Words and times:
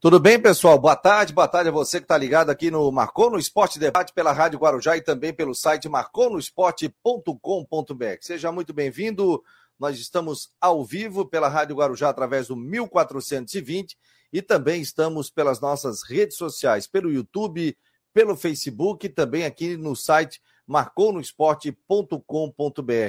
Tudo 0.00 0.18
bem, 0.18 0.40
pessoal? 0.40 0.78
Boa 0.78 0.96
tarde, 0.96 1.30
boa 1.30 1.46
tarde 1.46 1.68
a 1.68 1.72
você 1.72 1.98
que 1.98 2.04
está 2.04 2.16
ligado 2.16 2.48
aqui 2.48 2.70
no 2.70 2.90
Marcou 2.90 3.28
no 3.28 3.38
Esporte 3.38 3.78
Debate 3.78 4.14
pela 4.14 4.32
Rádio 4.32 4.58
Guarujá 4.58 4.96
e 4.96 5.02
também 5.02 5.30
pelo 5.30 5.54
site 5.54 5.90
marconosport.com.br. 5.90 8.18
Seja 8.22 8.50
muito 8.50 8.72
bem-vindo. 8.72 9.44
Nós 9.78 9.98
estamos 9.98 10.54
ao 10.58 10.82
vivo 10.82 11.26
pela 11.26 11.48
Rádio 11.48 11.76
Guarujá 11.76 12.08
através 12.08 12.48
do 12.48 12.56
1420 12.56 13.98
e 14.32 14.40
também 14.40 14.80
estamos 14.80 15.28
pelas 15.28 15.60
nossas 15.60 16.02
redes 16.02 16.38
sociais, 16.38 16.86
pelo 16.86 17.12
YouTube, 17.12 17.76
pelo 18.14 18.34
Facebook 18.34 19.04
e 19.04 19.10
também 19.10 19.44
aqui 19.44 19.76
no 19.76 19.94
site 19.94 20.40
marconosport.com.br. 20.66 22.22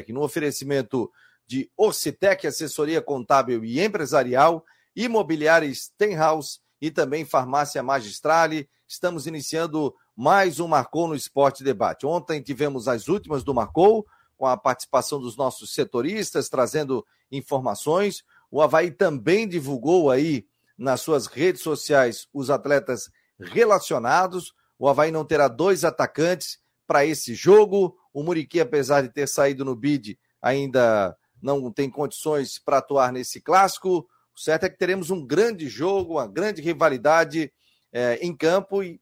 No 0.10 0.23
oferecimento 0.23 1.10
de 1.48 1.71
Orcitec, 1.78 2.46
assessoria 2.46 3.02
contábil 3.02 3.64
e 3.64 3.80
empresarial, 3.80 4.66
imobiliária 4.94 5.73
Stenhouse 5.73 6.60
e 6.82 6.89
também 6.89 7.23
Farmácia 7.23 7.84
Magistrale. 7.84 8.68
Estamos 8.88 9.27
iniciando 9.27 9.95
mais 10.17 10.59
um 10.59 10.67
Marcou 10.67 11.07
no 11.07 11.16
Esporte 11.16 11.63
Debate. 11.63 12.07
Ontem 12.07 12.41
tivemos 12.41 12.88
as 12.88 13.07
últimas 13.07 13.44
do 13.44 13.54
Marcou, 13.54 14.05
com 14.35 14.48
a 14.48 14.57
participação 14.57 15.21
dos 15.21 15.38
nossos 15.38 15.76
setoristas, 15.76 16.49
trazendo 16.49 17.05
informações. 17.31 18.23
O 18.49 18.62
Havaí 18.62 18.90
também 18.90 19.48
divulgou 19.48 20.09
aí 20.09 20.48
nas 20.76 21.02
suas 21.02 21.27
redes 21.27 21.62
sociais 21.62 22.27
os 22.34 22.49
atletas 22.49 23.12
relacionados. 23.40 24.54
O 24.79 24.90
Havaí 24.90 25.12
não 25.12 25.23
terá 25.23 25.48
dois 25.48 25.85
atacantes 25.85 26.59
para 26.88 27.05
esse 27.05 27.35
jogo. 27.35 27.95
O 28.12 28.23
Muriqui, 28.23 28.59
apesar 28.59 29.02
de 29.02 29.09
ter 29.09 29.27
saído 29.27 29.63
no 29.63 29.76
bid, 29.76 30.20
ainda 30.41 31.16
não 31.40 31.71
tem 31.71 31.90
condições 31.90 32.57
para 32.57 32.79
atuar 32.79 33.13
nesse 33.13 33.40
clássico. 33.40 34.07
O 34.35 34.40
certo 34.40 34.66
é 34.66 34.70
que 34.70 34.77
teremos 34.77 35.09
um 35.09 35.26
grande 35.26 35.67
jogo, 35.67 36.13
uma 36.13 36.27
grande 36.27 36.62
rivalidade 36.62 37.52
é, 37.91 38.16
em 38.21 38.35
campo 38.35 38.84
e, 38.84 39.02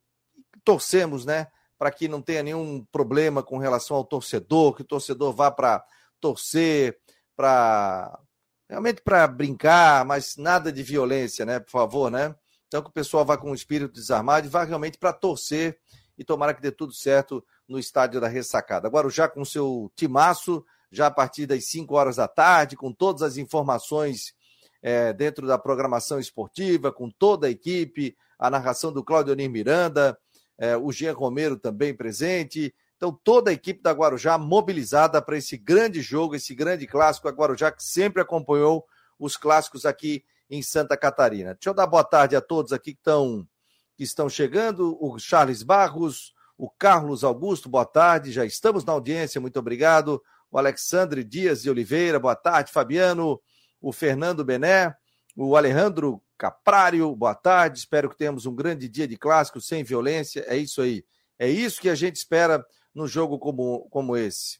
torcemos, 0.63 1.25
né? 1.25 1.47
Para 1.77 1.91
que 1.91 2.07
não 2.07 2.21
tenha 2.21 2.43
nenhum 2.43 2.85
problema 2.91 3.41
com 3.41 3.57
relação 3.57 3.97
ao 3.97 4.03
torcedor, 4.03 4.75
que 4.75 4.81
o 4.81 4.85
torcedor 4.85 5.33
vá 5.33 5.49
para 5.49 5.83
torcer, 6.19 6.99
para 7.35 8.19
realmente 8.67 9.01
para 9.01 9.27
brincar, 9.27 10.05
mas 10.05 10.35
nada 10.37 10.71
de 10.71 10.83
violência, 10.83 11.45
né? 11.45 11.59
Por 11.59 11.71
favor, 11.71 12.11
né? 12.11 12.35
Então 12.67 12.83
que 12.83 12.89
o 12.89 12.93
pessoal 12.93 13.25
vá 13.25 13.37
com 13.37 13.51
o 13.51 13.55
espírito 13.55 13.93
desarmado 13.93 14.45
e 14.45 14.49
vá 14.49 14.63
realmente 14.63 14.97
para 14.97 15.11
torcer 15.11 15.79
e 16.17 16.23
tomara 16.23 16.53
que 16.53 16.61
dê 16.61 16.71
tudo 16.71 16.93
certo 16.93 17.43
no 17.67 17.79
estádio 17.79 18.21
da 18.21 18.27
ressacada. 18.27 18.87
Agora 18.87 19.09
já 19.09 19.27
com 19.27 19.41
o 19.41 19.45
seu 19.45 19.91
timaço, 19.95 20.63
já 20.91 21.07
a 21.07 21.11
partir 21.11 21.45
das 21.45 21.65
5 21.65 21.95
horas 21.95 22.17
da 22.17 22.27
tarde, 22.27 22.75
com 22.75 22.91
todas 22.91 23.23
as 23.23 23.37
informações 23.37 24.33
é, 24.81 25.13
dentro 25.13 25.45
da 25.45 25.57
programação 25.57 26.19
esportiva, 26.19 26.91
com 26.91 27.09
toda 27.09 27.47
a 27.47 27.49
equipe, 27.49 28.15
a 28.37 28.49
narração 28.49 28.91
do 28.91 29.03
Claudio 29.03 29.33
Onir 29.33 29.49
Miranda, 29.49 30.17
é, 30.57 30.75
o 30.77 30.91
Jean 30.91 31.13
Romero 31.13 31.57
também 31.57 31.93
presente. 31.93 32.73
Então, 32.97 33.17
toda 33.23 33.49
a 33.49 33.53
equipe 33.53 33.81
da 33.81 33.91
Guarujá 33.91 34.37
mobilizada 34.37 35.21
para 35.21 35.37
esse 35.37 35.57
grande 35.57 36.01
jogo, 36.01 36.35
esse 36.35 36.53
grande 36.53 36.85
clássico. 36.85 37.29
A 37.29 37.31
Guarujá 37.31 37.71
que 37.71 37.83
sempre 37.83 38.21
acompanhou 38.21 38.85
os 39.17 39.37
clássicos 39.37 39.85
aqui 39.85 40.23
em 40.49 40.61
Santa 40.61 40.97
Catarina. 40.97 41.53
Deixa 41.53 41.69
eu 41.69 41.73
dar 41.73 41.87
boa 41.87 42.03
tarde 42.03 42.35
a 42.35 42.41
todos 42.41 42.73
aqui 42.73 42.93
que 42.93 42.99
estão, 42.99 43.47
que 43.95 44.03
estão 44.03 44.27
chegando. 44.27 44.97
O 44.99 45.17
Charles 45.17 45.63
Barros, 45.63 46.33
o 46.57 46.69
Carlos 46.69 47.23
Augusto, 47.23 47.69
boa 47.69 47.85
tarde. 47.85 48.33
Já 48.33 48.45
estamos 48.45 48.83
na 48.83 48.91
audiência, 48.91 49.39
muito 49.39 49.59
obrigado. 49.59 50.21
O 50.51 50.57
Alexandre 50.57 51.23
Dias 51.23 51.61
de 51.61 51.69
Oliveira, 51.69 52.19
boa 52.19 52.35
tarde. 52.35 52.71
Fabiano 52.71 53.39
o 53.81 53.91
Fernando 53.91 54.43
Bené, 54.43 54.95
o 55.35 55.55
Alejandro 55.55 56.21
Caprário, 56.37 57.15
boa 57.15 57.35
tarde. 57.35 57.79
Espero 57.79 58.09
que 58.09 58.17
tenhamos 58.17 58.45
um 58.45 58.55
grande 58.55 58.87
dia 58.87 59.07
de 59.07 59.17
clássico 59.17 59.59
sem 59.59 59.83
violência. 59.83 60.43
É 60.47 60.55
isso 60.55 60.81
aí. 60.81 61.05
É 61.37 61.49
isso 61.49 61.81
que 61.81 61.89
a 61.89 61.95
gente 61.95 62.15
espera 62.15 62.65
no 62.93 63.07
jogo 63.07 63.37
como, 63.37 63.89
como 63.89 64.15
esse. 64.15 64.59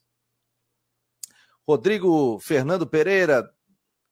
Rodrigo 1.68 2.40
Fernando 2.40 2.88
Pereira. 2.88 3.50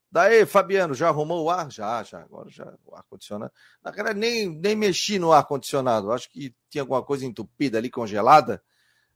Daí, 0.10 0.46
Fabiano, 0.46 0.94
já 0.94 1.10
arrumou 1.10 1.44
o 1.44 1.50
ar? 1.50 1.72
Já, 1.72 2.02
já. 2.04 2.22
Agora 2.22 2.50
já 2.50 2.74
o 2.86 2.96
ar-condicionado. 2.96 3.52
Na 3.84 3.92
verdade, 3.92 4.18
nem, 4.18 4.50
nem 4.50 4.76
mexi 4.76 5.20
no 5.20 5.34
ar-condicionado. 5.34 6.12
Acho 6.12 6.30
que 6.30 6.56
tinha 6.70 6.82
alguma 6.82 7.04
coisa 7.04 7.26
entupida 7.26 7.78
ali, 7.78 7.90
congelada. 7.90 8.64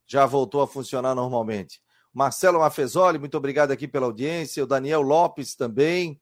Já 0.06 0.26
voltou 0.26 0.62
a 0.62 0.68
funcionar 0.68 1.16
normalmente. 1.16 1.82
Marcelo 2.14 2.60
Mafezoli, 2.60 3.18
muito 3.18 3.38
obrigado 3.38 3.72
aqui 3.72 3.88
pela 3.88 4.06
audiência. 4.06 4.64
O 4.64 4.68
Daniel 4.68 5.02
Lopes 5.02 5.56
também. 5.56 6.20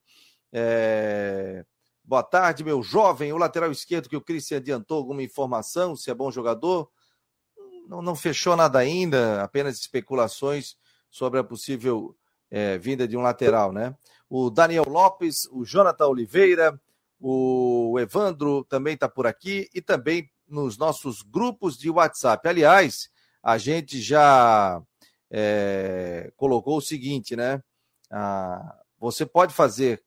É... 0.51 1.65
Boa 2.03 2.23
tarde, 2.23 2.63
meu 2.63 2.81
jovem. 2.81 3.33
O 3.33 3.37
lateral 3.37 3.71
esquerdo 3.71 4.09
que 4.09 4.17
o 4.17 4.21
Cristian 4.21 4.57
adiantou 4.57 4.97
alguma 4.97 5.23
informação, 5.23 5.95
se 5.95 6.09
é 6.09 6.13
bom 6.13 6.31
jogador. 6.31 6.89
Não, 7.87 8.01
não 8.01 8.15
fechou 8.15 8.55
nada 8.55 8.77
ainda, 8.79 9.41
apenas 9.41 9.79
especulações 9.79 10.75
sobre 11.09 11.39
a 11.39 11.43
possível 11.43 12.15
é, 12.51 12.77
vinda 12.77 13.07
de 13.07 13.17
um 13.17 13.21
lateral, 13.21 13.71
né? 13.71 13.95
O 14.29 14.49
Daniel 14.49 14.85
Lopes, 14.87 15.47
o 15.51 15.65
Jonathan 15.65 16.07
Oliveira, 16.07 16.79
o 17.19 17.97
Evandro 17.99 18.63
também 18.63 18.93
está 18.93 19.09
por 19.09 19.25
aqui 19.25 19.67
e 19.73 19.81
também 19.81 20.29
nos 20.47 20.77
nossos 20.77 21.21
grupos 21.21 21.77
de 21.77 21.89
WhatsApp. 21.89 22.47
Aliás, 22.47 23.09
a 23.41 23.57
gente 23.57 24.01
já 24.01 24.81
é, 25.31 26.31
colocou 26.35 26.77
o 26.77 26.81
seguinte, 26.81 27.35
né? 27.35 27.63
Ah, 28.11 28.79
você 28.97 29.25
pode 29.25 29.53
fazer 29.53 30.03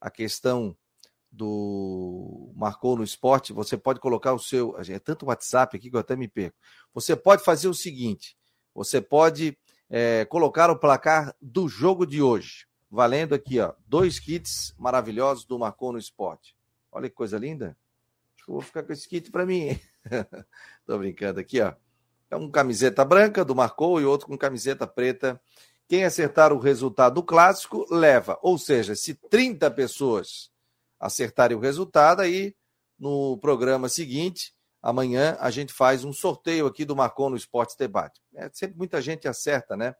a 0.00 0.10
questão 0.10 0.76
do 1.30 2.52
marcou 2.54 2.96
no 2.96 3.02
esporte, 3.02 3.52
você 3.52 3.76
pode 3.76 3.98
colocar 3.98 4.32
o 4.32 4.38
seu, 4.38 4.76
é 4.78 4.98
tanto 4.98 5.26
WhatsApp 5.26 5.76
aqui 5.76 5.90
que 5.90 5.96
eu 5.96 6.00
até 6.00 6.14
me 6.14 6.28
perco. 6.28 6.56
Você 6.92 7.16
pode 7.16 7.42
fazer 7.42 7.66
o 7.66 7.74
seguinte, 7.74 8.36
você 8.72 9.00
pode 9.00 9.58
é, 9.90 10.24
colocar 10.26 10.70
o 10.70 10.78
placar 10.78 11.34
do 11.40 11.68
jogo 11.68 12.06
de 12.06 12.22
hoje, 12.22 12.66
valendo 12.90 13.34
aqui, 13.34 13.58
ó, 13.58 13.74
dois 13.86 14.20
kits 14.20 14.74
maravilhosos 14.78 15.44
do 15.44 15.58
Marcou 15.58 15.92
no 15.92 15.98
Esporte. 15.98 16.54
Olha 16.92 17.08
que 17.08 17.14
coisa 17.16 17.36
linda. 17.36 17.76
Acho 18.36 18.44
que 18.44 18.50
eu 18.50 18.54
vou 18.54 18.62
ficar 18.62 18.84
com 18.84 18.92
esse 18.92 19.08
kit 19.08 19.30
para 19.30 19.44
mim. 19.44 19.78
Tô 20.86 20.96
brincando 20.98 21.40
aqui, 21.40 21.60
ó. 21.60 21.74
É 22.34 22.36
um 22.36 22.50
camiseta 22.50 23.04
branca 23.04 23.44
do 23.44 23.54
Marcou 23.54 24.00
e 24.00 24.04
outro 24.04 24.26
com 24.26 24.36
camiseta 24.36 24.88
preta. 24.88 25.40
Quem 25.86 26.04
acertar 26.04 26.52
o 26.52 26.58
resultado 26.58 27.14
do 27.14 27.22
clássico 27.22 27.86
leva. 27.88 28.36
Ou 28.42 28.58
seja, 28.58 28.96
se 28.96 29.14
30 29.14 29.70
pessoas 29.70 30.50
acertarem 30.98 31.56
o 31.56 31.60
resultado, 31.60 32.22
aí 32.22 32.52
no 32.98 33.38
programa 33.38 33.88
seguinte, 33.88 34.52
amanhã, 34.82 35.36
a 35.38 35.48
gente 35.48 35.72
faz 35.72 36.02
um 36.02 36.12
sorteio 36.12 36.66
aqui 36.66 36.84
do 36.84 36.96
Marcou 36.96 37.30
no 37.30 37.36
Esporte 37.36 37.78
Debate. 37.78 38.20
É, 38.34 38.50
sempre 38.52 38.76
muita 38.76 39.00
gente 39.00 39.28
acerta, 39.28 39.76
né? 39.76 39.94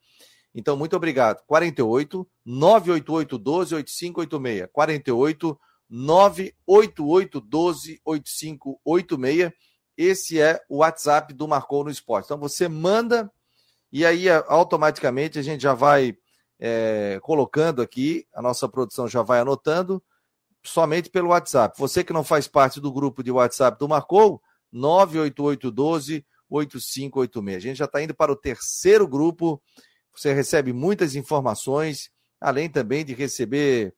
Então, 0.53 0.77
muito 0.77 0.97
obrigado. 0.97 1.41
48 1.47 2.29
988 2.45 3.39
12 3.39 3.75
8586. 3.77 4.69
48 4.73 5.61
988 5.89 7.41
12 7.41 8.01
8586 8.05 9.53
esse 9.97 10.41
é 10.41 10.61
o 10.69 10.79
WhatsApp 10.79 11.33
do 11.33 11.47
Marcou 11.49 11.85
no 11.85 11.91
Esporte. 11.91 12.27
Então 12.27 12.39
você 12.39 12.69
manda 12.69 13.31
e 13.93 14.05
aí 14.05 14.29
automaticamente 14.29 15.39
a 15.39 15.43
gente 15.43 15.63
já 15.63 15.75
vai 15.75 16.17
é, 16.59 17.19
colocando 17.23 17.81
aqui, 17.81 18.27
a 18.35 18.43
nossa 18.43 18.69
produção 18.69 19.07
já 19.07 19.23
vai 19.23 19.41
anotando, 19.41 20.03
somente 20.63 21.11
pelo 21.11 21.29
WhatsApp. 21.29 21.79
Você 21.79 22.03
que 22.03 22.13
não 22.13 22.25
faz 22.25 22.49
parte 22.49 22.81
do 22.81 22.93
grupo 22.93 23.23
de 23.23 23.31
WhatsApp 23.31 23.79
do 23.79 23.89
Marcou, 23.89 24.43
98812 24.73 26.25
8586. 26.51 27.57
A 27.57 27.61
gente 27.61 27.77
já 27.77 27.85
está 27.85 28.03
indo 28.03 28.15
para 28.15 28.33
o 28.33 28.37
terceiro 28.37 29.07
grupo. 29.07 29.63
Você 30.15 30.33
recebe 30.33 30.73
muitas 30.73 31.17
informações, 31.17 32.11
além 32.41 32.69
também 32.69 33.05
de 33.05 33.15
receber 33.15 33.95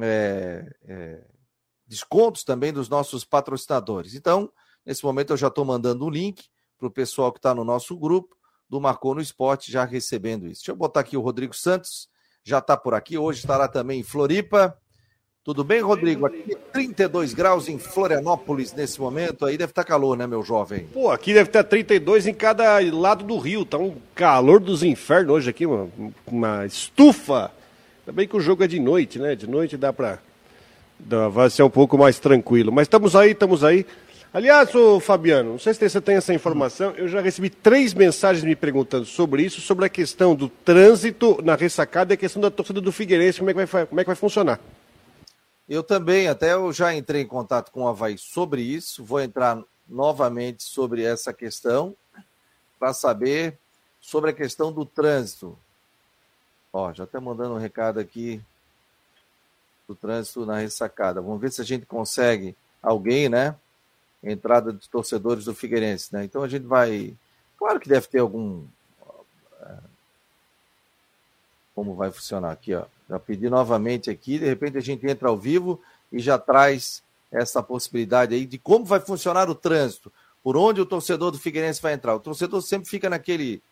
é, 0.00 0.72
é, 0.84 1.24
descontos 1.86 2.44
também 2.44 2.72
dos 2.72 2.88
nossos 2.88 3.24
patrocinadores. 3.24 4.14
Então, 4.14 4.50
Nesse 4.84 5.04
momento 5.04 5.32
eu 5.32 5.36
já 5.36 5.48
estou 5.48 5.64
mandando 5.64 6.04
um 6.04 6.10
link 6.10 6.44
para 6.78 6.88
o 6.88 6.90
pessoal 6.90 7.32
que 7.32 7.38
está 7.38 7.54
no 7.54 7.64
nosso 7.64 7.96
grupo 7.96 8.36
do 8.68 8.80
Marcou 8.80 9.14
no 9.14 9.20
Esporte, 9.20 9.70
já 9.70 9.84
recebendo 9.84 10.46
isso. 10.46 10.62
Deixa 10.62 10.72
eu 10.72 10.76
botar 10.76 11.00
aqui 11.00 11.16
o 11.16 11.20
Rodrigo 11.20 11.54
Santos, 11.54 12.08
já 12.42 12.58
está 12.58 12.76
por 12.76 12.94
aqui, 12.94 13.18
hoje 13.18 13.40
estará 13.40 13.68
também 13.68 14.00
em 14.00 14.02
Floripa. 14.02 14.76
Tudo 15.44 15.64
bem, 15.64 15.80
Rodrigo? 15.80 16.24
Aqui 16.24 16.56
32 16.72 17.34
graus 17.34 17.68
em 17.68 17.78
Florianópolis 17.78 18.72
nesse 18.72 19.00
momento, 19.00 19.44
aí 19.44 19.58
deve 19.58 19.72
estar 19.72 19.82
tá 19.82 19.88
calor, 19.88 20.16
né, 20.16 20.26
meu 20.26 20.42
jovem? 20.42 20.86
Pô, 20.86 21.10
aqui 21.10 21.34
deve 21.34 21.48
estar 21.50 21.64
32 21.64 22.28
em 22.28 22.34
cada 22.34 22.78
lado 22.78 23.24
do 23.24 23.36
rio, 23.38 23.64
tá 23.64 23.76
um 23.76 23.96
calor 24.14 24.60
dos 24.60 24.82
infernos 24.82 25.34
hoje 25.34 25.50
aqui, 25.50 25.66
uma, 25.66 25.88
uma 26.26 26.64
estufa. 26.64 27.50
Também 28.06 28.26
que 28.26 28.36
o 28.36 28.40
jogo 28.40 28.64
é 28.64 28.66
de 28.66 28.80
noite, 28.80 29.18
né? 29.18 29.34
De 29.34 29.46
noite 29.46 29.76
dá 29.76 29.92
para 29.92 30.18
vai 31.30 31.50
ser 31.50 31.62
um 31.62 31.70
pouco 31.70 31.98
mais 31.98 32.18
tranquilo. 32.18 32.72
Mas 32.72 32.86
estamos 32.86 33.14
aí, 33.16 33.32
estamos 33.32 33.64
aí. 33.64 33.84
Aliás, 34.34 34.70
Fabiano, 35.02 35.50
não 35.52 35.58
sei 35.58 35.74
se 35.74 35.90
você 35.90 36.00
tem 36.00 36.16
essa 36.16 36.32
informação, 36.32 36.92
eu 36.92 37.06
já 37.06 37.20
recebi 37.20 37.50
três 37.50 37.92
mensagens 37.92 38.42
me 38.42 38.56
perguntando 38.56 39.04
sobre 39.04 39.42
isso, 39.42 39.60
sobre 39.60 39.84
a 39.84 39.90
questão 39.90 40.34
do 40.34 40.48
trânsito 40.48 41.42
na 41.42 41.54
ressacada 41.54 42.12
e 42.12 42.14
a 42.14 42.16
questão 42.16 42.40
da 42.40 42.50
torcida 42.50 42.80
do 42.80 42.90
Figueirense, 42.90 43.40
como 43.40 43.50
é 43.50 43.52
que 43.52 43.66
vai, 43.66 43.86
como 43.86 44.00
é 44.00 44.04
que 44.04 44.08
vai 44.08 44.16
funcionar. 44.16 44.58
Eu 45.68 45.82
também, 45.82 46.28
até 46.28 46.54
eu 46.54 46.72
já 46.72 46.94
entrei 46.94 47.20
em 47.20 47.26
contato 47.26 47.70
com 47.70 47.82
o 47.82 47.88
Havaí 47.88 48.16
sobre 48.16 48.62
isso, 48.62 49.04
vou 49.04 49.20
entrar 49.20 49.62
novamente 49.86 50.62
sobre 50.62 51.02
essa 51.02 51.30
questão 51.34 51.94
para 52.78 52.94
saber 52.94 53.58
sobre 54.00 54.30
a 54.30 54.32
questão 54.32 54.72
do 54.72 54.86
trânsito. 54.86 55.58
Ó, 56.72 56.90
já 56.94 57.04
está 57.04 57.20
mandando 57.20 57.54
um 57.54 57.58
recado 57.58 58.00
aqui 58.00 58.42
do 59.86 59.94
trânsito 59.94 60.46
na 60.46 60.56
ressacada. 60.56 61.20
Vamos 61.20 61.38
ver 61.38 61.52
se 61.52 61.60
a 61.60 61.64
gente 61.64 61.84
consegue 61.84 62.56
alguém, 62.82 63.28
né? 63.28 63.54
Entrada 64.22 64.72
de 64.72 64.88
torcedores 64.88 65.44
do 65.44 65.54
Figueirense, 65.54 66.12
né? 66.12 66.24
Então 66.24 66.42
a 66.42 66.48
gente 66.48 66.64
vai. 66.64 67.14
Claro 67.58 67.80
que 67.80 67.88
deve 67.88 68.06
ter 68.06 68.20
algum. 68.20 68.64
É, 69.60 69.74
como 71.74 71.94
vai 71.94 72.10
funcionar 72.10 72.52
aqui, 72.52 72.74
ó. 72.74 72.84
Já 73.08 73.18
pedi 73.18 73.50
novamente 73.50 74.10
aqui, 74.10 74.38
de 74.38 74.46
repente 74.46 74.78
a 74.78 74.80
gente 74.80 75.06
entra 75.06 75.28
ao 75.28 75.36
vivo 75.36 75.80
e 76.10 76.18
já 76.20 76.38
traz 76.38 77.02
essa 77.30 77.62
possibilidade 77.62 78.34
aí 78.34 78.46
de 78.46 78.58
como 78.58 78.84
vai 78.84 79.00
funcionar 79.00 79.48
o 79.48 79.54
trânsito, 79.54 80.12
por 80.42 80.56
onde 80.56 80.80
o 80.80 80.86
torcedor 80.86 81.30
do 81.30 81.38
Figueirense 81.38 81.80
vai 81.80 81.94
entrar. 81.94 82.14
O 82.14 82.20
torcedor 82.20 82.60
sempre 82.62 82.88
fica 82.88 83.08
naquele 83.10 83.62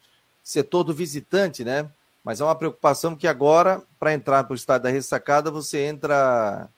setor 0.43 0.83
do 0.83 0.95
visitante, 0.95 1.65
né? 1.65 1.89
Mas 2.25 2.41
é 2.41 2.45
uma 2.45 2.55
preocupação 2.55 3.17
que 3.17 3.27
agora, 3.27 3.83
para 3.99 4.13
entrar 4.13 4.45
para 4.45 4.53
o 4.53 4.57
estádio 4.57 4.85
da 4.85 4.91
ressacada, 4.91 5.51
você 5.51 5.81
entra. 5.81 6.69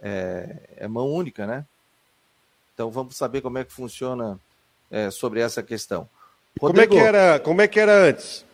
É, 0.00 0.56
é, 0.76 0.88
mão 0.88 1.10
única, 1.10 1.46
né? 1.46 1.64
Então 2.78 2.92
vamos 2.92 3.16
saber 3.16 3.40
como 3.40 3.58
é 3.58 3.64
que 3.64 3.72
funciona 3.72 4.38
é, 4.88 5.10
sobre 5.10 5.40
essa 5.40 5.64
questão. 5.64 6.08
Rodrigo, 6.60 6.92
como, 6.92 7.00
é 7.00 7.02
que 7.02 7.08
era, 7.08 7.40
como 7.40 7.60
é 7.60 7.66
que 7.66 7.80
era 7.80 8.04
antes? 8.04 8.44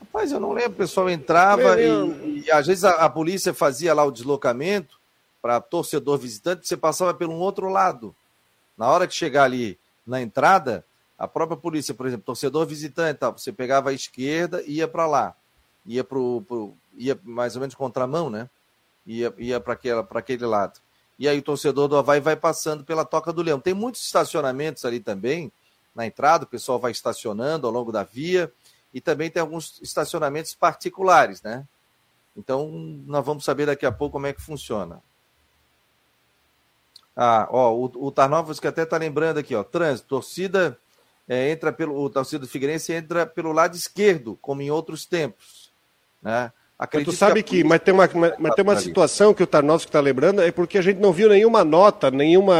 Rapaz, 0.00 0.32
eu 0.32 0.40
não 0.40 0.50
lembro, 0.50 0.72
o 0.72 0.76
pessoal 0.76 1.08
entrava 1.08 1.80
e, 1.80 2.42
e, 2.44 2.50
às 2.50 2.66
vezes 2.66 2.82
a, 2.82 2.94
a, 2.94 3.08
polícia 3.08 3.54
fazia 3.54 3.94
lá 3.94 4.04
o 4.04 4.10
deslocamento 4.10 4.98
para 5.40 5.60
torcedor 5.60 6.18
visitante, 6.18 6.66
você 6.66 6.76
passava 6.76 7.14
pelo 7.14 7.32
um 7.32 7.38
outro 7.38 7.68
lado. 7.68 8.12
Na 8.76 8.90
hora 8.90 9.06
de 9.06 9.14
chegar 9.14 9.44
ali 9.44 9.78
na 10.04 10.20
entrada, 10.20 10.84
a 11.16 11.28
própria 11.28 11.56
polícia, 11.56 11.94
por 11.94 12.08
exemplo, 12.08 12.26
torcedor 12.26 12.66
visitante, 12.66 13.20
tá, 13.20 13.30
você 13.30 13.52
pegava 13.52 13.90
a 13.90 13.94
esquerda 13.94 14.64
e 14.66 14.78
ia 14.78 14.88
para 14.88 15.06
lá. 15.06 15.36
Ia 15.86 16.02
pro, 16.02 16.42
pro, 16.42 16.74
ia 16.96 17.16
mais 17.22 17.54
ou 17.54 17.60
menos 17.60 17.76
contramão, 17.76 18.30
né? 18.30 18.50
Ia, 19.06 19.32
ia 19.38 19.60
para 19.60 19.74
aquele 20.18 20.44
lado. 20.44 20.80
E 21.18 21.28
aí 21.28 21.38
o 21.38 21.42
torcedor 21.42 21.88
do 21.88 21.96
Havaí 21.96 22.20
vai 22.20 22.36
passando 22.36 22.84
pela 22.84 23.04
Toca 23.04 23.32
do 23.32 23.42
Leão. 23.42 23.58
Tem 23.58 23.74
muitos 23.74 24.04
estacionamentos 24.04 24.84
ali 24.84 25.00
também, 25.00 25.50
na 25.94 26.06
entrada, 26.06 26.44
o 26.44 26.48
pessoal 26.48 26.78
vai 26.78 26.92
estacionando 26.92 27.66
ao 27.66 27.72
longo 27.72 27.90
da 27.90 28.04
via 28.04 28.52
e 28.94 29.00
também 29.00 29.30
tem 29.30 29.40
alguns 29.40 29.80
estacionamentos 29.82 30.54
particulares, 30.54 31.42
né? 31.42 31.66
Então, 32.36 32.68
nós 33.04 33.26
vamos 33.26 33.44
saber 33.44 33.66
daqui 33.66 33.84
a 33.84 33.90
pouco 33.90 34.12
como 34.12 34.28
é 34.28 34.32
que 34.32 34.40
funciona. 34.40 35.02
Ah, 37.16 37.48
ó, 37.50 37.74
o, 37.74 38.06
o 38.06 38.12
Tarnovas 38.12 38.60
que 38.60 38.68
até 38.68 38.84
está 38.84 38.96
lembrando 38.96 39.38
aqui, 39.38 39.56
ó, 39.56 39.64
trânsito, 39.64 40.08
torcida 40.08 40.78
é, 41.28 41.50
entra 41.50 41.72
pelo, 41.72 42.00
o 42.00 42.08
torcida 42.08 42.38
do 42.38 42.48
Figueirense 42.48 42.92
entra 42.92 43.26
pelo 43.26 43.50
lado 43.50 43.74
esquerdo, 43.74 44.38
como 44.40 44.62
em 44.62 44.70
outros 44.70 45.04
tempos, 45.04 45.72
né? 46.22 46.52
Acredito 46.78 47.10
tu 47.10 47.16
sabe 47.16 47.42
que, 47.42 47.62
polícia... 47.62 47.68
mas 47.68 47.80
tem 47.80 47.92
uma, 47.92 48.08
mas 48.38 48.54
tem 48.54 48.62
uma 48.62 48.76
situação 48.76 49.34
que 49.34 49.42
o 49.42 49.46
Tarnovski 49.46 49.88
está 49.88 50.00
lembrando, 50.00 50.40
é 50.40 50.52
porque 50.52 50.78
a 50.78 50.82
gente 50.82 51.00
não 51.00 51.12
viu 51.12 51.28
nenhuma 51.28 51.64
nota, 51.64 52.10
nenhuma 52.10 52.54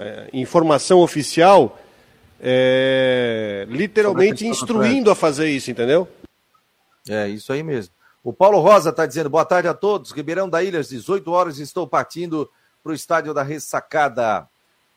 eh, 0.00 0.28
informação 0.32 1.00
oficial 1.00 1.76
é, 2.46 3.66
literalmente 3.68 4.46
instruindo 4.46 5.10
a 5.10 5.14
fazer 5.14 5.48
isso, 5.48 5.70
entendeu? 5.70 6.06
É, 7.08 7.26
isso 7.26 7.52
aí 7.52 7.62
mesmo. 7.62 7.92
O 8.22 8.32
Paulo 8.32 8.58
Rosa 8.60 8.90
está 8.90 9.06
dizendo, 9.06 9.30
boa 9.30 9.44
tarde 9.44 9.66
a 9.66 9.74
todos. 9.74 10.10
Ribeirão 10.12 10.48
da 10.48 10.62
Ilha, 10.62 10.80
às 10.80 10.88
18 10.90 11.30
horas, 11.30 11.58
estou 11.58 11.86
partindo 11.86 12.48
para 12.82 12.92
o 12.92 12.94
estádio 12.94 13.32
da 13.32 13.42
Ressacada. 13.42 14.46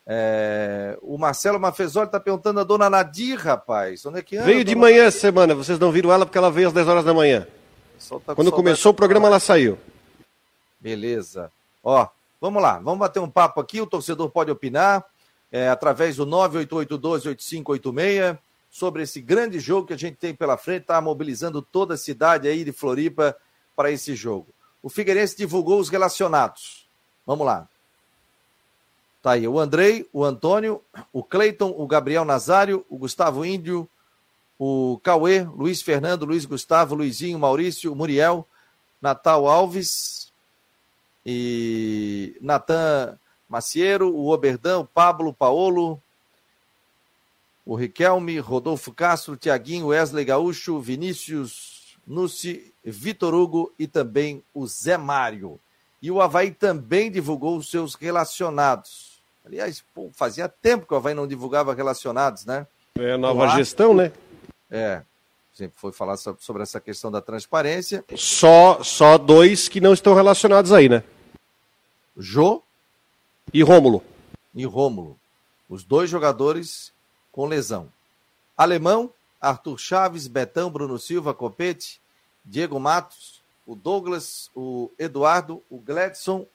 É, 0.06 0.98
o 1.02 1.18
Marcelo 1.18 1.60
Mafezoli 1.60 2.06
está 2.06 2.20
perguntando 2.20 2.60
a 2.60 2.64
dona 2.64 2.90
Nadir, 2.90 3.38
rapaz. 3.38 4.06
Onde 4.06 4.20
é 4.20 4.22
que 4.22 4.38
anda, 4.38 4.46
Veio 4.46 4.64
de 4.64 4.76
manhã 4.76 5.06
essa 5.06 5.20
semana, 5.20 5.56
vocês 5.56 5.80
não 5.80 5.92
viram 5.92 6.12
ela 6.12 6.26
porque 6.26 6.38
ela 6.38 6.52
veio 6.52 6.68
às 6.68 6.74
10 6.74 6.88
horas 6.88 7.06
da 7.06 7.14
manhã. 7.14 7.48
Tá 8.26 8.36
Quando 8.36 8.52
começou 8.52 8.92
o 8.92 8.96
programa, 8.96 9.28
ela 9.28 9.40
saiu. 9.40 9.78
Beleza. 10.80 11.52
Ó, 11.84 12.08
vamos 12.40 12.62
lá, 12.62 12.78
vamos 12.80 13.00
bater 13.00 13.20
um 13.20 13.30
papo 13.30 13.60
aqui, 13.60 13.82
o 13.82 13.88
torcedor 13.88 14.30
pode 14.30 14.52
opinar 14.52 15.04
é, 15.52 15.68
através 15.70 16.18
do 16.18 16.28
988128586 16.28 18.38
sobre 18.70 19.02
esse 19.04 19.22
grande 19.22 19.60
jogo 19.60 19.88
que 19.88 19.94
a 19.94 19.98
gente 19.98 20.18
tem 20.18 20.36
pela 20.36 20.58
frente, 20.58 20.82
está 20.82 21.00
mobilizando 21.02 21.62
toda 21.62 21.96
a 21.96 21.98
cidade 21.98 22.48
aí 22.48 22.64
de 22.64 22.72
Floripa 22.72 23.36
para 23.76 23.92
esse 23.92 24.16
jogo. 24.16 24.48
O 24.84 24.90
Figueirense 24.90 25.36
divulgou 25.36 25.80
os 25.80 25.90
relacionados. 25.90 26.88
Vamos 27.26 27.46
lá. 27.46 27.68
Tá 29.22 29.32
aí 29.32 29.46
o 29.48 29.60
Andrei, 29.60 30.08
o 30.14 30.24
Antônio, 30.24 30.82
o 31.12 31.24
Cleiton, 31.24 31.74
o 31.76 31.88
Gabriel 31.88 32.24
Nazário, 32.24 32.86
o 32.90 32.98
Gustavo 32.98 33.44
Índio, 33.44 33.90
o 34.60 35.00
Cauê, 35.04 35.44
Luiz 35.44 35.82
Fernando, 35.82 36.26
Luiz 36.26 36.46
Gustavo, 36.46 36.96
Luizinho, 36.96 37.38
Maurício, 37.38 37.96
Muriel, 37.96 38.48
Natal 39.02 39.48
Alves 39.48 40.32
e 41.26 42.36
Natan 42.42 43.18
Maciero, 43.48 44.14
o 44.14 44.30
Oberdão, 44.30 44.82
o 44.82 44.86
Pablo, 44.86 45.34
Paolo, 45.34 46.02
o 47.66 47.76
Riquelme, 47.76 48.40
Rodolfo 48.40 48.94
Castro, 48.94 49.38
Tiaguinho, 49.38 49.88
Wesley 49.88 50.26
Gaúcho, 50.26 50.80
Vinícius 50.80 51.98
Nussi, 52.06 52.74
Vitor 52.84 53.34
Hugo 53.34 53.74
e 53.78 53.86
também 53.86 54.42
o 54.54 54.66
Zé 54.66 54.98
Mário. 54.98 55.60
E 56.02 56.10
o 56.10 56.22
Havaí 56.22 56.52
também 56.52 57.12
divulgou 57.12 57.58
os 57.58 57.70
seus 57.70 57.96
relacionados. 57.96 59.22
Aliás, 59.46 59.84
pô, 59.94 60.10
fazia 60.14 60.48
tempo 60.48 60.86
que 60.86 60.94
o 60.94 60.98
Havaí 60.98 61.14
não 61.14 61.28
divulgava 61.28 61.74
relacionados, 61.74 62.46
né? 62.46 62.66
É 62.98 63.18
nova 63.18 63.48
gestão, 63.50 63.94
né? 63.94 64.12
É. 64.70 65.04
Sempre 65.54 65.80
foi 65.80 65.92
falar 65.92 66.18
sobre 66.18 66.62
essa 66.62 66.80
questão 66.80 67.12
da 67.12 67.22
transparência. 67.22 68.06
Só, 68.16 68.84
só 68.84 69.18
dois 69.18 69.68
que 69.68 69.82
não 69.82 69.94
estão 69.94 70.14
relacionados 70.14 70.72
aí, 70.72 70.88
né? 70.88 71.04
Jô 72.16 72.62
e 73.54 73.64
Rômulo. 73.64 74.04
E 74.54 74.66
Rômulo. 74.66 75.20
Os 75.68 75.84
dois 75.84 76.10
jogadores 76.10 76.94
com 77.32 77.46
lesão. 77.46 77.92
Alemão, 78.56 79.12
Arthur 79.40 79.80
Chaves, 79.80 80.28
Betão, 80.28 80.70
Bruno 80.70 80.98
Silva, 80.98 81.34
Copete, 81.34 82.00
Diego 82.44 82.80
Matos, 82.80 83.42
o 83.66 83.76
Douglas, 83.76 84.50
o 84.56 84.92
Eduardo, 84.98 85.64
o 85.70 85.80
Gladson. 85.80 86.46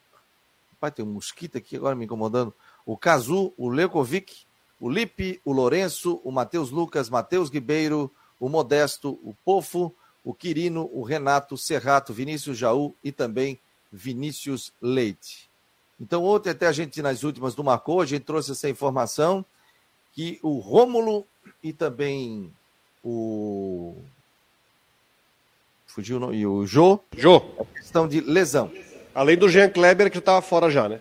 Pai, 0.81 0.91
tem 0.91 1.05
um 1.05 1.13
mosquito 1.13 1.59
aqui 1.59 1.77
agora 1.77 1.95
me 1.95 2.05
incomodando. 2.05 2.53
O 2.85 2.97
Cazu, 2.97 3.53
o 3.57 3.69
Leukovic, 3.69 4.45
o 4.83 4.91
Lipe, 4.91 5.41
o 5.45 5.53
Lourenço, 5.53 6.21
o 6.25 6.33
Matheus 6.33 6.73
Lucas, 6.73 7.09
Matheus 7.09 7.49
Ribeiro, 7.49 8.11
o 8.41 8.49
Modesto, 8.49 9.11
o 9.23 9.33
Pofo, 9.45 9.95
o 10.25 10.35
Quirino, 10.35 10.91
o 10.93 11.05
Renato, 11.05 11.57
Serrato, 11.57 12.13
Vinícius 12.13 12.59
Jaú 12.59 12.93
e 13.03 13.13
também 13.13 13.61
Vinícius 13.93 14.73
Leite. 14.83 15.49
Então, 16.01 16.25
ontem 16.25 16.51
até 16.51 16.67
a 16.67 16.73
gente, 16.73 17.01
nas 17.01 17.23
últimas 17.23 17.55
do 17.55 17.63
Marcou, 17.63 18.01
a 18.01 18.05
gente 18.07 18.25
trouxe 18.25 18.51
essa 18.51 18.69
informação 18.69 19.45
que 20.13 20.41
o 20.43 20.59
Rômulo 20.59 21.25
e 21.63 21.73
também 21.73 22.53
o. 23.05 23.95
Fugiu 25.87 26.17
o 26.17 26.21
nome. 26.21 26.39
E 26.39 26.45
o 26.45 26.67
Jô. 26.67 26.99
Jô. 27.17 27.37
É 27.57 27.65
questão 27.79 28.09
de 28.09 28.21
lesão. 28.21 28.73
Além 29.15 29.37
do 29.37 29.49
Jean 29.49 29.71
Kleber, 29.71 30.11
que 30.11 30.19
estava 30.19 30.43
fora 30.43 30.69
já, 30.69 30.89
né? 30.89 31.01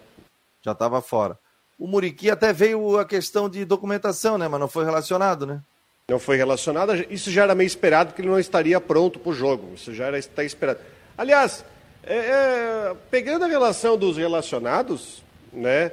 Já 0.62 0.74
estava 0.74 1.02
fora. 1.02 1.41
O 1.82 1.88
Muriqui 1.88 2.30
até 2.30 2.54
veio 2.54 3.00
a 3.00 3.04
questão 3.04 3.50
de 3.50 3.66
documentação, 3.66 4.38
né? 4.38 4.48
Mas 4.48 4.60
não 4.60 4.68
foi 4.68 4.86
relacionado, 4.86 5.48
né? 5.48 5.62
Não 6.08 6.20
foi 6.20 6.38
relacionado. 6.38 6.94
Isso 7.10 7.32
já 7.32 7.42
era 7.42 7.56
meio 7.56 7.66
esperado, 7.66 8.10
porque 8.12 8.22
ele 8.22 8.30
não 8.30 8.40
estaria 8.40 8.80
pronto 8.80 9.18
para 9.18 9.32
o 9.32 9.34
jogo. 9.34 9.74
Isso 9.74 9.92
já 9.92 10.06
era 10.06 10.20
está 10.20 10.44
esperado. 10.44 10.78
Aliás, 11.18 11.66
é, 12.04 12.16
é, 12.16 12.96
pegando 13.10 13.46
a 13.46 13.48
relação 13.48 13.98
dos 13.98 14.16
relacionados, 14.16 15.24
né? 15.52 15.92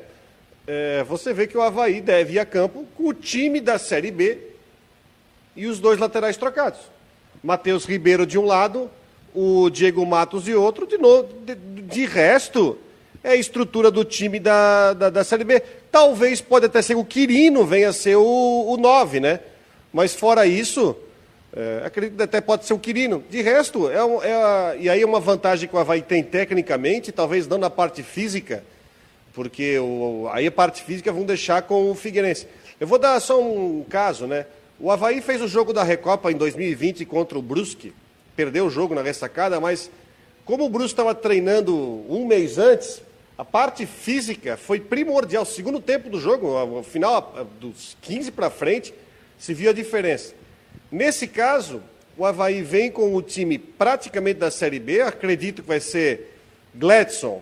É, 0.67 1.05
você 1.05 1.33
vê 1.33 1.47
que 1.47 1.57
o 1.57 1.63
Havaí 1.63 2.03
deve 2.03 2.35
ir 2.35 2.39
a 2.39 2.45
campo 2.45 2.87
com 2.95 3.09
o 3.09 3.15
time 3.15 3.59
da 3.59 3.79
Série 3.79 4.11
B 4.11 4.41
e 5.57 5.67
os 5.67 5.81
dois 5.81 5.99
laterais 5.99 6.37
trocados. 6.37 6.81
Matheus 7.43 7.87
Ribeiro 7.87 8.27
de 8.27 8.39
um 8.39 8.45
lado, 8.45 8.91
o 9.35 9.71
Diego 9.71 10.05
Matos 10.05 10.45
de 10.45 10.55
outro, 10.55 10.87
de, 10.87 10.99
novo, 10.99 11.33
de, 11.47 11.55
de 11.55 12.05
resto, 12.05 12.79
é 13.23 13.31
a 13.31 13.37
estrutura 13.37 13.91
do 13.91 14.05
time 14.05 14.39
da, 14.39 14.93
da, 14.93 15.11
da, 15.11 15.25
Série 15.25 15.45
B. 15.45 15.61
Talvez 15.91 16.41
pode 16.41 16.67
até 16.67 16.81
ser 16.83 16.95
o 16.95 17.05
Quirino 17.05 17.65
venha 17.65 17.89
a 17.89 17.93
ser 17.93 18.17
o, 18.17 18.67
o 18.69 18.77
9, 18.77 19.21
né? 19.21 19.41
Mas 19.93 20.15
fora 20.15 20.47
isso, 20.47 20.97
é, 21.55 21.83
acredito 21.85 22.17
que 22.17 22.23
até 22.23 22.41
pode 22.41 22.65
ser 22.65 22.75
o 22.75 22.79
Quirino. 22.79 23.25
De 23.29 23.43
resto, 23.43 23.91
é, 23.91 23.97
é, 23.97 24.77
e 24.81 24.89
aí 24.89 25.03
é 25.03 25.07
uma 25.07 25.21
vantagem 25.21 25.69
que 25.69 25.75
o 25.75 25.79
Havaí 25.79 26.03
tem 26.03 26.23
tecnicamente, 26.23 27.11
talvez 27.11 27.47
não 27.47 27.59
na 27.59 27.71
parte 27.71 28.03
física, 28.03 28.63
porque 29.33 29.79
o, 29.79 30.29
aí 30.33 30.47
a 30.47 30.53
parte 30.53 30.83
física 30.83 31.13
vão 31.13 31.25
deixar 31.25 31.63
com 31.63 31.91
o 31.91 31.95
Figueirense. 31.95 32.47
Eu 32.79 32.87
vou 32.87 32.99
dar 32.99 33.19
só 33.21 33.41
um 33.41 33.85
caso, 33.89 34.27
né? 34.27 34.47
O 34.79 34.93
Havaí 34.93 35.21
fez 35.21 35.43
o 35.43 35.49
jogo 35.49 35.73
da 35.73 35.83
Recopa 35.83 36.31
em 36.31 36.37
2020 36.37 37.05
contra 37.05 37.37
o 37.37 37.43
Brusque, 37.43 37.93
perdeu 38.37 38.67
o 38.67 38.71
jogo 38.71 38.95
na 38.95 39.03
ressacada, 39.03 39.59
mas 39.59 39.91
como 40.45 40.65
o 40.65 40.69
Bruce 40.69 40.93
estava 40.93 41.15
treinando 41.15 41.75
um 42.09 42.25
mês 42.25 42.57
antes, 42.57 43.03
a 43.39 43.45
parte 43.45 43.87
física 43.87 44.57
foi 44.57 44.81
primordial. 44.81 45.45
Segundo 45.45 45.79
tempo 45.79 46.11
do 46.11 46.19
jogo, 46.19 46.57
ao 46.57 46.83
final 46.83 47.47
dos 47.61 47.97
15 48.03 48.33
para 48.33 48.51
frente, 48.51 48.93
se 49.39 49.55
viu 49.55 49.71
a 49.71 49.73
diferença. 49.73 50.35
Nesse 50.91 51.29
caso, 51.29 51.81
o 52.17 52.27
Havaí 52.27 52.63
vem 52.63 52.91
com 52.91 53.15
o 53.15 53.23
time 53.23 53.57
praticamente 53.57 54.41
da 54.41 54.51
Série 54.51 54.81
B, 54.81 55.03
acredito 55.03 55.63
que 55.63 55.69
vai 55.69 55.79
ser 55.79 56.37
Gladson, 56.75 57.41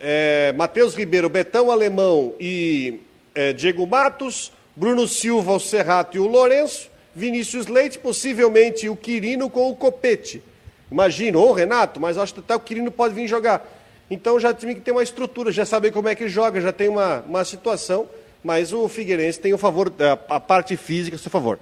é, 0.00 0.54
Matheus 0.56 0.94
Ribeiro, 0.94 1.28
Betão 1.28 1.70
Alemão 1.70 2.34
e 2.40 3.00
é, 3.34 3.52
Diego 3.52 3.86
Matos, 3.86 4.50
Bruno 4.74 5.06
Silva, 5.06 5.52
o 5.52 5.60
Serrato 5.60 6.16
e 6.16 6.20
o 6.20 6.26
Lourenço, 6.26 6.90
Vinícius 7.14 7.66
Leite, 7.66 7.98
possivelmente 7.98 8.88
o 8.88 8.96
Quirino 8.96 9.50
com 9.50 9.70
o 9.70 9.76
Copete. 9.76 10.42
Imagina, 10.90 11.36
ou 11.38 11.52
Renato, 11.52 12.00
mas 12.00 12.16
acho 12.16 12.32
que 12.32 12.40
até 12.40 12.54
o 12.54 12.60
Quirino 12.60 12.90
pode 12.90 13.14
vir 13.14 13.28
jogar. 13.28 13.75
Então 14.10 14.38
já 14.38 14.54
tem 14.54 14.74
que 14.74 14.80
ter 14.80 14.92
uma 14.92 15.02
estrutura, 15.02 15.50
já 15.50 15.66
saber 15.66 15.90
como 15.92 16.08
é 16.08 16.14
que 16.14 16.28
joga, 16.28 16.60
já 16.60 16.72
tem 16.72 16.88
uma, 16.88 17.20
uma 17.20 17.44
situação, 17.44 18.08
mas 18.42 18.72
o 18.72 18.88
Figueirense 18.88 19.40
tem 19.40 19.52
o 19.52 19.58
favor, 19.58 19.92
a, 19.98 20.36
a 20.36 20.40
parte 20.40 20.76
física 20.76 21.16
a 21.16 21.18
seu 21.18 21.30
favor. 21.30 21.58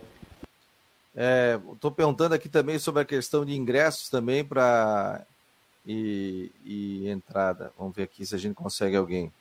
Estou 1.72 1.90
é, 1.90 1.94
perguntando 1.94 2.34
aqui 2.34 2.48
também 2.48 2.78
sobre 2.78 3.02
a 3.02 3.04
questão 3.04 3.44
de 3.44 3.54
ingressos 3.54 4.08
também 4.08 4.44
para 4.44 5.24
e, 5.86 6.50
e, 6.64 7.08
entrada. 7.08 7.72
Vamos 7.78 7.94
ver 7.94 8.02
aqui 8.02 8.26
se 8.26 8.34
a 8.34 8.38
gente 8.38 8.54
consegue 8.54 8.96
alguém. 8.96 9.32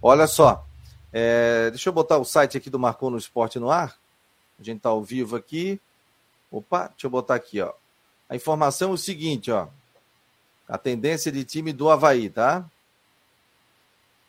Olha 0.00 0.26
só, 0.26 0.64
é, 1.12 1.68
deixa 1.70 1.88
eu 1.88 1.92
botar 1.92 2.18
o 2.18 2.24
site 2.24 2.56
aqui 2.56 2.70
do 2.70 2.78
Marcou 2.78 3.10
no 3.10 3.18
Esporte 3.18 3.58
no 3.58 3.70
ar. 3.70 3.96
A 4.58 4.62
gente 4.62 4.78
está 4.78 4.88
ao 4.88 5.02
vivo 5.02 5.36
aqui. 5.36 5.80
Opa, 6.50 6.88
deixa 6.88 7.06
eu 7.06 7.10
botar 7.10 7.34
aqui, 7.34 7.60
ó. 7.60 7.72
A 8.28 8.36
informação 8.36 8.90
é 8.90 8.94
o 8.94 8.98
seguinte, 8.98 9.50
ó. 9.50 9.66
A 10.68 10.76
tendência 10.76 11.30
de 11.30 11.44
time 11.44 11.72
do 11.72 11.88
Havaí, 11.88 12.28
tá? 12.28 12.64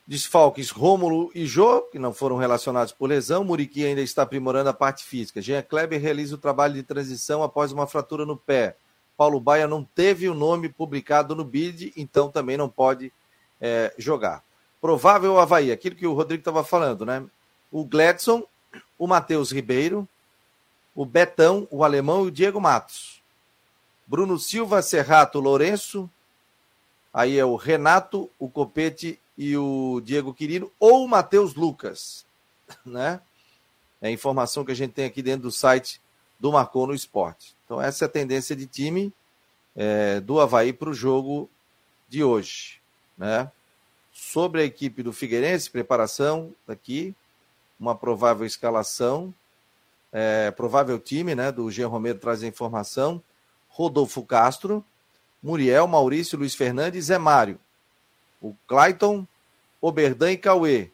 Desfalques 0.08 0.70
Rômulo 0.70 1.29
e 1.36 1.46
Jô, 1.46 1.82
que 1.82 2.00
não 2.00 2.13
foram 2.13 2.38
relacionados 2.38 2.94
por 2.94 3.10
lesão. 3.10 3.44
Muriqui 3.44 3.86
ainda 3.86 4.01
está 4.01 4.22
aprimorando 4.22 4.70
a 4.70 4.74
parte 4.74 5.03
física. 5.03 5.41
Jean 5.41 5.62
Kleber 5.62 6.01
realiza 6.01 6.36
o 6.36 6.38
trabalho 6.38 6.75
de 6.75 6.84
transição 6.84 7.44
após 7.44 7.74
uma 7.74 7.86
fratura 7.86 8.25
no 8.25 8.38
pé. 8.38 8.77
Paulo 9.17 9.39
Baia 9.39 9.67
não 9.67 9.84
teve 9.84 10.29
o 10.29 10.34
nome 10.34 10.70
publicado 10.70 11.36
no 11.36 11.44
BID, 11.44 11.91
então 11.98 12.29
também 12.29 12.56
não 12.56 12.70
pode 12.70 13.12
é, 13.60 13.94
jogar. 13.98 14.44
Provável 14.79 15.39
Havaí, 15.39 15.72
aquilo 15.72 15.96
que 15.96 16.08
o 16.08 16.13
Rodrigo 16.13 16.39
estava 16.39 16.63
falando, 16.63 17.06
né? 17.06 17.25
O 17.70 17.84
Gladson, 17.84 18.44
o 18.98 19.08
Matheus 19.08 19.51
Ribeiro, 19.51 20.08
o 20.96 21.06
Betão, 21.06 21.67
o 21.70 21.84
Alemão 21.84 22.24
e 22.24 22.27
o 22.27 22.32
Diego 22.32 22.62
Matos. 22.62 23.22
Bruno 24.06 24.39
Silva, 24.39 24.82
Serrato, 24.82 25.39
Lourenço. 25.39 26.10
Aí 27.18 27.40
é 27.40 27.44
o 27.44 27.56
Renato, 27.56 28.30
o 28.38 28.48
Copete 28.48 29.20
e 29.36 29.58
o 29.58 30.00
Diego 30.06 30.36
Quirino, 30.36 30.72
ou 30.80 31.04
o 31.04 31.08
Matheus 31.08 31.56
Lucas, 31.56 32.24
né? 32.86 33.20
É 34.00 34.10
a 34.10 34.12
informação 34.12 34.64
que 34.64 34.72
a 34.72 34.76
gente 34.76 34.92
tem 34.92 35.06
aqui 35.06 35.24
dentro 35.24 35.42
do 35.42 35.52
site 35.52 36.00
do 36.40 36.52
Marcou 36.52 36.86
no 36.86 36.94
Esporte. 36.94 37.56
Então, 37.66 37.82
essa 37.82 38.06
é 38.06 38.08
a 38.08 38.10
tendência 38.10 38.56
de 38.56 38.68
time 38.68 39.12
é, 39.76 40.20
do 40.20 40.40
Havaí 40.40 40.72
para 40.72 40.92
o 40.92 40.94
jogo 40.94 41.50
de 42.08 42.24
hoje. 42.24 42.80
Né? 43.18 43.52
Sobre 44.14 44.62
a 44.62 44.66
equipe 44.66 45.02
do 45.02 45.12
Figueirense, 45.12 45.72
preparação 45.72 46.54
aqui, 46.68 47.16
uma 47.80 47.96
provável 47.96 48.46
escalação, 48.46 49.34
é, 50.14 50.52
provável 50.52 51.00
time 51.00 51.34
né, 51.34 51.52
do 51.52 51.72
Jean 51.72 51.88
Romero 51.88 52.20
traz 52.20 52.44
a 52.44 52.48
informação. 52.48 53.20
Rodolfo 53.70 54.24
Castro, 54.24 54.86
Muriel, 55.41 55.88
Maurício, 55.88 56.38
Luiz 56.38 56.56
Fernandes, 56.56 57.06
Zé 57.06 57.17
Mário. 57.17 57.60
O 58.41 58.56
Clayton, 58.67 59.25
Oberdan 59.82 60.32
e 60.32 60.38
Cauê. 60.38 60.89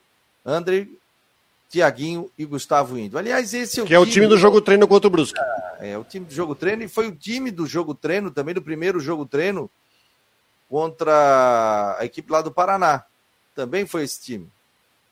André, 0.46 0.88
Tiaguinho 1.70 2.30
e 2.38 2.46
Gustavo 2.46 2.98
Índio. 2.98 3.18
Aliás, 3.18 3.54
esse 3.54 3.80
é 3.80 3.84
o 3.84 3.86
que 3.86 3.94
time... 3.94 3.96
é 3.96 4.00
o 4.00 4.06
time 4.06 4.28
do 4.28 4.38
jogo 4.38 4.62
treino 4.62 4.88
contra 4.88 5.08
o 5.08 5.12
Brusque. 5.12 5.40
É, 5.80 5.98
o 5.98 6.04
time 6.04 6.26
do 6.26 6.34
jogo 6.34 6.56
treino 6.56 6.84
e 6.84 6.88
foi 6.88 7.08
o 7.08 7.16
time 7.16 7.52
do 7.52 7.66
jogo 7.66 7.94
treino 7.94 8.32
também 8.32 8.54
do 8.54 8.62
primeiro 8.62 9.00
jogo 9.00 9.26
treino 9.26 9.70
contra 10.70 11.98
a 12.00 12.06
equipe 12.06 12.32
lá 12.32 12.42
do 12.42 12.52
Paraná. 12.52 13.06
Também 13.56 13.86
foi 13.86 14.04
esse 14.04 14.22
time. 14.22 14.50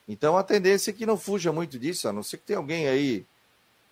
Então 0.07 0.37
a 0.37 0.43
tendência 0.43 0.91
é 0.91 0.93
que 0.93 1.05
não 1.05 1.17
fuja 1.17 1.51
muito 1.51 1.79
disso, 1.79 2.07
a 2.07 2.13
não 2.13 2.23
ser 2.23 2.37
que 2.37 2.45
tenha 2.45 2.59
alguém 2.59 2.87
aí 2.87 3.25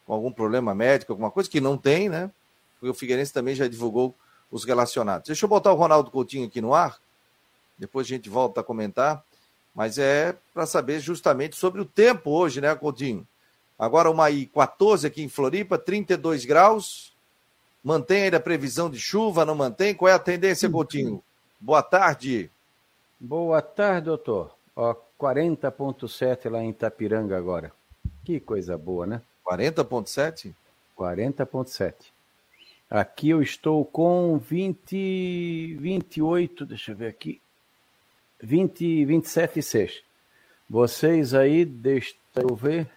com 0.06 0.14
algum 0.14 0.32
problema 0.32 0.74
médico, 0.74 1.12
alguma 1.12 1.32
coisa 1.32 1.50
que 1.50 1.62
não 1.62 1.78
tem, 1.78 2.10
né? 2.10 2.32
Porque 2.80 2.90
o 2.90 2.94
Figueirense 2.94 3.34
também 3.34 3.56
já 3.56 3.68
divulgou 3.68 4.16
os 4.52 4.64
relacionados. 4.64 5.28
Deixa 5.28 5.46
eu 5.46 5.50
botar 5.50 5.72
o 5.72 5.76
Ronaldo 5.76 6.12
Coutinho 6.12 6.48
aqui 6.48 6.62
no 6.62 6.74
ar, 6.74 7.00
depois 7.78 8.08
a 8.08 8.10
gente 8.10 8.30
volta 8.30 8.62
a 8.62 8.64
comentar, 8.64 9.24
mas 9.74 9.98
é 9.98 10.36
para 10.54 10.66
saber 10.66 11.00
justamente 11.00 11.56
sobre 11.56 11.80
o 11.82 11.86
tempo 11.86 12.32
hoje, 12.32 12.60
né, 12.60 12.74
Coutinho? 12.76 13.26
Agora 13.78 14.12
uma 14.12 14.26
aí 14.26 14.46
14 14.48 15.08
aqui 15.08 15.24
em 15.24 15.30
Floripa, 15.30 15.78
32 15.78 16.44
graus. 16.44 17.14
Mantém 17.82 18.24
ainda 18.24 18.36
a 18.36 18.42
previsão 18.42 18.90
de 18.90 19.00
chuva, 19.00 19.46
não 19.46 19.56
mantém? 19.56 19.96
Qual 19.96 20.10
é 20.10 20.14
a 20.14 20.20
tendência, 20.20 20.68
uhum. 20.68 20.74
Coutinho? 20.74 21.24
Boa 21.58 21.82
tarde. 21.82 22.52
Boa 23.18 23.62
tarde, 23.62 24.06
doutor. 24.08 24.54
Ó, 24.76 24.94
40.7 25.18 26.50
lá 26.50 26.62
em 26.62 26.72
Itapiranga 26.72 27.38
agora. 27.38 27.72
Que 28.26 28.40
coisa 28.40 28.78
boa, 28.78 29.06
né? 29.06 29.22
40.7? 29.46 30.54
40.7. 30.98 31.94
Aqui 32.90 33.30
eu 33.30 33.42
estou 33.42 33.86
com 33.86 34.40
20, 34.40 35.78
28, 35.80 36.66
deixa 36.66 36.92
eu 36.92 36.96
ver 36.96 37.08
aqui. 37.08 37.40
20, 38.42 39.06
27,6. 39.06 40.02
Vocês 40.68 41.36
aí, 41.36 41.66
deixa 41.66 42.16
eu 42.36 42.56
ver. 42.56 42.90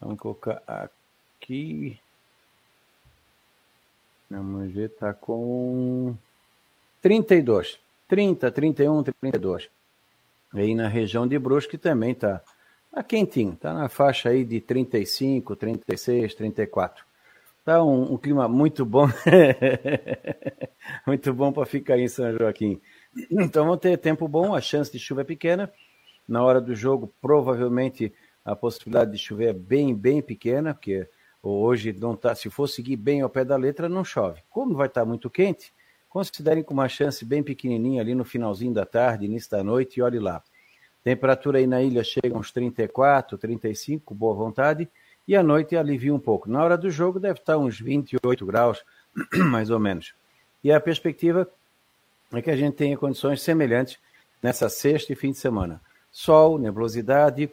Vamos 0.00 0.18
colocar 0.18 0.62
aqui. 0.66 2.00
Vamos 4.30 4.72
ver, 4.72 4.88
tá 4.90 5.12
com 5.12 6.16
32. 7.02 7.78
30, 8.08 8.50
31, 8.50 9.02
32. 9.02 9.68
Aí 10.54 10.74
na 10.74 10.88
região 10.88 11.26
de 11.26 11.38
Brusque 11.38 11.76
também 11.76 12.14
tá, 12.14 12.40
tá 12.90 13.02
quentinho, 13.02 13.54
tá 13.56 13.74
na 13.74 13.88
faixa 13.88 14.30
aí 14.30 14.44
de 14.44 14.60
35, 14.60 15.56
36, 15.56 16.34
34. 16.34 17.04
Tá 17.64 17.82
um, 17.82 18.12
um 18.12 18.18
clima 18.18 18.46
muito 18.46 18.84
bom, 18.84 19.08
muito 21.06 21.32
bom 21.32 21.50
para 21.50 21.64
ficar 21.64 21.98
em 21.98 22.06
São 22.06 22.30
Joaquim. 22.36 22.78
Então 23.30 23.64
vamos 23.64 23.80
ter 23.80 23.96
tempo 23.96 24.28
bom, 24.28 24.54
a 24.54 24.60
chance 24.60 24.92
de 24.92 24.98
chuva 24.98 25.22
é 25.22 25.24
pequena. 25.24 25.72
Na 26.28 26.44
hora 26.44 26.60
do 26.60 26.74
jogo, 26.74 27.14
provavelmente 27.22 28.12
a 28.44 28.54
possibilidade 28.54 29.12
de 29.12 29.18
chover 29.18 29.48
é 29.48 29.52
bem, 29.54 29.94
bem 29.94 30.20
pequena, 30.20 30.74
porque 30.74 31.08
hoje 31.42 31.94
não 31.94 32.14
tá, 32.14 32.34
se 32.34 32.50
for 32.50 32.66
seguir 32.66 32.96
bem 32.96 33.22
ao 33.22 33.30
pé 33.30 33.46
da 33.46 33.56
letra, 33.56 33.88
não 33.88 34.04
chove. 34.04 34.42
Como 34.50 34.74
vai 34.74 34.88
estar 34.88 35.00
tá 35.00 35.06
muito 35.06 35.30
quente, 35.30 35.72
considerem 36.06 36.62
com 36.62 36.74
uma 36.74 36.88
chance 36.88 37.24
bem 37.24 37.42
pequenininha 37.42 38.02
ali 38.02 38.14
no 38.14 38.26
finalzinho 38.26 38.74
da 38.74 38.84
tarde, 38.84 39.24
início 39.24 39.50
da 39.50 39.64
noite, 39.64 40.00
e 40.00 40.02
olhe 40.02 40.18
lá. 40.18 40.42
Temperatura 41.02 41.58
aí 41.58 41.66
na 41.66 41.82
ilha 41.82 42.04
chega 42.04 42.36
uns 42.36 42.52
34, 42.52 43.38
35, 43.38 44.14
boa 44.14 44.34
vontade, 44.34 44.86
e 45.26 45.34
à 45.34 45.42
noite 45.42 45.76
alivia 45.76 46.14
um 46.14 46.18
pouco. 46.18 46.50
Na 46.50 46.62
hora 46.62 46.76
do 46.76 46.90
jogo 46.90 47.18
deve 47.18 47.40
estar 47.40 47.58
uns 47.58 47.80
28 47.80 48.44
graus, 48.44 48.84
mais 49.50 49.70
ou 49.70 49.78
menos. 49.78 50.14
E 50.62 50.72
a 50.72 50.80
perspectiva 50.80 51.48
é 52.32 52.42
que 52.42 52.50
a 52.50 52.56
gente 52.56 52.74
tenha 52.74 52.96
condições 52.96 53.42
semelhantes 53.42 53.98
nessa 54.42 54.68
sexta 54.68 55.12
e 55.12 55.16
fim 55.16 55.32
de 55.32 55.38
semana. 55.38 55.80
Sol, 56.10 56.58
nebulosidade, 56.58 57.50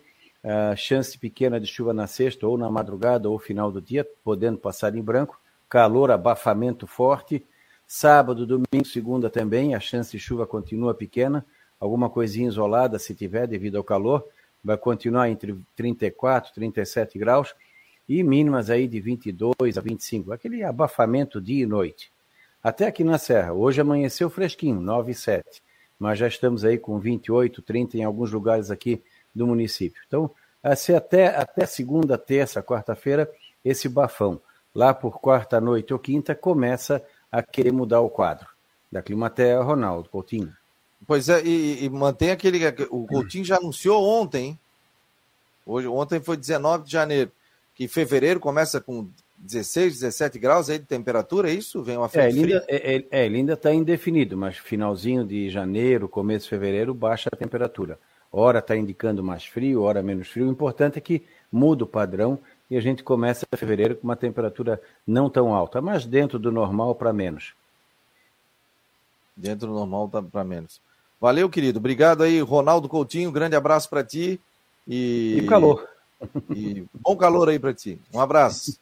chance 0.76 1.18
pequena 1.18 1.60
de 1.60 1.68
chuva 1.68 1.94
na 1.94 2.08
sexta 2.08 2.48
ou 2.48 2.58
na 2.58 2.70
madrugada 2.70 3.30
ou 3.30 3.38
final 3.40 3.72
do 3.72 3.82
dia, 3.82 4.08
podendo 4.24 4.58
passar 4.58 4.96
em 4.96 5.02
branco, 5.02 5.40
calor, 5.70 6.12
abafamento 6.12 6.88
forte. 6.88 7.46
Sábado, 7.88 8.46
domingo, 8.46 8.86
segunda 8.86 9.30
também, 9.30 9.76
a 9.76 9.80
chance 9.80 10.12
de 10.12 10.20
chuva 10.20 10.48
continua 10.48 10.94
pequena, 10.94 11.46
alguma 11.80 12.10
coisinha 12.10 12.48
isolada 12.48 12.98
se 12.98 13.14
tiver 13.14 13.48
devido 13.48 13.78
ao 13.78 13.84
calor, 13.84 14.26
vai 14.64 14.78
continuar 14.78 15.30
entre 15.30 15.58
34 15.76 16.52
e 16.52 16.54
37 16.54 17.18
graus 17.18 17.56
e 18.08 18.24
mínimas 18.24 18.70
aí 18.70 18.88
de 18.88 19.00
22 19.00 19.78
a 19.78 19.82
25, 19.82 20.32
aquele 20.32 20.64
abafamento 20.64 21.40
dia 21.40 21.64
e 21.64 21.66
noite. 21.66 22.12
Até 22.64 22.86
aqui 22.86 23.04
na 23.04 23.18
Serra, 23.18 23.54
hoje 23.54 23.82
amanheceu 23.82 24.30
fresquinho, 24.30 24.80
9 24.80 25.12
e 25.12 25.16
7, 25.16 25.64
mas 25.98 26.20
já 26.20 26.28
estamos 26.28 26.64
aí 26.64 26.78
com 26.78 27.00
28, 27.00 27.62
30 27.62 27.98
em 27.98 28.04
alguns 28.04 28.32
lugares 28.32 28.70
aqui 28.70 29.02
do 29.34 29.48
município. 29.48 30.02
Então, 30.08 30.30
assim, 30.62 30.94
até, 30.94 31.28
até 31.28 31.66
segunda, 31.66 32.18
terça, 32.18 32.62
quarta-feira, 32.62 33.32
esse 33.64 33.90
bafão. 33.90 34.42
Lá 34.74 34.94
por 34.94 35.20
quarta 35.20 35.60
noite 35.60 35.92
ou 35.92 36.00
quinta, 36.00 36.36
começa 36.36 37.04
a 37.32 37.42
querer 37.42 37.72
mudar 37.72 38.02
o 38.02 38.10
quadro. 38.10 38.48
Da 38.92 39.02
Climatea, 39.02 39.62
Ronaldo 39.62 40.10
Coutinho. 40.10 40.54
Pois 41.08 41.30
é, 41.30 41.42
e, 41.44 41.86
e 41.86 41.90
mantém 41.90 42.32
aquele. 42.32 42.60
O 42.90 43.06
Coutinho 43.08 43.44
já 43.44 43.58
anunciou 43.58 44.04
ontem, 44.04 44.58
Hoje, 45.66 45.88
ontem 45.88 46.20
foi 46.20 46.38
19 46.38 46.86
de 46.86 46.92
janeiro, 46.92 47.32
que 47.76 47.88
fevereiro 47.88 48.40
começa 48.40 48.82
com 48.82 49.08
16, 49.38 50.00
17 50.02 50.40
graus 50.40 50.70
aí 50.70 50.80
de 50.80 50.86
temperatura, 50.86 51.50
é 51.50 51.54
isso? 51.54 51.82
Vem 51.84 51.98
uma 51.98 52.10
é, 52.14 52.30
ele 52.30 52.40
ainda, 52.40 52.66
é, 52.68 52.96
é, 52.96 53.06
é, 53.12 53.26
ele 53.26 53.38
ainda 53.38 53.54
está 53.54 53.74
indefinido, 53.74 54.38
mas 54.38 54.58
finalzinho 54.58 55.26
de 55.26 55.50
janeiro, 55.50 56.08
começo 56.10 56.46
de 56.46 56.50
fevereiro, 56.50 56.94
baixa 56.94 57.30
a 57.32 57.38
temperatura. 57.38 57.98
Hora 58.32 58.60
está 58.60 58.76
indicando 58.76 59.24
mais 59.24 59.46
frio, 59.46 59.82
hora 59.84 60.02
menos 60.02 60.30
frio. 60.30 60.48
O 60.48 60.52
importante 60.52 60.98
é 60.98 61.02
que 61.02 61.24
muda 61.52 61.84
o 61.84 61.88
padrão 61.88 62.40
e 62.70 62.78
a 62.78 62.82
gente 62.82 63.04
começa 63.04 63.46
fevereiro 63.56 63.96
com 63.96 64.08
uma 64.08 64.16
temperatura 64.16 64.82
não 65.06 65.30
tão 65.30 65.54
alta, 65.54 65.82
mas 65.82 66.06
dentro 66.06 66.40
do 66.40 66.52
normal 66.52 66.96
para 66.96 67.12
menos. 67.12 67.54
Dentro 69.36 69.68
do 69.68 69.74
normal 69.74 70.08
tá 70.08 70.22
para 70.22 70.44
menos. 70.44 70.80
Valeu, 71.22 71.48
querido. 71.48 71.78
Obrigado 71.78 72.24
aí, 72.24 72.42
Ronaldo 72.42 72.90
Coutinho. 72.90 73.32
Grande 73.32 73.56
abraço 73.56 73.88
para 73.88 74.04
ti. 74.04 74.42
E... 74.88 75.42
e 75.44 75.48
calor. 75.48 75.88
E 76.56 76.86
bom 76.94 77.18
calor 77.18 77.50
aí 77.50 77.58
para 77.58 77.74
ti. 77.74 78.00
Um 78.14 78.20
abraço. 78.20 78.78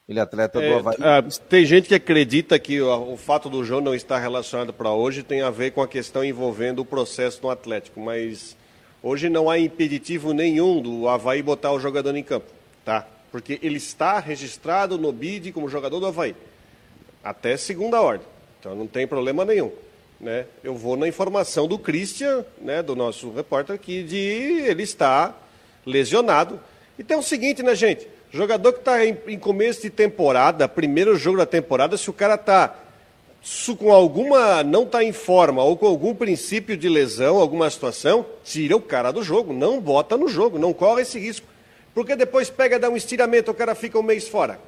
Ele 0.09 0.19
é 0.19 0.23
atleta 0.23 0.61
é, 0.61 0.69
do 0.69 0.79
Havaí. 0.79 0.97
Ah, 1.01 1.23
tem 1.49 1.65
gente 1.65 1.89
que 1.89 1.95
acredita 1.95 2.59
que 2.59 2.81
o, 2.81 3.13
o 3.13 3.17
fato 3.17 3.49
do 3.49 3.65
Jô 3.65 3.81
não 3.81 3.95
estar 3.95 4.19
relacionado 4.19 4.73
para 4.73 4.93
hoje 4.93 5.23
tem 5.23 5.41
a 5.41 5.51
ver 5.51 5.71
com 5.71 5.81
a 5.81 5.89
questão 5.89 6.25
envolvendo 6.25 6.81
o 6.81 6.85
processo 6.85 7.41
no 7.43 7.51
Atlético, 7.51 8.01
mas 8.01 8.57
hoje 9.03 9.29
não 9.29 9.49
há 9.49 9.59
impeditivo 9.59 10.33
nenhum 10.33 10.81
do 10.81 11.09
Havaí 11.09 11.43
botar 11.43 11.73
o 11.73 11.81
jogador 11.81 12.15
em 12.17 12.23
campo, 12.23 12.47
tá? 12.85 13.07
Porque 13.31 13.59
ele 13.63 13.77
está 13.77 14.19
registrado 14.19 14.99
no 14.99 15.13
BID 15.13 15.53
como 15.53 15.69
jogador 15.69 16.01
do 16.01 16.07
Havaí 16.07 16.35
até 17.23 17.57
segunda 17.57 18.01
ordem. 18.01 18.27
Então 18.59 18.75
não 18.75 18.87
tem 18.87 19.07
problema 19.07 19.45
nenhum. 19.45 19.71
Né? 20.21 20.47
Eu 20.63 20.75
vou 20.75 20.97
na 20.97 21.09
informação 21.09 21.67
do 21.67 21.79
Christian, 21.79 22.45
né, 22.61 22.83
do 22.83 22.95
nosso 22.95 23.33
repórter 23.33 23.75
aqui, 23.75 24.03
de 24.03 24.17
ele 24.17 24.83
está 24.83 25.35
lesionado. 25.87 26.61
E 26.99 27.05
tem 27.05 27.17
o 27.17 27.23
seguinte, 27.23 27.63
né, 27.63 27.75
gente? 27.75 28.07
Jogador 28.31 28.75
que 28.75 28.81
está 28.81 29.05
em, 29.05 29.17
em, 29.27 29.39
começo 29.39 29.83
de 29.83 29.91
temporada, 29.91 30.69
primeiro 30.69 31.17
jogo 31.17 31.39
da 31.39 31.47
temporada, 31.47 31.97
se 31.97 32.11
o 32.11 32.13
cara 32.13 32.35
está 32.35 32.77
com 33.79 33.93
alguma. 33.93 34.63
não 34.63 34.83
está 34.83 35.03
em 35.03 35.13
forma 35.13 35.63
ou 35.63 35.77
com 35.77 35.87
algum 35.87 36.15
princípio 36.15 36.77
de 36.77 36.89
lesão, 36.89 37.39
alguma 37.39 37.69
situação, 37.71 38.27
tira 38.45 38.77
o 38.77 38.81
cara 38.81 39.11
do 39.11 39.23
jogo, 39.23 39.53
não 39.53 39.81
bota 39.81 40.17
no 40.17 40.29
jogo, 40.29 40.59
não 40.59 40.73
corre 40.73 41.03
esse 41.03 41.19
risco. 41.19 41.47
Porque 41.95 42.15
depois 42.15 42.51
pega, 42.51 42.79
dá 42.79 42.89
um 42.89 42.97
estiramento, 42.97 43.51
o 43.51 43.55
cara 43.55 43.75
fica 43.75 43.99
um 43.99 44.03
mês 44.03 44.29
fora. 44.29 44.61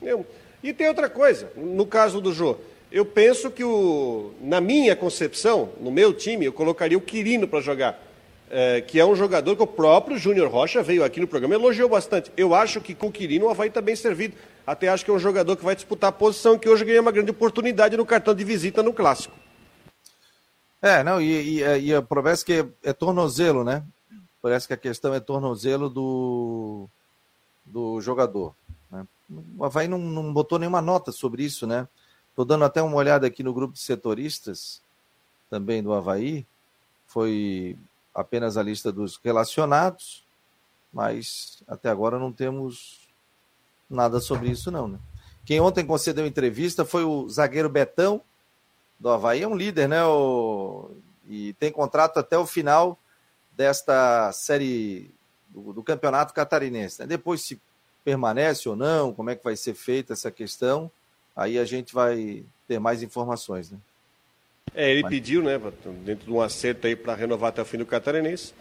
Eu, 0.00 0.24
e 0.62 0.72
tem 0.72 0.88
outra 0.88 1.10
coisa, 1.10 1.50
no 1.56 1.86
caso 1.86 2.20
do 2.20 2.32
Jô. 2.32 2.56
Eu 2.90 3.04
penso 3.04 3.50
que, 3.50 3.64
o, 3.64 4.32
na 4.40 4.60
minha 4.60 4.94
concepção, 4.94 5.70
no 5.80 5.90
meu 5.90 6.12
time, 6.12 6.46
eu 6.46 6.52
colocaria 6.52 6.96
o 6.96 7.00
Quirino 7.00 7.48
para 7.48 7.60
jogar. 7.60 8.00
É, 8.50 8.80
que 8.82 9.00
é 9.00 9.06
um 9.06 9.16
jogador 9.16 9.56
que 9.56 9.62
o 9.62 9.66
próprio 9.66 10.18
Júnior 10.18 10.50
Rocha 10.50 10.82
veio 10.82 11.02
aqui 11.02 11.18
no 11.18 11.26
programa 11.26 11.54
elogiou 11.54 11.88
bastante. 11.88 12.30
Eu 12.36 12.54
acho 12.54 12.80
que 12.80 12.94
com 12.94 13.06
o 13.06 13.12
Quirino 13.12 13.46
o 13.46 13.50
Havaí 13.50 13.68
está 13.68 13.80
bem 13.80 13.96
servido. 13.96 14.36
Até 14.66 14.88
acho 14.88 15.04
que 15.04 15.10
é 15.10 15.14
um 15.14 15.18
jogador 15.18 15.56
que 15.56 15.64
vai 15.64 15.74
disputar 15.74 16.10
a 16.10 16.12
posição 16.12 16.58
que 16.58 16.68
hoje 16.68 16.84
ganha 16.84 17.00
uma 17.00 17.10
grande 17.10 17.30
oportunidade 17.30 17.96
no 17.96 18.06
cartão 18.06 18.34
de 18.34 18.44
visita 18.44 18.82
no 18.82 18.92
Clássico. 18.92 19.34
É, 20.80 21.02
não, 21.02 21.20
e, 21.20 21.60
e, 21.60 21.92
e 21.92 22.02
parece 22.02 22.44
que 22.44 22.52
é, 22.52 22.66
é 22.82 22.92
tornozelo, 22.92 23.64
né? 23.64 23.82
Parece 24.42 24.68
que 24.68 24.74
a 24.74 24.76
questão 24.76 25.14
é 25.14 25.20
tornozelo 25.20 25.88
do, 25.88 26.86
do 27.64 27.98
jogador. 28.02 28.54
Né? 28.90 29.06
O 29.56 29.64
Havaí 29.64 29.88
não, 29.88 29.98
não 29.98 30.32
botou 30.32 30.58
nenhuma 30.58 30.82
nota 30.82 31.10
sobre 31.10 31.42
isso, 31.42 31.66
né? 31.66 31.88
Estou 32.28 32.44
dando 32.44 32.66
até 32.66 32.82
uma 32.82 32.96
olhada 32.96 33.26
aqui 33.26 33.42
no 33.42 33.54
grupo 33.54 33.72
de 33.72 33.80
setoristas, 33.80 34.82
também 35.48 35.82
do 35.82 35.94
Havaí. 35.94 36.44
Foi 37.06 37.78
apenas 38.14 38.56
a 38.56 38.62
lista 38.62 38.92
dos 38.92 39.18
relacionados, 39.22 40.24
mas 40.92 41.62
até 41.66 41.88
agora 41.88 42.18
não 42.18 42.32
temos 42.32 43.08
nada 43.90 44.20
sobre 44.20 44.50
isso, 44.50 44.70
não. 44.70 44.88
Né? 44.88 44.98
Quem 45.44 45.60
ontem 45.60 45.84
concedeu 45.84 46.26
entrevista 46.26 46.84
foi 46.84 47.04
o 47.04 47.28
zagueiro 47.28 47.68
Betão, 47.68 48.22
do 48.98 49.10
Havaí. 49.10 49.42
É 49.42 49.48
um 49.48 49.56
líder, 49.56 49.88
né? 49.88 50.04
O... 50.04 50.90
E 51.28 51.52
tem 51.54 51.72
contrato 51.72 52.18
até 52.18 52.38
o 52.38 52.46
final 52.46 52.98
desta 53.52 54.30
série 54.32 55.10
do, 55.48 55.72
do 55.72 55.82
campeonato 55.82 56.34
catarinense. 56.34 57.00
Né? 57.00 57.06
Depois, 57.06 57.42
se 57.42 57.60
permanece 58.04 58.68
ou 58.68 58.76
não, 58.76 59.12
como 59.12 59.30
é 59.30 59.36
que 59.36 59.44
vai 59.44 59.56
ser 59.56 59.74
feita 59.74 60.12
essa 60.12 60.30
questão, 60.30 60.90
aí 61.34 61.58
a 61.58 61.64
gente 61.64 61.94
vai 61.94 62.44
ter 62.68 62.78
mais 62.78 63.02
informações, 63.02 63.70
né? 63.70 63.78
É, 64.74 64.90
ele 64.90 65.02
Mas... 65.02 65.10
pediu, 65.10 65.42
né, 65.42 65.60
dentro 66.04 66.26
de 66.26 66.32
um 66.32 66.40
acerto 66.40 66.86
aí 66.86 66.94
para 66.94 67.14
renovar 67.14 67.48
até 67.48 67.62
o 67.62 67.64
fim 67.64 67.78
do 67.78 67.86
Catarinense, 67.86 68.52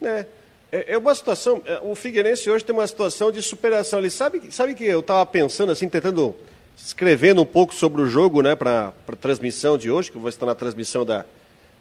né? 0.00 0.26
É, 0.70 0.94
é 0.94 0.98
uma 0.98 1.14
situação, 1.14 1.62
é, 1.64 1.78
o 1.82 1.94
Figueirense 1.94 2.50
hoje 2.50 2.64
tem 2.64 2.74
uma 2.74 2.86
situação 2.86 3.30
de 3.30 3.40
superação. 3.40 4.00
Ele 4.00 4.10
sabe, 4.10 4.52
sabe 4.52 4.74
que 4.74 4.84
eu 4.84 5.00
estava 5.00 5.24
pensando 5.24 5.70
assim, 5.70 5.88
tentando 5.88 6.34
escrevendo 6.76 7.40
um 7.40 7.46
pouco 7.46 7.74
sobre 7.74 8.02
o 8.02 8.06
jogo, 8.06 8.42
né, 8.42 8.54
para 8.54 8.92
a 9.08 9.16
transmissão 9.16 9.78
de 9.78 9.90
hoje, 9.90 10.10
que 10.10 10.16
eu 10.16 10.20
vou 10.20 10.28
estar 10.28 10.44
na 10.44 10.54
transmissão 10.54 11.04
da, 11.04 11.24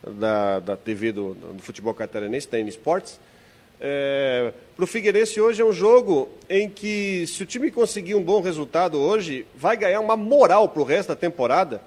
da, 0.04 0.60
da 0.60 0.78
TV 0.78 1.12
do, 1.12 1.34
do 1.34 1.62
futebol 1.62 1.94
catarinense, 1.94 2.50
da 2.50 2.60
N 2.60 2.70
Sports. 2.70 3.20
É, 3.82 4.54
para 4.76 4.86
o 4.86 4.88
Figueirense 4.88 5.42
hoje 5.42 5.62
é 5.62 5.66
um 5.66 5.74
jogo 5.74 6.30
em 6.50 6.70
que, 6.70 7.28
se 7.28 7.44
o 7.44 7.46
time 7.46 7.70
conseguir 7.72 8.16
um 8.16 8.24
bom 8.24 8.40
resultado 8.42 8.98
hoje, 8.98 9.46
vai 9.54 9.76
ganhar 9.76 10.00
uma 10.00 10.16
moral 10.16 10.70
para 10.70 10.82
o 10.82 10.86
resto 10.86 11.10
da 11.10 11.16
temporada. 11.16 11.82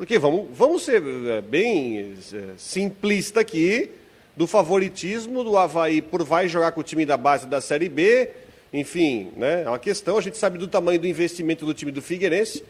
Porque 0.00 0.18
vamos, 0.18 0.46
vamos 0.56 0.82
ser 0.82 1.02
é, 1.26 1.42
bem 1.42 2.14
é, 2.32 2.54
simplista 2.56 3.40
aqui, 3.40 3.90
do 4.34 4.46
favoritismo 4.46 5.44
do 5.44 5.58
Havaí 5.58 6.00
por 6.00 6.24
vai 6.24 6.48
jogar 6.48 6.72
com 6.72 6.80
o 6.80 6.82
time 6.82 7.04
da 7.04 7.18
base 7.18 7.46
da 7.46 7.60
Série 7.60 7.86
B. 7.86 8.30
Enfim, 8.72 9.30
né, 9.36 9.62
é 9.62 9.68
uma 9.68 9.78
questão. 9.78 10.16
A 10.16 10.22
gente 10.22 10.38
sabe 10.38 10.56
do 10.56 10.66
tamanho 10.66 10.98
do 10.98 11.06
investimento 11.06 11.66
do 11.66 11.74
time 11.74 11.92
do 11.92 12.00
Figueirense. 12.00 12.64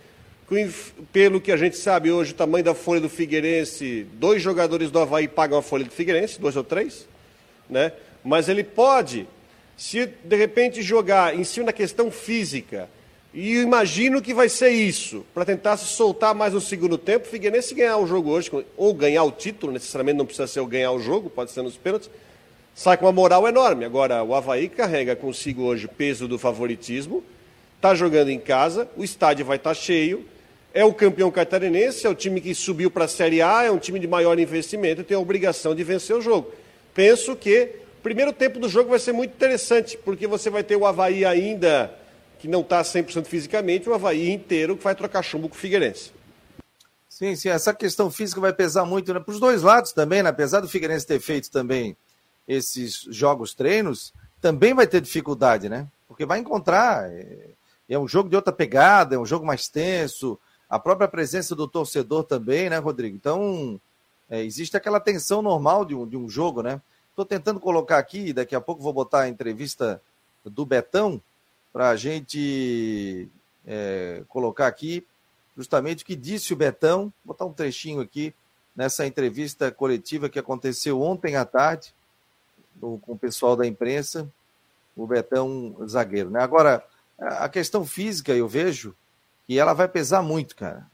Pelo 1.12 1.40
que 1.40 1.52
a 1.52 1.56
gente 1.56 1.76
sabe 1.76 2.10
hoje, 2.10 2.32
o 2.32 2.34
tamanho 2.34 2.64
da 2.64 2.74
folha 2.74 3.00
do 3.00 3.08
Figueirense, 3.08 4.08
dois 4.14 4.42
jogadores 4.42 4.90
do 4.90 4.98
Havaí 4.98 5.28
pagam 5.28 5.56
a 5.56 5.62
folha 5.62 5.84
do 5.84 5.92
Figueirense, 5.92 6.40
dois 6.40 6.56
ou 6.56 6.64
três. 6.64 7.06
Né? 7.68 7.92
mas 8.24 8.48
ele 8.48 8.64
pode, 8.64 9.28
se 9.76 10.04
de 10.24 10.34
repente 10.34 10.82
jogar 10.82 11.38
em 11.38 11.44
cima 11.44 11.66
da 11.66 11.72
questão 11.72 12.10
física, 12.10 12.90
e 13.32 13.58
imagino 13.58 14.20
que 14.20 14.34
vai 14.34 14.48
ser 14.48 14.70
isso, 14.70 15.24
para 15.32 15.44
tentar 15.44 15.76
se 15.76 15.86
soltar 15.86 16.34
mais 16.34 16.52
no 16.52 16.60
segundo 16.60 16.98
tempo, 16.98 17.26
o 17.26 17.30
Figueirense 17.30 17.74
ganhar 17.74 17.96
o 17.98 18.06
jogo 18.06 18.30
hoje, 18.30 18.50
ou 18.76 18.92
ganhar 18.92 19.22
o 19.22 19.30
título, 19.30 19.72
necessariamente 19.72 20.18
não 20.18 20.26
precisa 20.26 20.48
ser 20.48 20.60
o 20.60 20.66
ganhar 20.66 20.90
o 20.90 21.00
jogo, 21.00 21.30
pode 21.30 21.52
ser 21.52 21.62
nos 21.62 21.76
pênaltis, 21.76 22.10
sai 22.74 22.96
com 22.96 23.06
uma 23.06 23.12
moral 23.12 23.46
enorme. 23.46 23.84
Agora, 23.84 24.24
o 24.24 24.34
Havaí 24.34 24.68
carrega 24.68 25.14
consigo 25.14 25.62
hoje 25.62 25.86
o 25.86 25.88
peso 25.88 26.26
do 26.26 26.38
favoritismo, 26.38 27.22
está 27.76 27.94
jogando 27.94 28.30
em 28.30 28.38
casa, 28.38 28.88
o 28.96 29.04
estádio 29.04 29.44
vai 29.44 29.58
estar 29.58 29.70
tá 29.70 29.74
cheio, 29.74 30.24
é 30.74 30.84
o 30.84 30.92
campeão 30.92 31.30
catarinense, 31.30 32.06
é 32.06 32.10
o 32.10 32.14
time 32.14 32.40
que 32.40 32.54
subiu 32.54 32.90
para 32.90 33.04
a 33.04 33.08
Série 33.08 33.42
A, 33.42 33.62
é 33.62 33.70
um 33.70 33.78
time 33.78 34.00
de 34.00 34.08
maior 34.08 34.38
investimento 34.38 35.02
e 35.02 35.04
tem 35.04 35.16
a 35.16 35.20
obrigação 35.20 35.74
de 35.74 35.84
vencer 35.84 36.16
o 36.16 36.20
jogo. 36.20 36.52
Penso 36.94 37.36
que 37.36 37.80
Primeiro 38.02 38.32
tempo 38.32 38.58
do 38.58 38.66
jogo 38.66 38.88
vai 38.88 38.98
ser 38.98 39.12
muito 39.12 39.32
interessante, 39.32 39.98
porque 39.98 40.26
você 40.26 40.48
vai 40.48 40.64
ter 40.64 40.74
o 40.74 40.86
Havaí 40.86 41.22
ainda 41.22 41.94
que 42.40 42.48
não 42.48 42.62
está 42.62 42.80
100% 42.80 43.26
fisicamente, 43.26 43.88
o 43.88 43.94
Havaí 43.94 44.30
inteiro 44.30 44.76
que 44.76 44.82
vai 44.82 44.94
trocar 44.94 45.22
chumbo 45.22 45.48
com 45.48 45.54
o 45.54 45.58
Figueirense. 45.58 46.10
Sim, 47.08 47.36
sim, 47.36 47.50
essa 47.50 47.74
questão 47.74 48.10
física 48.10 48.40
vai 48.40 48.52
pesar 48.52 48.86
muito 48.86 49.12
né, 49.12 49.20
para 49.20 49.30
os 49.30 49.38
dois 49.38 49.62
lados 49.62 49.92
também, 49.92 50.22
né? 50.22 50.30
apesar 50.30 50.60
do 50.60 50.68
Figueirense 50.68 51.06
ter 51.06 51.20
feito 51.20 51.50
também 51.50 51.94
esses 52.48 53.02
jogos 53.10 53.54
treinos, 53.54 54.14
também 54.40 54.72
vai 54.72 54.86
ter 54.86 55.02
dificuldade, 55.02 55.68
né? 55.68 55.86
Porque 56.08 56.24
vai 56.24 56.38
encontrar. 56.38 57.10
É, 57.12 57.50
é 57.90 57.98
um 57.98 58.08
jogo 58.08 58.30
de 58.30 58.36
outra 58.36 58.52
pegada, 58.52 59.14
é 59.14 59.18
um 59.18 59.26
jogo 59.26 59.44
mais 59.44 59.68
tenso, 59.68 60.38
a 60.68 60.78
própria 60.78 61.06
presença 61.06 61.54
do 61.54 61.68
torcedor 61.68 62.24
também, 62.24 62.70
né, 62.70 62.78
Rodrigo? 62.78 63.14
Então, 63.14 63.78
é, 64.30 64.42
existe 64.42 64.76
aquela 64.76 64.98
tensão 64.98 65.42
normal 65.42 65.84
de 65.84 65.94
um, 65.94 66.08
de 66.08 66.16
um 66.16 66.28
jogo, 66.28 66.62
né? 66.62 66.80
Estou 67.10 67.24
tentando 67.24 67.60
colocar 67.60 67.98
aqui, 67.98 68.32
daqui 68.32 68.54
a 68.54 68.60
pouco 68.60 68.82
vou 68.82 68.92
botar 68.92 69.22
a 69.22 69.28
entrevista 69.28 70.00
do 70.44 70.64
Betão 70.64 71.20
para 71.72 71.90
a 71.90 71.96
gente 71.96 73.28
é, 73.66 74.22
colocar 74.28 74.66
aqui 74.66 75.06
justamente 75.56 76.02
o 76.02 76.06
que 76.06 76.16
disse 76.16 76.52
o 76.52 76.56
Betão, 76.56 77.12
vou 77.24 77.34
botar 77.34 77.44
um 77.44 77.52
trechinho 77.52 78.00
aqui 78.00 78.34
nessa 78.74 79.06
entrevista 79.06 79.70
coletiva 79.70 80.28
que 80.28 80.38
aconteceu 80.38 81.00
ontem 81.02 81.36
à 81.36 81.44
tarde 81.44 81.92
com 82.80 83.12
o 83.12 83.18
pessoal 83.18 83.56
da 83.56 83.66
imprensa, 83.66 84.30
o 84.96 85.06
Betão 85.06 85.76
zagueiro. 85.86 86.30
Né? 86.30 86.40
Agora, 86.40 86.84
a 87.18 87.48
questão 87.48 87.84
física 87.84 88.32
eu 88.32 88.48
vejo 88.48 88.94
que 89.46 89.58
ela 89.58 89.74
vai 89.74 89.88
pesar 89.88 90.22
muito, 90.22 90.56
cara. 90.56 90.86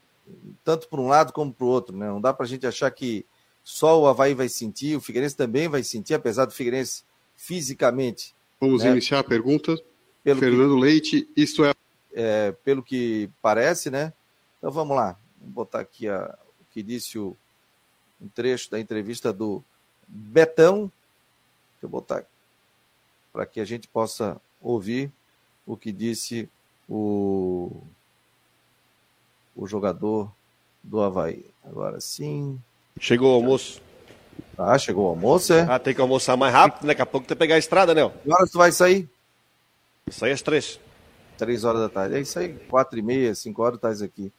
Tanto 0.65 0.89
para 0.89 1.01
um 1.01 1.07
lado 1.07 1.33
como 1.33 1.53
para 1.53 1.65
o 1.65 1.69
outro. 1.69 1.97
Né? 1.97 2.07
Não 2.07 2.21
dá 2.21 2.33
para 2.33 2.45
a 2.45 2.49
gente 2.49 2.67
achar 2.67 2.91
que 2.91 3.25
só 3.63 4.01
o 4.01 4.07
Havaí 4.07 4.35
vai 4.35 4.49
sentir, 4.49 4.97
o 4.97 5.01
Figueirense 5.01 5.37
também 5.37 5.69
vai 5.69 5.83
sentir, 5.83 6.15
apesar 6.15 6.45
do 6.45 6.53
Figueirense 6.53 7.05
fisicamente. 7.37 8.35
Vamos 8.61 8.83
né? 8.83 8.91
iniciar 8.91 9.21
a 9.21 9.25
pergunta. 9.25 9.77
Pelo 10.27 10.41
Fernando 10.41 10.75
que, 10.75 10.81
Leite, 10.81 11.29
isto 11.37 11.65
é... 11.65 11.73
é... 12.13 12.51
Pelo 12.65 12.83
que 12.83 13.31
parece, 13.41 13.91
né? 13.91 14.13
Então 14.59 14.73
vamos 14.73 14.97
lá. 14.97 15.17
Vou 15.41 15.51
botar 15.51 15.79
aqui 15.79 16.09
a, 16.09 16.37
o 16.61 16.65
que 16.75 16.83
disse 16.83 17.17
o, 17.17 17.37
um 18.21 18.27
trecho 18.27 18.69
da 18.69 18.81
entrevista 18.81 19.33
do 19.33 19.63
Betão. 20.09 20.91
Deixa 21.75 21.85
eu 21.85 21.89
botar 21.89 22.25
para 23.33 23.47
que 23.47 23.61
a 23.61 23.65
gente 23.65 23.87
possa 23.87 24.41
ouvir 24.61 25.13
o 25.65 25.77
que 25.77 25.93
disse 25.93 26.49
o, 26.89 27.71
o 29.55 29.65
jogador 29.69 30.29
do 30.83 31.01
Havaí. 31.01 31.45
Agora 31.63 32.01
sim. 32.01 32.61
Chegou 32.99 33.31
o 33.31 33.35
almoço. 33.37 33.81
Ah, 34.59 34.77
chegou 34.77 35.07
o 35.07 35.11
almoço, 35.11 35.53
é? 35.53 35.61
Ah, 35.71 35.79
tem 35.79 35.95
que 35.95 36.01
almoçar 36.01 36.37
mais 36.37 36.53
rápido, 36.53 36.83
né? 36.83 36.89
daqui 36.89 37.03
a 37.03 37.07
pouco 37.07 37.29
tem 37.29 37.37
que 37.37 37.39
pegar 37.39 37.55
a 37.55 37.59
estrada, 37.59 37.95
né? 37.95 38.11
Que 38.25 38.33
horas 38.33 38.51
tu 38.51 38.59
vai 38.59 38.73
sair? 38.73 39.09
Sair 40.11 40.33
às 40.33 40.43
três. 40.43 40.79
Três 41.37 41.65
horas 41.65 41.81
da 41.81 41.89
tarde. 41.89 42.15
É 42.15 42.21
isso 42.21 42.39
aí, 42.39 42.55
quatro 42.69 42.99
e 42.99 43.03
meia, 43.03 43.35
cinco 43.35 43.63
horas 43.63 43.77
estás 43.77 44.03
aqui. 44.03 44.33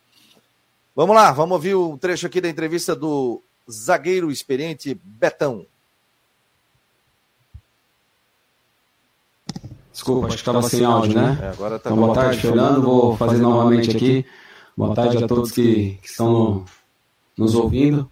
Vamos 0.96 1.16
lá, 1.16 1.32
vamos 1.32 1.54
ouvir 1.54 1.76
o 1.76 1.92
um 1.92 1.98
trecho 1.98 2.26
aqui 2.26 2.40
da 2.40 2.50
entrevista 2.50 2.96
do 2.96 3.42
zagueiro 3.70 4.32
experiente 4.32 5.00
Betão. 5.04 5.66
Desculpa, 9.92 10.28
acho 10.28 10.38
que 10.38 10.42
estava 10.42 10.62
sem 10.64 10.86
áudio, 10.86 11.20
né? 11.20 11.38
É, 11.42 11.50
agora 11.50 11.78
tá 11.78 11.90
então, 11.90 12.02
boa 12.02 12.16
tarde, 12.16 12.40
Fernando. 12.40 12.82
Vou 12.82 13.18
fazer 13.18 13.38
novamente 13.38 13.96
aqui. 13.96 14.26
Boa 14.76 14.96
tarde 14.96 15.24
a 15.24 15.28
todos 15.28 15.52
que, 15.52 15.98
que 16.02 16.08
estão 16.08 16.32
no, 16.32 16.66
nos 17.38 17.56
ouvindo. 17.56 18.10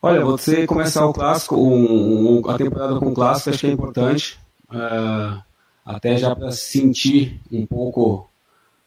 Olha, 0.00 0.24
você 0.24 0.66
começar 0.66 1.04
o 1.06 1.12
clássico, 1.12 1.56
um, 1.56 2.38
um, 2.38 2.50
a 2.50 2.56
temporada 2.56 2.98
com 3.00 3.08
o 3.08 3.14
clássico, 3.14 3.50
acho 3.50 3.58
que 3.58 3.66
é 3.66 3.70
importante. 3.70 4.38
Uh, 4.70 5.42
até 5.86 6.18
já 6.18 6.34
para 6.34 6.50
sentir 6.50 7.40
um 7.50 7.64
pouco 7.64 8.28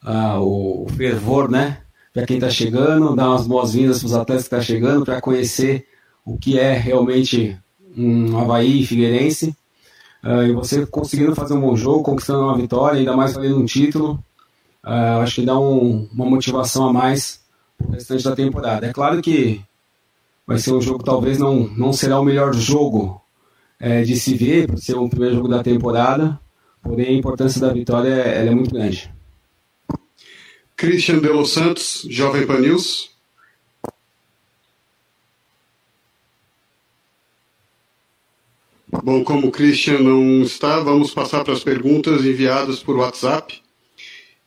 uh, 0.04 0.40
o 0.40 0.86
fervor, 0.90 1.50
né? 1.50 1.80
para 2.14 2.26
quem 2.26 2.38
está 2.38 2.50
chegando, 2.50 3.16
dar 3.16 3.30
umas 3.30 3.48
boas-vindas 3.48 4.00
para 4.00 4.08
os 4.08 4.14
atletas 4.14 4.44
que 4.44 4.48
estão 4.48 4.60
tá 4.60 4.66
chegando, 4.66 5.06
para 5.06 5.22
conhecer 5.22 5.88
o 6.26 6.38
que 6.38 6.60
é 6.60 6.74
realmente 6.74 7.58
um 7.96 8.38
Havaí 8.38 8.86
Figueirense. 8.86 9.56
Uh, 10.24 10.44
e 10.44 10.52
você 10.52 10.86
conseguindo 10.86 11.34
fazer 11.34 11.54
um 11.54 11.62
bom 11.62 11.76
jogo, 11.76 12.04
conquistando 12.04 12.44
uma 12.44 12.58
vitória, 12.58 13.00
ainda 13.00 13.16
mais 13.16 13.34
valendo 13.34 13.58
um 13.58 13.66
título, 13.66 14.22
uh, 14.84 15.22
acho 15.22 15.36
que 15.36 15.46
dá 15.46 15.58
um, 15.58 16.10
uma 16.12 16.26
motivação 16.26 16.88
a 16.88 16.94
mais 16.94 17.42
para 17.78 17.88
o 17.88 17.92
restante 17.92 18.24
da 18.24 18.36
temporada. 18.36 18.86
É 18.88 18.92
claro 18.92 19.22
que 19.22 19.62
vai 20.46 20.58
ser 20.58 20.74
um 20.74 20.82
jogo 20.82 21.04
talvez 21.04 21.38
não, 21.38 21.68
não 21.78 21.94
será 21.94 22.20
o 22.20 22.26
melhor 22.26 22.54
jogo 22.54 23.22
é, 23.80 24.02
de 24.02 24.20
se 24.20 24.34
ver, 24.34 24.68
por 24.68 24.78
ser 24.78 24.96
o 24.96 25.08
primeiro 25.08 25.36
jogo 25.36 25.48
da 25.48 25.64
temporada, 25.64 26.38
porém 26.82 27.08
a 27.08 27.12
importância 27.14 27.62
da 27.62 27.72
vitória 27.74 28.14
é, 28.14 28.50
muito 28.50 28.72
grande. 28.72 29.12
Christian 30.76 31.20
de 31.20 31.28
Los 31.28 31.52
Santos, 31.52 32.08
Jovem 32.10 32.48
Pan 32.48 32.60
News. 32.60 33.10
Bom, 39.04 39.24
como 39.24 39.48
o 39.48 39.52
Christian 39.52 40.00
não 40.00 40.42
está, 40.42 40.80
vamos 40.80 41.14
passar 41.14 41.44
para 41.44 41.54
as 41.54 41.64
perguntas 41.64 42.26
enviadas 42.26 42.80
por 42.80 42.96
WhatsApp. 42.96 43.62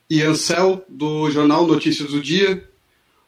E 0.09 0.23
Ansel, 0.23 0.85
do 0.89 1.31
Jornal 1.31 1.67
Notícias 1.67 2.11
do 2.11 2.21
Dia. 2.21 2.69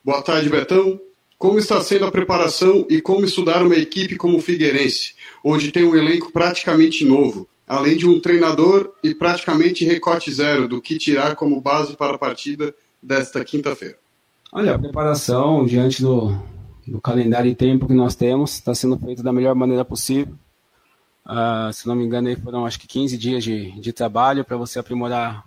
Boa 0.05 0.23
tarde, 0.23 0.49
Betão. 0.49 1.01
Como 1.39 1.59
está 1.59 1.81
sendo 1.81 2.07
a 2.07 2.11
preparação 2.11 2.87
e 2.89 3.01
como 3.01 3.25
estudar 3.25 3.63
uma 3.63 3.77
equipe 3.77 4.17
como 4.17 4.39
o 4.39 4.41
Figueirense, 4.41 5.15
onde 5.43 5.71
tem 5.71 5.85
um 5.85 5.95
elenco 5.95 6.33
praticamente 6.33 7.05
novo, 7.05 7.49
além 7.67 7.97
de 7.97 8.07
um 8.07 8.21
treinador 8.21 8.93
e 9.03 9.15
praticamente 9.15 9.85
recorte 9.85 10.33
zero 10.33 10.69
do 10.69 10.81
que 10.81 10.99
tirar 10.99 11.35
como 11.35 11.61
base 11.61 11.97
para 11.97 12.15
a 12.15 12.19
partida 12.19 12.75
desta 13.03 13.45
quinta-feira? 13.45 13.97
Olha, 14.53 14.75
a 14.75 14.79
preparação 14.79 15.67
diante 15.67 16.03
do, 16.03 16.39
do 16.87 17.01
calendário 17.01 17.51
e 17.51 17.55
tempo 17.55 17.87
que 17.87 17.95
nós 17.95 18.15
temos 18.15 18.53
está 18.53 18.75
sendo 18.75 18.99
feita 18.99 19.23
da 19.23 19.33
melhor 19.33 19.55
maneira 19.55 19.85
possível. 19.85 20.35
Uh, 21.27 21.73
se 21.73 21.89
não 21.89 21.95
me 21.95 22.05
engano, 22.05 22.29
aí 22.29 22.37
foram 22.37 22.67
acho 22.67 22.79
que 22.79 22.87
15 22.87 23.17
dias 23.17 23.43
de, 23.43 23.73
de 23.81 23.93
trabalho 23.93 24.45
para 24.45 24.57
você 24.57 24.79
aprimorar 24.79 25.45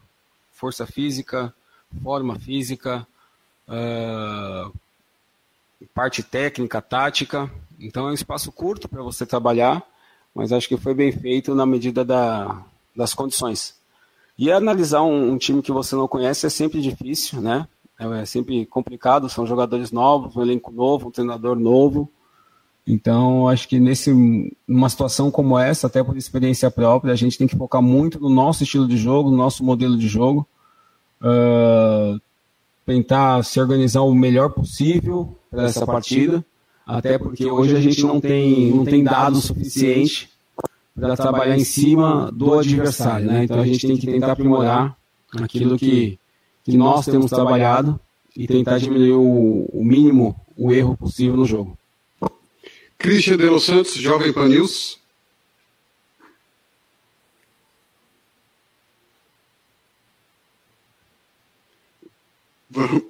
força 0.52 0.88
física, 0.88 1.54
forma 2.02 2.38
física, 2.40 3.08
uh, 3.68 4.74
parte 5.94 6.24
técnica, 6.24 6.82
tática. 6.82 7.50
Então 7.80 8.08
é 8.08 8.12
um 8.12 8.16
espaço 8.16 8.52
curto 8.52 8.90
para 8.90 9.04
você 9.04 9.26
trabalhar, 9.26 9.84
mas 10.38 10.52
acho 10.52 10.68
que 10.70 10.78
foi 10.78 10.94
bem 10.94 11.12
feito 11.12 11.56
na 11.56 11.66
medida 11.66 12.06
da, 12.06 12.64
das 12.96 13.12
condições. 13.12 13.74
E 14.38 14.52
analisar 14.52 15.02
um, 15.02 15.32
um, 15.32 15.38
time 15.40 15.64
que 15.64 15.72
você 15.72 15.96
não 15.96 16.08
conhece 16.08 16.46
é 16.46 16.50
sempre 16.50 16.80
difícil, 16.80 17.42
né? 17.42 17.68
É, 18.00 18.22
é 18.22 18.24
sempre 18.24 18.64
complicado, 18.68 19.28
são 19.30 19.48
jogadores 19.48 19.92
novos, 19.92 20.36
um 20.36 20.42
elenco 20.44 20.72
novo, 20.72 21.08
um 21.08 21.12
treinador 21.12 21.58
novo. 21.58 22.08
Então, 22.86 23.48
acho 23.50 23.68
que 23.68 23.80
nesse, 23.80 24.14
numa 24.68 24.88
situação 24.90 25.32
como 25.32 25.58
essa, 25.58 25.88
até 25.88 26.04
por 26.04 26.16
experiência 26.16 26.70
própria, 26.70 27.14
a 27.14 27.18
gente 27.18 27.36
tem 27.36 27.48
que 27.48 27.58
focar 27.58 27.82
muito 27.82 28.20
no 28.20 28.30
nosso 28.30 28.62
estilo 28.62 28.88
de 28.88 28.96
jogo, 28.96 29.32
no 29.32 29.38
nosso 29.38 29.64
modelo 29.64 29.98
de 29.98 30.08
jogo, 30.08 30.48
uh, 31.20 32.22
tentar 32.86 33.44
se 33.44 33.60
organizar 33.60 34.02
o 34.02 34.14
melhor 34.14 34.52
possível 34.52 35.36
para 35.50 35.64
essa 35.64 35.84
partida, 35.84 36.46
até 36.88 37.18
porque 37.18 37.46
hoje 37.46 37.76
a 37.76 37.82
gente 37.82 38.02
não 38.02 38.22
tem, 38.22 38.72
não 38.72 38.86
tem 38.86 39.04
dados 39.04 39.44
suficiente 39.44 40.30
para 40.96 41.18
trabalhar 41.18 41.58
em 41.58 41.66
cima 41.66 42.32
do 42.32 42.58
adversário, 42.58 43.28
né? 43.28 43.44
Então 43.44 43.60
a 43.60 43.66
gente 43.66 43.86
tem 43.86 43.98
que 43.98 44.06
tentar 44.06 44.32
aprimorar 44.32 44.98
aquilo 45.38 45.78
que, 45.78 46.18
que 46.64 46.78
nós 46.78 47.06
temos 47.06 47.30
trabalhado 47.30 48.00
e 48.34 48.48
tentar 48.48 48.78
diminuir 48.78 49.12
o, 49.12 49.66
o 49.74 49.84
mínimo 49.84 50.40
o 50.56 50.72
erro 50.72 50.96
possível 50.96 51.36
no 51.36 51.46
jogo. 51.46 51.78
Christian 52.98 53.36
de 53.36 53.46
Los 53.46 53.66
Santos, 53.66 53.94
Jovem 53.94 54.32
Pan 54.32 54.48
News. 54.48 54.98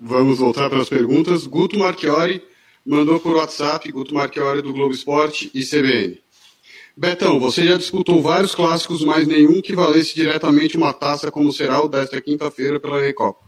Vamos 0.01 0.39
voltar 0.39 0.69
para 0.69 0.81
as 0.81 0.89
perguntas. 0.89 1.45
Guto 1.45 1.77
Marchiori 1.77 2.41
mandou 2.87 3.19
por 3.19 3.35
WhatsApp, 3.35 3.91
Guto 3.91 4.15
Marchiori 4.15 4.61
do 4.61 4.71
Globo 4.71 4.93
Esporte 4.93 5.51
e 5.53 5.61
CBN. 5.61 6.17
Betão, 6.95 7.39
você 7.39 7.67
já 7.67 7.77
disputou 7.77 8.21
vários 8.21 8.55
clássicos, 8.55 9.03
mas 9.03 9.27
nenhum 9.27 9.61
que 9.61 9.75
valesse 9.75 10.15
diretamente 10.15 10.77
uma 10.77 10.93
taça 10.93 11.29
como 11.29 11.51
será 11.51 11.83
o 11.83 11.89
desta 11.89 12.19
quinta-feira 12.21 12.79
pela 12.79 12.99
Recopa. 12.99 13.45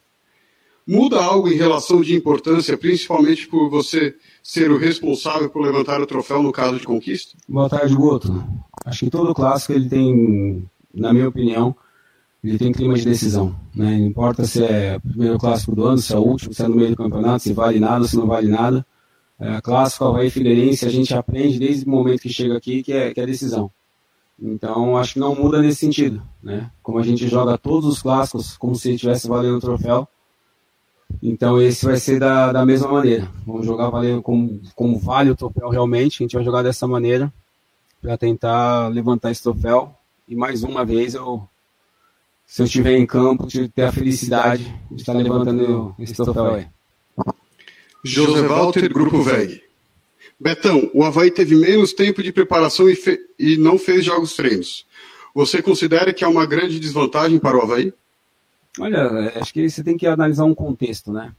Muda 0.86 1.23
algo 1.23 1.47
em 1.47 1.56
relação 1.56 2.02
de 2.02 2.15
importância, 2.15 2.78
principalmente 2.78 3.47
por 3.47 3.69
você 3.69 4.13
ser 4.43 4.71
o 4.71 4.78
responsável 4.78 5.49
por 5.49 5.62
levantar 5.63 6.02
o 6.02 6.06
troféu 6.06 6.43
no 6.43 6.52
caso 6.52 6.78
de 6.78 6.86
conquista? 6.86 7.38
Boa 7.47 7.69
tarde, 7.69 7.95
Guto. 7.95 8.43
Acho 8.86 9.06
que 9.06 9.12
todo 9.12 9.34
clássico 9.34 9.73
ele 9.73 9.88
tem, 9.88 10.69
na 10.93 11.13
minha 11.13 11.30
opinião, 11.30 11.75
ele 12.43 12.58
tem 12.58 12.71
clima 12.71 12.95
de 12.95 13.06
decisão. 13.06 13.56
Né? 13.73 13.97
Não 13.97 14.08
importa 14.08 14.45
se 14.45 14.63
é 14.63 14.97
o 14.97 15.10
primeiro 15.10 15.38
clássico 15.38 15.75
do 15.75 15.86
ano, 15.86 15.99
se 15.99 16.13
é 16.13 16.17
o 16.17 16.23
último, 16.23 16.54
se 16.54 16.63
é 16.63 16.67
no 16.67 16.75
meio 16.75 16.89
do 16.89 16.97
campeonato, 16.97 17.43
se 17.43 17.54
vale 17.54 17.80
nada, 17.80 18.06
se 18.06 18.15
não 18.15 18.28
vale 18.28 18.47
nada 18.47 18.86
é, 19.39 19.62
clássico 19.62 20.06
Havaí 20.06 20.30
Figueirense, 20.30 20.86
a 20.86 20.89
gente 20.89 21.13
aprende 21.13 21.58
desde 21.58 21.86
o 21.86 21.89
momento 21.89 22.21
que 22.21 22.30
chega 22.30 22.58
aqui 22.58 22.84
que 22.84 22.91
é, 22.91 23.13
que 23.13 23.21
é 23.21 23.25
decisão. 23.25 23.71
Então, 24.41 24.97
acho 24.97 25.13
que 25.13 25.19
não 25.19 25.36
muda 25.36 25.62
nesse 25.62 25.80
sentido, 25.80 26.21
né? 26.41 26.69
Como 26.82 26.97
a 26.97 27.04
gente 27.04 27.28
joga 27.28 27.58
todos 27.58 27.86
os 27.86 28.02
clássicos 28.02 28.58
como 28.58 28.75
se 28.75 28.91
estivesse 28.93 29.28
valendo 29.28 29.58
o 29.58 29.62
troféu, 29.62 30.08
então 31.21 31.62
esse 31.62 31.86
vai 31.86 31.97
ser 31.97 32.19
da, 32.19 32.52
da 32.52 32.65
mesma 32.65 32.89
maneira. 32.89 33.30
Vamos 33.45 33.65
jogar 33.65 33.89
valendo 33.89 34.21
como, 34.21 34.62
como 34.75 34.97
vale 34.97 35.32
o 35.32 35.36
troféu 35.36 35.69
realmente, 35.69 36.21
a 36.21 36.23
gente 36.23 36.36
vai 36.36 36.43
jogar 36.43 36.62
dessa 36.62 36.88
maneira 36.88 37.32
para 38.02 38.17
tentar 38.17 38.88
levantar 38.88 39.32
esse 39.32 39.43
troféu. 39.43 39.93
E 40.28 40.36
mais 40.36 40.63
uma 40.63 40.86
vez, 40.86 41.15
eu, 41.15 41.43
se 42.45 42.62
eu 42.62 42.65
estiver 42.65 42.97
em 42.97 43.06
campo, 43.06 43.47
ter 43.73 43.84
a 43.84 43.91
felicidade 43.91 44.63
de 44.91 45.02
estar 45.02 45.13
levantando 45.13 45.93
esse 45.99 46.13
troféu 46.13 46.56
aí. 46.56 46.67
José 48.04 48.42
Walter, 48.42 48.92
Grupo 48.92 49.22
VEG. 49.22 49.64
Betão, 50.40 50.90
o 50.94 51.04
Havaí 51.04 51.30
teve 51.30 51.56
menos 51.56 51.92
tempo 51.92 52.24
de 52.24 52.32
preparação 52.32 52.90
e, 52.90 52.98
e 53.38 53.58
não 53.58 53.78
fez 53.78 54.06
jogos 54.06 54.36
treinos. 54.36 54.86
Você 55.36 55.62
considera 55.62 56.14
que 56.14 56.24
é 56.24 56.28
uma 56.28 56.46
grande 56.46 56.80
desvantagem 56.80 57.40
para 57.40 57.58
o 57.58 57.62
Havaí? 57.62 57.94
Olha, 58.80 59.34
acho 59.36 59.54
que 59.54 59.70
você 59.70 59.84
tem 59.84 59.98
que 59.98 60.08
analisar 60.08 60.46
um 60.46 60.56
contexto, 60.56 61.12
né? 61.12 61.34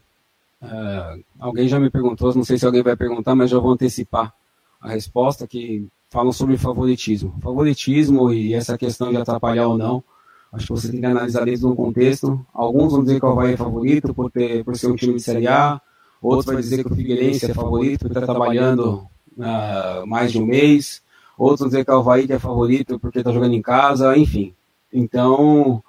Uh, 0.63 1.25
alguém 1.39 1.67
já 1.67 1.81
me 1.81 1.89
perguntou, 1.89 2.35
não 2.35 2.45
sei 2.45 2.59
se 2.59 2.67
alguém 2.67 2.83
vai 2.83 2.95
perguntar, 2.95 3.35
mas 3.35 3.51
já 3.51 3.59
vou 3.59 3.73
antecipar 3.73 4.33
a 4.81 4.91
resposta 4.91 5.47
que 5.47 5.87
falam 6.11 6.33
sobre 6.33 6.59
favoritismo. 6.59 7.35
Favoritismo 7.43 8.33
e 8.33 8.53
essa 8.53 8.77
questão 8.77 9.11
de 9.11 9.17
atrapalhar 9.17 9.69
ou 9.69 9.79
não, 9.79 10.05
acho 10.53 10.67
que 10.67 10.73
você 10.73 10.91
tem 10.91 11.01
que 11.01 11.07
analisar 11.07 11.47
desde 11.47 11.65
um 11.65 11.75
contexto. 11.75 12.45
Alguns 12.53 12.93
vão 12.93 13.03
dizer 13.03 13.19
que 13.19 13.25
o 13.25 13.31
Havaí 13.31 13.55
é 13.55 13.57
favorito 13.57 14.13
por, 14.13 14.31
ter, 14.31 14.63
por 14.63 14.77
ser 14.77 14.89
um 14.89 14.97
time 14.97 15.15
de 15.15 15.23
Série 15.23 15.49
A, 15.49 15.81
outros 16.21 16.47
vão 16.47 16.57
dizer 16.57 16.85
que 16.85 16.93
o 16.93 16.97
Figueirense 16.97 17.51
é 17.51 17.55
favorito 17.55 18.01
por 18.01 18.09
estar 18.09 18.27
trabalhando 18.27 19.07
uh, 19.39 20.07
mais 20.07 20.33
de 20.33 20.39
um 20.39 20.47
mês, 20.47 21.03
outros 21.39 21.61
vão 21.61 21.69
dizer 21.69 21.85
que 21.85 21.91
o 21.91 21.97
Havaí 21.97 22.27
é 22.29 22.39
favorito 22.39 22.99
porque 22.99 23.19
está 23.19 23.33
jogando 23.33 23.55
em 23.55 23.63
casa, 23.63 24.17
enfim. 24.17 24.55
Então, 24.93 25.83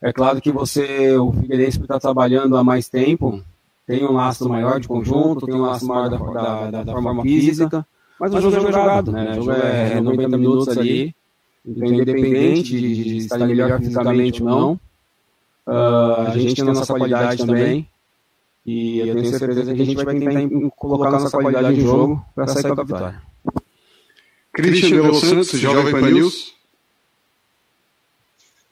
é 0.00 0.12
claro 0.12 0.40
que 0.40 0.52
você, 0.52 1.16
o 1.16 1.32
Figueirense, 1.32 1.80
estar 1.80 1.98
trabalhando 1.98 2.56
há 2.56 2.62
mais 2.62 2.88
tempo, 2.88 3.42
tem 3.86 4.04
um 4.04 4.12
laço 4.12 4.48
maior 4.48 4.78
de 4.78 4.88
conjunto, 4.88 5.46
tem 5.46 5.54
um 5.54 5.62
laço 5.62 5.86
maior 5.86 6.08
da, 6.08 6.16
da, 6.16 6.70
da, 6.70 6.82
da 6.84 6.92
forma 6.92 7.22
física, 7.22 7.86
mas, 8.18 8.32
o 8.32 8.40
jogo 8.40 8.56
é 8.68 8.72
jogado, 8.72 9.12
né? 9.12 9.32
O 9.32 9.34
jogo 9.34 9.52
é 9.52 10.00
90 10.00 10.38
minutos 10.38 10.68
ali, 10.68 11.14
então 11.66 11.88
independente 11.88 12.62
de, 12.62 13.04
de 13.04 13.16
estar 13.18 13.38
melhor 13.38 13.78
fisicamente 13.78 14.42
ou 14.42 14.48
não, 14.48 14.72
uh, 15.66 16.28
a 16.28 16.38
gente 16.38 16.54
tem 16.54 16.64
a 16.64 16.72
nossa 16.72 16.94
qualidade 16.94 17.44
também, 17.44 17.88
e 18.66 19.00
eu 19.00 19.14
tenho 19.14 19.26
certeza 19.26 19.74
que 19.74 19.82
a 19.82 19.84
gente 19.84 20.04
vai 20.04 20.18
tentar 20.18 20.70
colocar 20.76 21.10
nossa 21.10 21.38
qualidade 21.38 21.80
em 21.80 21.84
jogo 21.84 22.24
para 22.34 22.46
sair 22.46 22.74
com 22.74 22.80
a 22.80 22.84
vitória. 22.84 23.22
Christian 24.52 24.88
de 24.88 25.00
Los 25.00 25.20
Santos, 25.20 25.50
Jovem 25.50 25.92
Pan 25.92 26.10
News. 26.10 26.54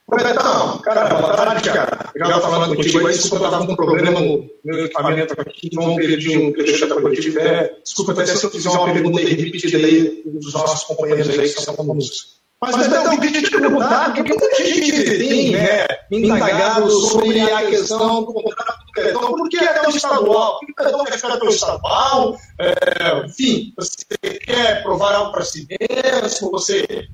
Betão, 0.09 0.79
cara, 0.79 1.15
boa 1.15 1.35
tarde, 1.35 1.71
cara. 1.71 2.11
Legal 2.15 2.41
falando 2.41 2.77
contigo 2.77 3.07
aí. 3.07 3.15
Desculpa, 3.15 3.45
eu 3.45 3.49
estava 3.49 3.67
com 3.67 3.73
um 3.73 3.77
problema 3.77 4.21
no 4.21 4.51
meu 4.65 4.85
equipamento 4.85 5.41
aqui, 5.41 5.71
não 5.73 5.97
perdi 5.97 6.37
um 6.37 6.53
trecho 6.53 6.87
da 6.87 7.01
coletiva. 7.01 7.41
É, 7.41 7.75
desculpa 7.83 8.13
até 8.13 8.27
se 8.27 8.45
eu 8.45 8.51
fizer 8.51 8.69
uma 8.69 8.93
pergunta 8.93 9.21
repetida 9.21 9.79
aí 9.79 10.23
dos 10.27 10.53
nossos 10.53 10.85
companheiros 10.85 11.29
aí 11.31 11.49
que 11.49 11.59
estão 11.59 11.75
conosco. 11.75 12.43
Mas, 12.61 12.77
Betão, 12.77 13.13
eu 13.13 13.21
queria 13.21 13.43
te 13.43 13.51
perguntar, 13.51 14.15
porque 14.15 14.23
muita 14.23 14.55
gente 14.65 15.19
tem 15.19 15.51
né, 15.51 15.87
indagado 16.11 16.91
sobre 16.91 17.41
a 17.41 17.67
questão 17.67 18.23
do 18.23 18.33
contrato 18.33 18.72
do 18.95 19.03
Betão, 19.03 19.33
por 19.35 19.49
que 19.49 19.57
até 19.59 19.87
o 19.87 19.91
estadual? 19.91 20.59
Por 20.59 20.67
que 20.67 20.73
o 20.73 20.85
Betão 20.85 21.05
quer 21.05 21.17
ficar 21.17 21.39
pelo 21.39 21.51
estadual? 21.51 22.37
É, 22.59 23.27
enfim, 23.27 23.73
você 23.77 24.05
quer 24.39 24.83
provar 24.83 25.15
algo 25.15 25.33
para 25.33 25.45
si 25.45 25.67
mesmo? 25.69 26.51
Você 26.51 27.09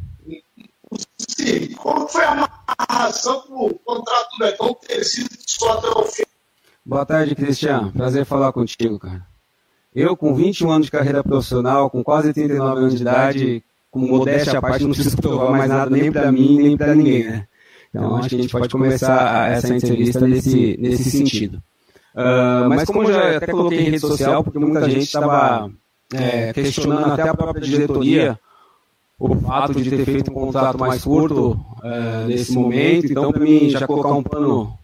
Sim, 1.18 1.74
qual 1.74 2.08
foi 2.08 2.24
a 2.24 2.48
amarração 2.78 3.42
para 3.42 3.56
o 3.56 3.74
contrato 3.84 4.30
do 4.30 4.44
Betão 4.44 4.76
ter 4.86 5.04
sido 5.04 5.28
só 5.46 5.78
até 5.78 5.88
o 5.88 6.02
fim? 6.04 6.22
Boa 6.84 7.04
tarde, 7.04 7.34
Cristian. 7.34 7.90
Prazer 7.90 8.24
falar 8.24 8.52
contigo, 8.52 8.98
cara. 8.98 9.26
Eu, 9.94 10.16
com 10.16 10.34
21 10.34 10.70
anos 10.70 10.86
de 10.86 10.90
carreira 10.90 11.22
profissional, 11.22 11.90
com 11.90 12.02
quase 12.02 12.32
39 12.32 12.80
anos 12.80 12.94
de 12.94 13.02
idade, 13.02 13.64
com 13.90 14.00
modéstia 14.00 14.58
à 14.58 14.62
parte, 14.62 14.84
não 14.84 14.92
preciso 14.92 15.16
provar 15.16 15.50
mais 15.50 15.68
nada 15.68 15.90
nem 15.90 16.10
para 16.10 16.30
mim, 16.32 16.58
nem 16.58 16.76
para 16.76 16.94
ninguém, 16.94 17.24
né? 17.24 17.48
Então, 17.90 18.16
acho 18.16 18.28
que 18.28 18.34
a 18.34 18.38
gente 18.38 18.52
pode 18.52 18.68
começar 18.68 19.50
essa 19.52 19.74
entrevista 19.74 20.26
nesse, 20.26 20.76
nesse 20.78 21.10
sentido. 21.10 21.62
Uh, 22.14 22.68
mas 22.68 22.84
como 22.84 23.04
eu 23.04 23.12
já 23.12 23.36
até 23.36 23.46
coloquei 23.46 23.80
em 23.80 23.84
rede 23.84 24.00
social, 24.00 24.42
porque 24.42 24.58
muita 24.58 24.88
gente 24.88 25.04
estava 25.04 25.70
é, 26.12 26.52
questionando 26.52 27.12
até 27.12 27.28
a 27.28 27.34
própria 27.34 27.62
diretoria 27.62 28.38
o 29.18 29.34
fato 29.36 29.80
de 29.80 29.90
ter 29.90 30.04
feito 30.04 30.30
um 30.30 30.34
contrato 30.34 30.78
mais 30.78 31.02
curto 31.02 31.58
é, 31.82 32.26
nesse 32.26 32.52
momento. 32.52 33.06
Então, 33.06 33.32
para 33.32 33.40
mim, 33.40 33.68
já 33.68 33.86
colocar 33.86 34.12
um 34.12 34.22
pano 34.22 34.78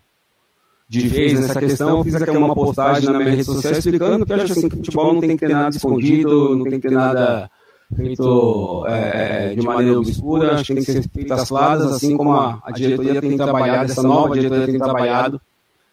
de 0.88 1.08
vez 1.08 1.40
nessa 1.40 1.58
questão, 1.58 1.98
eu 1.98 2.04
fiz 2.04 2.14
aqui 2.14 2.36
uma 2.36 2.54
postagem 2.54 3.10
na 3.10 3.18
minha 3.18 3.30
rede 3.30 3.44
social 3.44 3.72
explicando 3.72 4.26
que 4.26 4.32
eu 4.32 4.36
acho 4.36 4.52
assim, 4.52 4.68
que 4.68 4.74
o 4.74 4.78
futebol 4.78 5.14
não 5.14 5.20
tem 5.20 5.30
que 5.30 5.46
ter 5.46 5.52
nada 5.52 5.74
escondido, 5.74 6.56
não 6.56 6.64
tem 6.64 6.80
que 6.80 6.88
ter 6.88 6.94
nada 6.94 7.50
feito 7.94 8.84
é, 8.86 9.54
de 9.54 9.62
maneira 9.62 9.98
obscura, 9.98 10.54
acho 10.54 10.64
que 10.64 10.74
tem 10.74 10.84
que 10.84 10.92
ser 10.92 11.08
feito 11.08 11.32
às 11.32 11.48
claras, 11.48 11.92
assim 11.92 12.16
como 12.16 12.32
a, 12.32 12.60
a 12.64 12.70
diretoria 12.70 13.20
tem 13.20 13.36
trabalhado, 13.36 13.92
essa 13.92 14.02
nova 14.02 14.34
diretoria 14.34 14.66
tem 14.66 14.78
trabalhado 14.78 15.40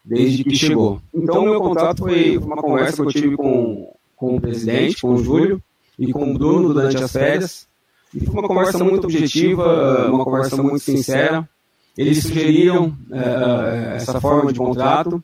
desde 0.03 0.43
que 0.43 0.55
chegou. 0.55 1.01
Então, 1.13 1.43
meu 1.43 1.59
contrato 1.59 1.99
foi 1.99 2.37
uma 2.37 2.57
conversa 2.57 3.01
que 3.03 3.07
eu 3.07 3.11
tive 3.11 3.37
com, 3.37 3.93
com 4.15 4.35
o 4.35 4.41
presidente, 4.41 5.01
com 5.01 5.13
o 5.13 5.23
Júlio 5.23 5.61
e 5.97 6.11
com 6.11 6.31
o 6.31 6.33
Bruno 6.33 6.73
durante 6.73 7.03
as 7.03 7.11
férias, 7.11 7.67
e 8.13 8.25
foi 8.25 8.33
uma 8.33 8.47
conversa 8.47 8.83
muito 8.83 9.05
objetiva, 9.05 10.07
uma 10.09 10.23
conversa 10.23 10.61
muito 10.61 10.79
sincera. 10.79 11.47
Eles 11.97 12.21
sugeriram 12.23 12.95
é, 13.11 13.95
essa 13.95 14.19
forma 14.19 14.51
de 14.51 14.59
contrato. 14.59 15.23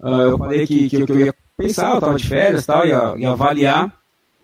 Uh, 0.00 0.08
eu 0.08 0.38
falei 0.38 0.66
que, 0.66 0.88
que, 0.88 0.96
eu 0.96 1.20
ia 1.20 1.34
pensar, 1.56 1.90
eu 1.92 1.94
estava 1.94 2.14
de 2.16 2.28
férias 2.28 2.66
tal, 2.66 2.86
ia 2.86 3.30
avaliar. 3.30 3.96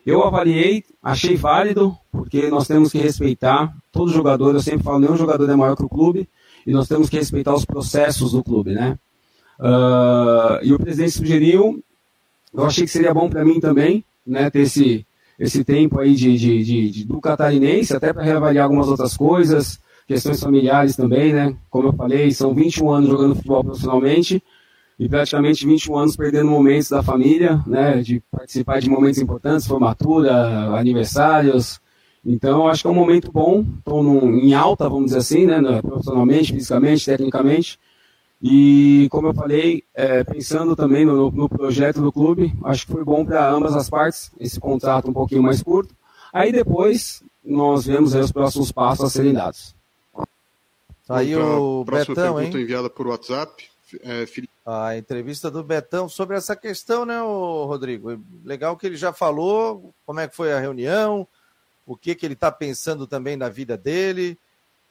Eu 0.07 0.25
avaliei, 0.25 0.85
achei 1.03 1.37
válido, 1.37 1.97
porque 2.11 2.49
nós 2.49 2.67
temos 2.67 2.91
que 2.91 2.99
respeitar 2.99 3.75
todo 3.93 4.13
jogador. 4.13 4.55
Eu 4.55 4.61
sempre 4.61 4.83
falo, 4.83 4.99
nenhum 4.99 5.17
jogador 5.17 5.49
é 5.49 5.55
maior 5.55 5.77
que 5.77 5.85
o 5.85 5.89
clube, 5.89 6.29
e 6.67 6.73
nós 6.73 6.89
temos 6.89 7.09
que 7.09 7.17
respeitar 7.17 7.55
os 7.55 7.65
processos 7.65 8.33
do 8.33 8.43
clube, 8.43 8.73
né? 8.73 8.99
Uh, 9.59 10.65
e 10.65 10.73
o 10.73 10.79
presidente 10.79 11.13
sugeriu, 11.13 11.83
eu 12.53 12.65
achei 12.65 12.85
que 12.85 12.91
seria 12.91 13.13
bom 13.13 13.29
para 13.29 13.45
mim 13.45 13.61
também, 13.61 14.03
né, 14.27 14.49
ter 14.49 14.61
esse, 14.61 15.07
esse 15.39 15.63
tempo 15.63 16.01
aí 16.01 16.15
de, 16.15 16.37
de, 16.37 16.65
de, 16.65 16.91
de 16.91 17.05
do 17.05 17.21
catarinense, 17.21 17.95
até 17.95 18.13
para 18.13 18.23
reavaliar 18.23 18.65
algumas 18.65 18.89
outras 18.89 19.17
coisas, 19.17 19.79
questões 20.07 20.41
familiares 20.41 20.97
também, 20.97 21.33
né? 21.33 21.55
Como 21.69 21.89
eu 21.89 21.93
falei, 21.93 22.31
são 22.31 22.55
21 22.55 22.91
anos 22.91 23.11
jogando 23.11 23.35
futebol 23.37 23.65
profissionalmente 23.65 24.43
e 25.01 25.09
praticamente 25.09 25.67
21 25.67 25.97
anos 25.97 26.15
perdendo 26.15 26.51
momentos 26.51 26.91
da 26.91 27.03
família, 27.03 27.65
né? 27.67 28.03
De 28.03 28.23
participar 28.31 28.83
de 28.83 28.91
momentos 28.91 29.19
importantes, 29.19 29.67
formatura, 29.67 30.77
aniversários. 30.77 31.81
Então, 32.23 32.69
acho 32.69 32.83
que 32.83 32.87
é 32.87 32.91
um 32.91 32.95
momento 32.95 33.33
bom, 33.33 33.65
estou 33.79 34.05
em 34.05 34.53
alta, 34.53 34.91
vamos 34.91 35.07
dizer 35.07 35.21
assim, 35.21 35.47
né? 35.47 35.81
Profissionalmente, 35.81 36.53
fisicamente, 36.53 37.07
tecnicamente. 37.07 37.81
E, 38.43 39.09
como 39.11 39.29
eu 39.29 39.35
falei, 39.35 39.85
é, 39.95 40.23
pensando 40.23 40.77
também 40.77 41.07
no, 41.07 41.31
no, 41.31 41.49
projeto 41.49 42.03
do 42.03 42.13
clube, 42.13 42.53
acho 42.63 42.85
que 42.85 42.93
foi 42.93 43.03
bom 43.03 43.25
para 43.25 43.51
ambas 43.51 43.75
as 43.75 43.89
partes, 43.89 44.31
esse 44.39 44.61
contrato 44.61 45.09
um 45.09 45.15
pouquinho 45.15 45.43
mais 45.43 45.63
curto. 45.63 45.95
Aí 46.31 46.53
depois 46.53 47.23
nós 47.43 47.87
vemos 47.87 48.15
os 48.15 48.31
próximos 48.31 48.71
passos 48.71 49.07
a 49.07 49.09
serem 49.09 49.33
dados. 49.33 49.75
Aí 51.09 51.35
o 51.35 51.85
próxima 51.87 52.15
Betão, 52.15 52.35
pergunta 52.35 52.59
hein? 52.59 52.65
enviada 52.65 52.91
por 52.91 53.07
WhatsApp. 53.07 53.71
É, 54.03 54.25
A 54.73 54.97
entrevista 54.97 55.51
do 55.51 55.65
Betão 55.65 56.09
sobre 56.09 56.37
essa 56.37 56.55
questão, 56.55 57.05
né, 57.05 57.19
Rodrigo? 57.21 58.23
Legal 58.45 58.77
que 58.77 58.87
ele 58.87 58.97
já 58.97 59.13
falou 59.13 59.93
como 60.07 60.21
é 60.21 60.29
que 60.29 60.37
foi 60.37 60.53
a 60.53 60.61
reunião, 60.61 61.27
o 61.85 61.97
que, 61.97 62.15
que 62.15 62.25
ele 62.25 62.35
está 62.35 62.53
pensando 62.53 63.07
também 63.07 63.37
na 63.37 63.49
vida 63.49 63.77
dele. 63.77 64.39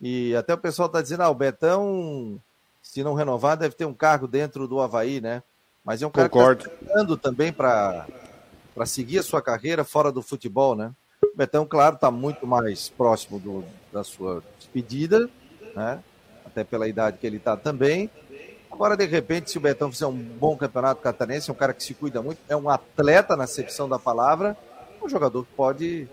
E 0.02 0.36
até 0.36 0.54
o 0.54 0.58
pessoal 0.58 0.88
está 0.88 1.02
dizendo, 1.02 1.24
ah, 1.24 1.30
o 1.30 1.36
Betão 1.36 2.42
se 2.82 3.04
não 3.04 3.14
renovar, 3.14 3.56
deve 3.56 3.76
ter 3.76 3.86
um 3.86 3.94
cargo 3.94 4.28
dentro 4.28 4.68
do 4.68 4.80
Havaí, 4.80 5.22
né? 5.22 5.44
Mas 5.84 6.02
é 6.02 6.08
um 6.08 6.12
cara 6.12 6.28
Concordo. 6.28 6.70
que 6.70 6.86
está 6.86 7.18
também 7.18 7.54
para 7.54 8.06
seguir 8.86 9.20
a 9.20 9.24
sua 9.24 9.42
carreira 9.42 9.84
fora 9.84 10.12
do 10.12 10.22
futebol, 10.22 10.76
né? 10.76 10.92
O 11.24 11.38
Betão, 11.38 11.66
claro, 11.66 11.96
está 11.96 12.10
muito 12.10 12.48
mais 12.48 12.90
próximo 12.90 13.40
do, 13.40 13.64
da 13.92 14.04
sua 14.04 14.44
despedida, 14.58 15.30
né? 15.76 16.04
Até 16.46 16.64
pela 16.64 16.88
idade 16.88 17.18
que 17.18 17.28
ele 17.28 17.38
está 17.38 17.56
também. 17.56 18.10
Agora, 18.80 18.96
de 18.96 19.06
repente, 19.06 19.52
se 19.52 19.58
o 19.58 19.62
Betão 19.62 19.92
fizer 19.92 20.06
um 20.06 20.14
bom 20.14 20.56
campeonato 20.56 21.02
catarinense, 21.02 21.50
é 21.50 21.54
um 21.54 21.56
cara 21.56 21.74
que 21.74 21.84
se 21.84 21.94
cuida 21.94 22.22
muito, 22.22 22.40
é 22.48 22.56
um 22.56 22.70
atleta 22.70 23.36
na 23.36 23.44
acepção 23.44 23.90
da 23.90 24.00
palavra, 24.00 24.56
um 25.04 25.10
jogador 25.10 25.44
que 25.44 25.52
pode, 25.54 26.08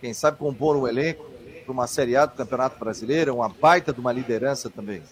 quem 0.00 0.14
sabe, 0.14 0.38
compor 0.38 0.76
um 0.76 0.86
elenco 0.86 1.28
para 1.64 1.72
uma 1.72 1.88
Série 1.88 2.14
A 2.14 2.24
do 2.24 2.36
Campeonato 2.36 2.78
Brasileiro, 2.78 3.34
uma 3.34 3.48
baita 3.48 3.92
de 3.92 3.98
uma 3.98 4.12
liderança 4.12 4.70
também. 4.70 5.02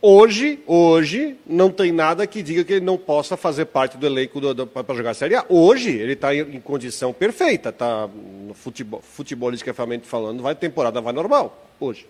Hoje, 0.00 0.60
hoje, 0.68 1.36
não 1.44 1.68
tem 1.68 1.90
nada 1.90 2.24
que 2.28 2.44
diga 2.44 2.62
que 2.62 2.74
ele 2.74 2.84
não 2.84 2.96
possa 2.96 3.36
fazer 3.36 3.64
parte 3.64 3.96
do 3.96 4.06
elenco 4.06 4.40
para 4.68 4.94
jogar 4.94 5.10
a 5.10 5.14
Série 5.14 5.34
A. 5.34 5.44
Hoje, 5.48 5.90
ele 5.90 6.12
está 6.12 6.32
em, 6.32 6.42
em, 6.42 6.60
condição 6.60 7.12
perfeita, 7.12 7.70
está 7.70 8.06
no 8.06 8.54
futebol, 8.54 9.02
futebolisticamente 9.02 10.06
falando, 10.06 10.44
vai 10.44 10.54
temporada 10.54 11.00
vai 11.00 11.12
normal, 11.12 11.66
hoje. 11.80 12.06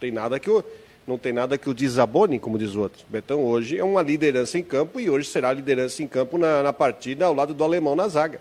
tem 0.00 0.10
nada 0.10 0.40
que 0.40 0.48
o, 0.48 0.64
não 1.10 1.18
tem 1.18 1.32
nada 1.32 1.58
que 1.58 1.68
o 1.68 1.74
desabone, 1.74 2.38
como 2.38 2.56
diz 2.56 2.74
o 2.76 2.80
outro. 2.82 3.04
Betão 3.08 3.42
hoje 3.44 3.76
é 3.76 3.82
uma 3.82 4.00
liderança 4.00 4.56
em 4.56 4.62
campo 4.62 5.00
e 5.00 5.10
hoje 5.10 5.28
será 5.28 5.52
liderança 5.52 6.02
em 6.02 6.06
campo 6.06 6.38
na, 6.38 6.62
na 6.62 6.72
partida 6.72 7.26
ao 7.26 7.34
lado 7.34 7.52
do 7.52 7.64
alemão 7.64 7.96
na 7.96 8.06
zaga. 8.06 8.40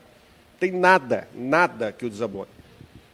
Tem 0.60 0.72
nada, 0.72 1.28
nada 1.34 1.92
que 1.92 2.06
o 2.06 2.10
desabone. 2.10 2.50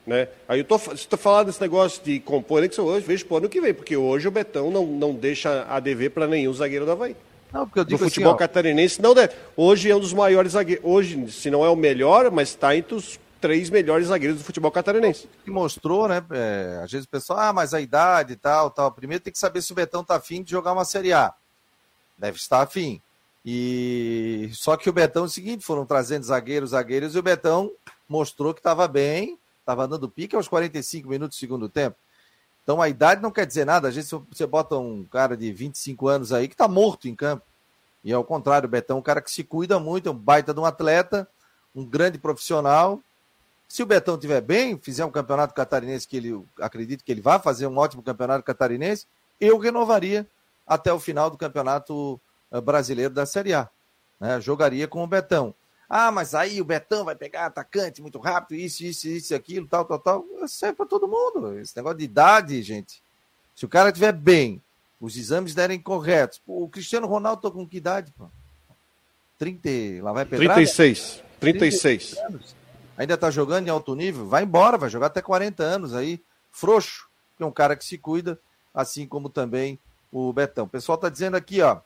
Né? 0.05 0.27
Aí 0.47 0.59
eu 0.59 0.65
tô, 0.65 0.75
estou 0.93 1.17
falando 1.17 1.47
desse 1.47 1.61
negócio 1.61 2.03
de 2.03 2.19
compor 2.19 2.61
hoje, 2.61 3.05
vejo 3.07 3.25
por 3.25 3.37
ano 3.37 3.49
que 3.49 3.61
vem, 3.61 3.73
porque 3.73 3.95
hoje 3.95 4.27
o 4.27 4.31
Betão 4.31 4.69
não, 4.69 4.85
não 4.85 5.13
deixa 5.13 5.65
a 5.69 5.79
dever 5.79 6.11
para 6.11 6.27
nenhum 6.27 6.53
zagueiro 6.53 6.85
do 6.85 6.91
Havaí. 6.91 7.15
Não, 7.53 7.65
porque 7.65 7.79
eu 7.79 7.85
digo 7.85 8.03
no 8.03 8.09
futebol 8.09 8.31
assim, 8.31 8.39
catarinense 8.39 9.01
não 9.01 9.13
deve. 9.13 9.33
Hoje 9.55 9.89
é 9.89 9.95
um 9.95 9.99
dos 9.99 10.11
maiores 10.11 10.51
zagueiros. 10.51 10.83
Hoje, 10.85 11.31
se 11.31 11.49
não 11.49 11.63
é 11.63 11.69
o 11.69 11.75
melhor, 11.75 12.29
mas 12.29 12.49
está 12.49 12.75
entre 12.75 12.93
os 12.93 13.17
três 13.45 13.69
melhores 13.69 14.07
zagueiros 14.07 14.39
do 14.39 14.43
futebol 14.43 14.71
catarinense. 14.71 15.29
Que 15.43 15.51
mostrou, 15.51 16.07
né? 16.07 16.25
É, 16.31 16.81
às 16.83 16.91
vezes 16.91 17.05
o 17.05 17.09
pessoal, 17.09 17.37
ah, 17.37 17.53
mas 17.53 17.75
a 17.75 17.79
idade 17.79 18.33
e 18.33 18.35
tal, 18.35 18.71
tal. 18.71 18.91
Primeiro 18.91 19.23
tem 19.23 19.31
que 19.31 19.37
saber 19.37 19.61
se 19.61 19.71
o 19.71 19.75
Betão 19.75 20.03
tá 20.03 20.15
afim 20.15 20.41
de 20.41 20.49
jogar 20.49 20.73
uma 20.73 20.83
Série 20.83 21.13
A. 21.13 21.31
Deve 22.17 22.37
estar 22.37 22.63
afim. 22.63 22.99
E 23.45 24.49
só 24.51 24.75
que 24.75 24.89
o 24.89 24.93
Betão 24.93 25.25
é 25.25 25.25
o 25.27 25.29
seguinte, 25.29 25.63
foram 25.63 25.85
trazendo 25.85 26.23
zagueiros, 26.23 26.71
zagueiros, 26.71 27.13
e 27.13 27.19
o 27.19 27.21
Betão 27.21 27.71
mostrou 28.09 28.51
que 28.51 28.61
estava 28.61 28.87
bem, 28.87 29.37
estava 29.59 29.87
dando 29.87 30.09
pique 30.09 30.35
aos 30.35 30.47
45 30.47 31.07
minutos 31.07 31.37
do 31.37 31.39
segundo 31.39 31.69
tempo. 31.69 31.97
Então 32.63 32.81
a 32.81 32.89
idade 32.89 33.21
não 33.21 33.29
quer 33.29 33.45
dizer 33.45 33.63
nada. 33.63 33.89
Às 33.89 33.95
vezes 33.95 34.09
você 34.09 34.47
bota 34.47 34.75
um 34.75 35.03
cara 35.03 35.37
de 35.37 35.53
25 35.53 36.07
anos 36.07 36.33
aí 36.33 36.47
que 36.47 36.55
está 36.55 36.67
morto 36.67 37.07
em 37.07 37.13
campo. 37.13 37.45
E 38.03 38.11
ao 38.11 38.23
contrário, 38.23 38.65
o 38.65 38.71
Betão 38.71 38.97
é 38.97 38.99
um 39.01 39.03
cara 39.03 39.21
que 39.21 39.29
se 39.29 39.43
cuida 39.43 39.79
muito, 39.79 40.09
é 40.09 40.11
um 40.11 40.17
baita 40.17 40.51
de 40.51 40.59
um 40.59 40.65
atleta, 40.65 41.27
um 41.75 41.85
grande 41.85 42.17
profissional. 42.17 42.99
Se 43.67 43.83
o 43.83 43.85
Betão 43.85 44.15
estiver 44.15 44.41
bem, 44.41 44.77
fizer 44.77 45.05
um 45.05 45.11
campeonato 45.11 45.53
catarinense 45.53 46.07
que 46.07 46.17
ele 46.17 46.43
acredito 46.59 47.03
que 47.03 47.11
ele 47.11 47.21
vai 47.21 47.39
fazer 47.39 47.67
um 47.67 47.77
ótimo 47.77 48.03
campeonato 48.03 48.43
catarinense, 48.43 49.07
eu 49.39 49.57
renovaria 49.57 50.25
até 50.65 50.93
o 50.93 50.99
final 50.99 51.29
do 51.29 51.37
campeonato 51.37 52.19
eh, 52.51 52.61
brasileiro 52.61 53.13
da 53.13 53.25
Série 53.25 53.53
A. 53.53 53.69
Né? 54.19 54.39
Jogaria 54.39 54.87
com 54.87 55.03
o 55.03 55.07
Betão. 55.07 55.53
Ah, 55.89 56.11
mas 56.11 56.33
aí 56.33 56.59
o 56.61 56.65
Betão 56.65 57.05
vai 57.05 57.15
pegar 57.15 57.45
atacante 57.45 58.01
muito 58.01 58.17
rápido, 58.17 58.57
isso, 58.57 58.83
isso, 58.83 59.07
isso, 59.07 59.35
aquilo, 59.35 59.67
tal, 59.67 59.85
tal, 59.85 59.99
tal. 59.99 60.25
Serve 60.47 60.77
para 60.77 60.85
todo 60.85 61.07
mundo. 61.07 61.59
Esse 61.59 61.75
negócio 61.75 61.99
de 61.99 62.05
idade, 62.05 62.61
gente. 62.63 63.03
Se 63.55 63.65
o 63.65 63.69
cara 63.69 63.89
estiver 63.89 64.11
bem, 64.11 64.61
os 64.99 65.15
exames 65.15 65.53
derem 65.53 65.79
corretos. 65.79 66.39
Pô, 66.39 66.63
o 66.63 66.69
Cristiano 66.69 67.07
Ronaldo 67.07 67.41
tô 67.41 67.51
com 67.51 67.67
que 67.67 67.77
idade, 67.77 68.11
pô? 68.17 68.25
30, 69.37 69.69
lá 70.01 70.13
vai 70.13 70.25
pedrada? 70.25 70.55
36. 70.55 71.23
36. 71.39 72.15
36 72.15 72.64
Ainda 72.97 73.17
tá 73.17 73.29
jogando 73.29 73.67
em 73.67 73.69
alto 73.69 73.95
nível? 73.95 74.27
Vai 74.27 74.43
embora, 74.43 74.77
vai 74.77 74.89
jogar 74.89 75.07
até 75.07 75.21
40 75.21 75.63
anos 75.63 75.93
aí. 75.93 76.21
Frouxo, 76.51 77.07
que 77.35 77.43
é 77.43 77.45
um 77.45 77.51
cara 77.51 77.75
que 77.75 77.83
se 77.83 77.97
cuida, 77.97 78.39
assim 78.73 79.05
como 79.05 79.29
também 79.29 79.77
o 80.11 80.31
Betão. 80.31 80.65
O 80.65 80.69
pessoal 80.69 80.97
tá 80.97 81.09
dizendo 81.09 81.35
aqui, 81.35 81.61
ó. 81.61 81.79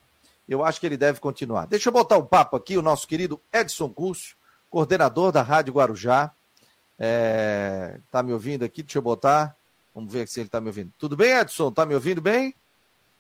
Eu 0.47 0.63
acho 0.63 0.79
que 0.79 0.85
ele 0.85 0.97
deve 0.97 1.19
continuar. 1.19 1.65
Deixa 1.67 1.89
eu 1.89 1.93
botar 1.93 2.17
um 2.17 2.25
papo 2.25 2.55
aqui, 2.55 2.77
o 2.77 2.81
nosso 2.81 3.07
querido 3.07 3.39
Edson 3.53 3.89
Curso, 3.89 4.35
coordenador 4.69 5.31
da 5.31 5.41
Rádio 5.41 5.73
Guarujá. 5.73 6.31
É, 6.97 7.99
tá 8.11 8.21
me 8.21 8.33
ouvindo 8.33 8.63
aqui? 8.63 8.83
Deixa 8.83 8.97
eu 8.97 9.03
botar. 9.03 9.55
Vamos 9.93 10.11
ver 10.11 10.27
se 10.27 10.39
ele 10.39 10.49
tá 10.49 10.59
me 10.59 10.67
ouvindo. 10.67 10.91
Tudo 10.97 11.15
bem, 11.15 11.33
Edson? 11.33 11.71
Tá 11.71 11.85
me 11.85 11.93
ouvindo 11.93 12.21
bem? 12.21 12.53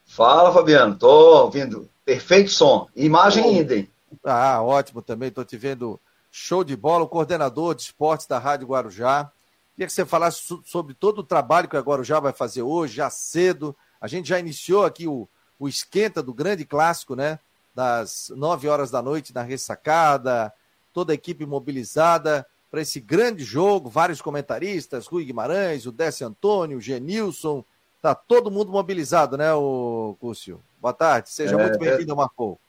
Fala, 0.05 0.51
Fabiano. 0.51 0.95
Tô 0.97 1.43
ouvindo. 1.43 1.89
Perfeito 2.03 2.51
som. 2.51 2.87
Imagem 2.95 3.43
oh. 3.43 3.47
ainda, 3.47 3.75
hein? 3.75 3.89
Ah, 4.23 4.61
ótimo 4.61 5.01
também. 5.01 5.29
Tô 5.29 5.43
te 5.43 5.55
vendo 5.55 5.99
show 6.31 6.63
de 6.63 6.75
bola. 6.75 7.03
O 7.03 7.09
coordenador 7.09 7.75
de 7.75 7.83
esportes 7.83 8.27
da 8.27 8.37
Rádio 8.37 8.67
Guarujá. 8.67 9.31
Queria 9.73 9.87
que 9.87 9.93
você 9.93 10.05
falasse 10.05 10.41
sobre 10.65 10.93
todo 10.93 11.19
o 11.19 11.23
trabalho 11.23 11.69
que 11.69 11.77
a 11.77 11.81
Guarujá 11.81 12.19
vai 12.19 12.33
fazer 12.33 12.61
hoje, 12.61 12.95
já 12.95 13.09
cedo. 13.09 13.75
A 14.01 14.07
gente 14.07 14.27
já 14.27 14.39
iniciou 14.39 14.85
aqui 14.85 15.07
o, 15.07 15.27
o 15.57 15.67
esquenta 15.67 16.21
do 16.21 16.33
grande 16.33 16.65
clássico, 16.65 17.15
né? 17.15 17.39
Das 17.73 18.31
nove 18.35 18.67
horas 18.67 18.91
da 18.91 19.01
noite 19.01 19.33
na 19.33 19.41
ressacada, 19.41 20.51
toda 20.93 21.13
a 21.13 21.15
equipe 21.15 21.45
mobilizada 21.45 22.45
para 22.69 22.81
esse 22.81 22.99
grande 22.99 23.43
jogo, 23.43 23.89
vários 23.89 24.21
comentaristas, 24.21 25.07
Rui 25.07 25.25
Guimarães, 25.25 25.85
o 25.85 25.91
Décio 25.91 26.27
Antônio, 26.27 26.77
o 26.77 26.81
Genilson, 26.81 27.63
tá 28.01 28.13
todo 28.13 28.51
mundo 28.51 28.71
mobilizado, 28.71 29.37
né, 29.37 29.53
o 29.53 30.15
Cúcio? 30.19 30.61
Boa 30.79 30.93
tarde, 30.93 31.29
seja 31.29 31.55
é, 31.55 31.57
muito 31.57 31.79
bem-vindo 31.79 32.15
Marcou. 32.15 32.59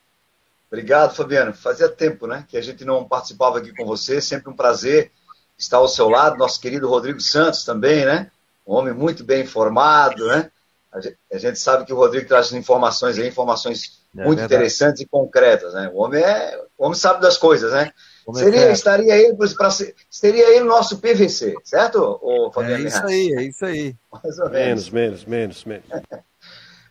Obrigado, 0.71 1.15
Fabiano. 1.15 1.53
Fazia 1.53 1.89
tempo, 1.89 2.27
né, 2.27 2.45
que 2.49 2.57
a 2.57 2.63
gente 2.63 2.85
não 2.85 3.05
participava 3.05 3.59
aqui 3.59 3.75
com 3.75 3.85
você, 3.85 4.21
sempre 4.21 4.51
um 4.51 4.57
prazer 4.57 5.11
estar 5.59 5.79
ao 5.79 5.89
seu 5.89 6.09
lado, 6.09 6.39
nosso 6.39 6.61
querido 6.61 6.89
Rodrigo 6.89 7.21
Santos 7.21 7.65
também, 7.65 8.05
né, 8.05 8.31
um 8.67 8.75
homem 8.75 8.95
muito 8.95 9.25
bem 9.25 9.43
informado, 9.43 10.27
né, 10.27 10.51
a 11.33 11.39
gente 11.39 11.59
sabe 11.59 11.85
que 11.85 11.93
o 11.93 11.97
Rodrigo 11.97 12.27
traz 12.27 12.53
informações 12.53 13.17
aí, 13.17 13.29
informações 13.29 14.01
é 14.17 14.25
muito 14.25 14.39
verdade. 14.39 14.55
interessantes 14.55 15.03
e 15.03 15.07
concretas, 15.07 15.73
né? 15.73 15.89
O 15.95 15.99
homem 15.99 16.21
é, 16.21 16.61
o 16.77 16.85
homem 16.85 16.99
sabe 16.99 17.21
das 17.21 17.39
coisas, 17.39 17.73
né? 17.73 17.93
É 18.29 18.33
Seria, 18.33 18.61
é 18.67 18.73
estaria 18.73 19.17
ele 19.17 19.37
para 19.37 19.71
seria 20.11 20.49
ele 20.51 20.63
o 20.63 20.69
nosso 20.69 20.99
PVC, 20.99 21.55
certo? 21.65 22.19
O 22.21 22.51
Fabiano 22.53 22.85
é 22.85 22.89
isso 22.89 23.07
aí, 23.07 23.35
é 23.35 23.43
isso 23.43 23.65
aí. 23.65 23.97
Mais 24.23 24.39
ou 24.39 24.51
menos, 24.51 24.91
menos, 24.91 25.25
menos, 25.25 25.65
menos. 25.65 25.87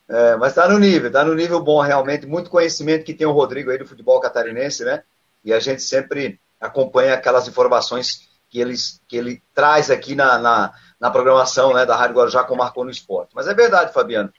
É, 0.10 0.36
mas 0.36 0.52
está 0.52 0.67
no 0.67 0.80
nível, 0.80 1.08
está 1.08 1.24
no 1.24 1.36
nível 1.36 1.62
bom 1.62 1.80
realmente, 1.82 2.26
muito 2.26 2.50
conhecimento 2.50 3.06
que 3.06 3.13
tem 3.13 3.28
o 3.28 3.32
Rodrigo 3.32 3.72
aí 3.72 3.78
do 3.78 3.88
futebol 3.88 4.19
catarinense, 4.19 4.84
né? 4.84 5.04
E 5.45 5.54
a 5.54 5.60
gente 5.60 5.82
sempre 5.82 6.39
acompanha 6.60 7.13
aquelas 7.13 7.48
informações 7.48 8.28
que, 8.50 8.60
eles, 8.60 9.00
que 9.08 9.15
ele 9.15 9.41
traz 9.54 9.89
aqui 9.89 10.15
na, 10.15 10.38
na 10.38 10.74
na 11.00 11.10
programação 11.10 11.74
né, 11.74 11.86
da 11.86 11.95
Rádio 11.95 12.17
Guarujá 12.17 12.43
com 12.43 12.56
Marcou 12.56 12.84
no 12.84 12.91
Esporte. 12.91 13.32
Mas 13.34 13.48
é 13.48 13.54
verdade, 13.54 13.93
Fabiano. 13.93 14.32